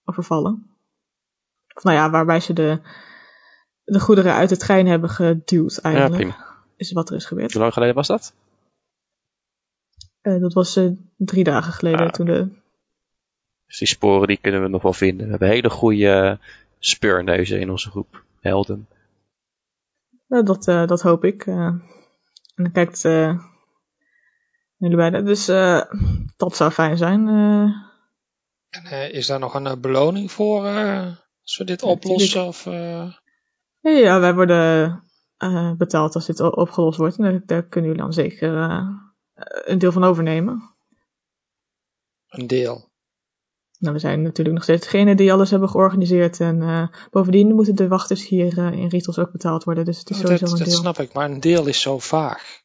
overvallen. 0.05 0.77
Of 1.75 1.83
nou 1.83 1.97
ja, 1.97 2.11
waarbij 2.11 2.41
ze 2.41 2.53
de, 2.53 2.81
de 3.85 4.01
goederen 4.01 4.35
uit 4.35 4.49
de 4.49 4.57
trein 4.57 4.87
hebben 4.87 5.11
geduwd 5.11 5.75
Ja, 5.75 5.83
eigenlijk. 5.83 6.15
prima. 6.15 6.48
Is 6.79 6.93
wat 6.93 7.11
er 7.11 7.17
is 7.17 7.25
gebeurd. 7.25 7.53
Hoe 7.53 7.61
lang 7.61 7.73
geleden 7.73 7.95
was 7.95 8.07
dat? 8.07 8.35
Eh, 10.21 10.41
dat 10.41 10.53
was 10.53 10.77
eh, 10.77 10.91
drie 11.17 11.45
dagen 11.45 11.73
geleden 11.73 12.07
Ah, 12.07 12.13
toen 12.13 12.27
de... 12.27 12.49
Dus 13.67 13.79
die 13.79 13.89
sporen 13.89 14.27
die 14.29 14.37
kunnen 14.41 14.63
we 14.63 14.69
nog 14.69 14.83
wel 14.83 14.93
vinden. 14.93 15.25
We 15.25 15.31
hebben 15.31 15.49
hele 15.49 15.71
goede 15.71 16.39
speurneuzen 16.79 17.61
in 17.61 17.71
onze 17.71 17.91
groep. 17.91 18.25
Helden. 18.41 18.89
Nou, 20.27 20.45
dat, 20.45 20.69
eh, 20.69 20.87
dat 20.87 21.03
hoop 21.03 21.25
ik. 21.25 21.47
eh. 21.47 21.55
en 21.55 21.83
dan 22.55 22.73
kijkt 22.73 23.05
eh 23.05 23.39
jullie 24.77 24.97
beiden. 24.97 25.25
Dus 25.25 25.49
eh, 25.49 25.83
dat 26.37 26.57
zou 26.57 26.71
fijn 26.71 26.97
zijn. 26.97 27.29
eh. 27.29 27.71
En, 28.71 28.85
eh, 28.85 29.13
is 29.13 29.27
daar 29.27 29.39
nog 29.39 29.55
een 29.55 29.81
beloning 29.81 30.33
voor 30.33 30.67
eh, 30.67 31.07
als 31.43 31.57
we 31.57 31.65
dit 31.65 31.81
Ja, 31.81 31.89
oplossen? 31.89 32.47
Of, 32.47 32.67
eh, 32.67 33.13
ja, 33.81 34.21
wij 34.21 34.35
worden 34.35 35.03
eh, 35.39 35.73
betaald 35.73 36.15
als 36.15 36.27
dit 36.27 36.41
opgelost 36.41 36.99
wordt. 36.99 37.17
En 37.17 37.23
daar, 37.23 37.43
daar 37.47 37.63
kunnen 37.63 37.91
jullie 37.91 38.05
dan 38.05 38.13
zeker 38.13 38.57
eh, 38.63 38.89
een 39.65 39.79
deel 39.79 39.93
van 39.93 40.05
overnemen. 40.05 40.63
een 42.29 42.47
deel. 42.47 42.87
Nou, 43.79 43.95
we 43.95 44.01
zijn 44.01 44.23
natuurlijk 44.23 44.55
nog 44.55 44.65
steeds 44.65 44.83
degene 44.83 45.15
die 45.15 45.33
alles 45.33 45.51
hebben 45.51 45.69
georganiseerd. 45.69 46.41
En 46.41 46.63
eh, 46.63 46.89
bovendien 47.11 47.55
moeten 47.55 47.75
de 47.77 47.89
wachters 47.89 48.29
hier 48.29 48.59
eh, 48.59 48.73
in 48.73 48.89
Ritos 48.89 49.19
ook 49.19 49.33
betaald 49.33 49.65
worden. 49.65 49.85
Dus 49.85 49.99
het 49.99 50.11
is 50.11 50.17
Oh, 50.17 50.23
sowieso 50.23 50.45
dat, 50.45 50.53
een 50.53 50.59
dat 50.59 50.69
deel. 50.69 50.77
snap 50.81 50.99
ik, 50.99 51.13
maar 51.13 51.31
een 51.31 51.41
deel 51.41 51.67
is 51.67 51.81
zo 51.81 51.99
vaag. 51.99 52.61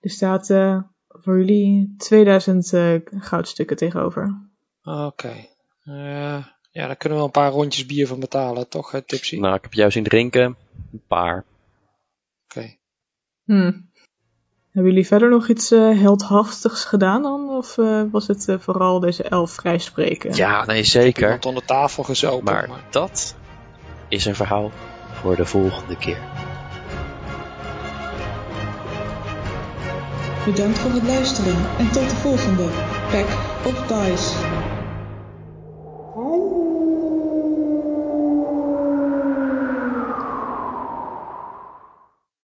Er 0.00 0.10
staat 0.10 0.50
eh, 0.50 0.82
voor 1.08 1.38
jullie 1.38 1.94
2000 1.98 2.72
eh, 2.72 2.94
goudstukken 3.04 3.76
tegenover. 3.76 4.48
Oké. 4.82 5.46
Eh, 5.84 6.44
ja, 6.70 6.86
daar 6.86 6.96
kunnen 6.96 7.18
we 7.18 7.24
een 7.24 7.30
paar 7.30 7.50
rondjes 7.50 7.86
bier 7.86 8.06
van 8.06 8.20
betalen, 8.20 8.68
toch, 8.68 9.00
Tipsy? 9.06 9.38
Nou, 9.38 9.54
ik 9.54 9.62
heb 9.62 9.72
jou 9.72 9.90
zien 9.90 10.04
drinken. 10.04 10.56
Een 10.92 11.02
paar. 11.06 11.44
Oké. 12.44 12.76
Hmm. 13.44 13.88
Hebben 14.70 14.92
jullie 14.92 15.06
verder 15.06 15.30
nog 15.30 15.48
iets 15.48 15.70
eh, 15.70 16.00
heldhaftigs 16.00 16.84
gedaan 16.84 17.22
dan? 17.22 17.48
Of 17.48 17.78
eh, 17.78 18.02
was 18.10 18.26
het 18.26 18.48
eh, 18.48 18.58
vooral 18.58 19.00
deze 19.00 19.22
elf 19.22 19.50
vrijspreken? 19.50 20.34
Ja, 20.34 20.64
nee, 20.64 20.84
zeker. 20.84 21.22
Iemand 21.22 21.46
onder 21.46 21.64
tafel 21.64 22.02
gezopen. 22.02 22.44
Maar 22.54 22.68
maar- 22.68 22.84
dat 22.90 23.36
is 24.08 24.24
een 24.24 24.34
verhaal 24.34 24.70
voor 25.12 25.36
de 25.36 25.44
volgende 25.46 25.96
keer. 25.96 26.18
Bedankt 30.44 30.78
voor 30.78 30.90
het 30.90 31.02
luisteren 31.02 31.56
en 31.78 31.90
tot 31.92 32.10
de 32.10 32.16
volgende 32.16 32.68
Pack 33.10 33.28
of 33.66 33.86
Dice. 33.86 34.36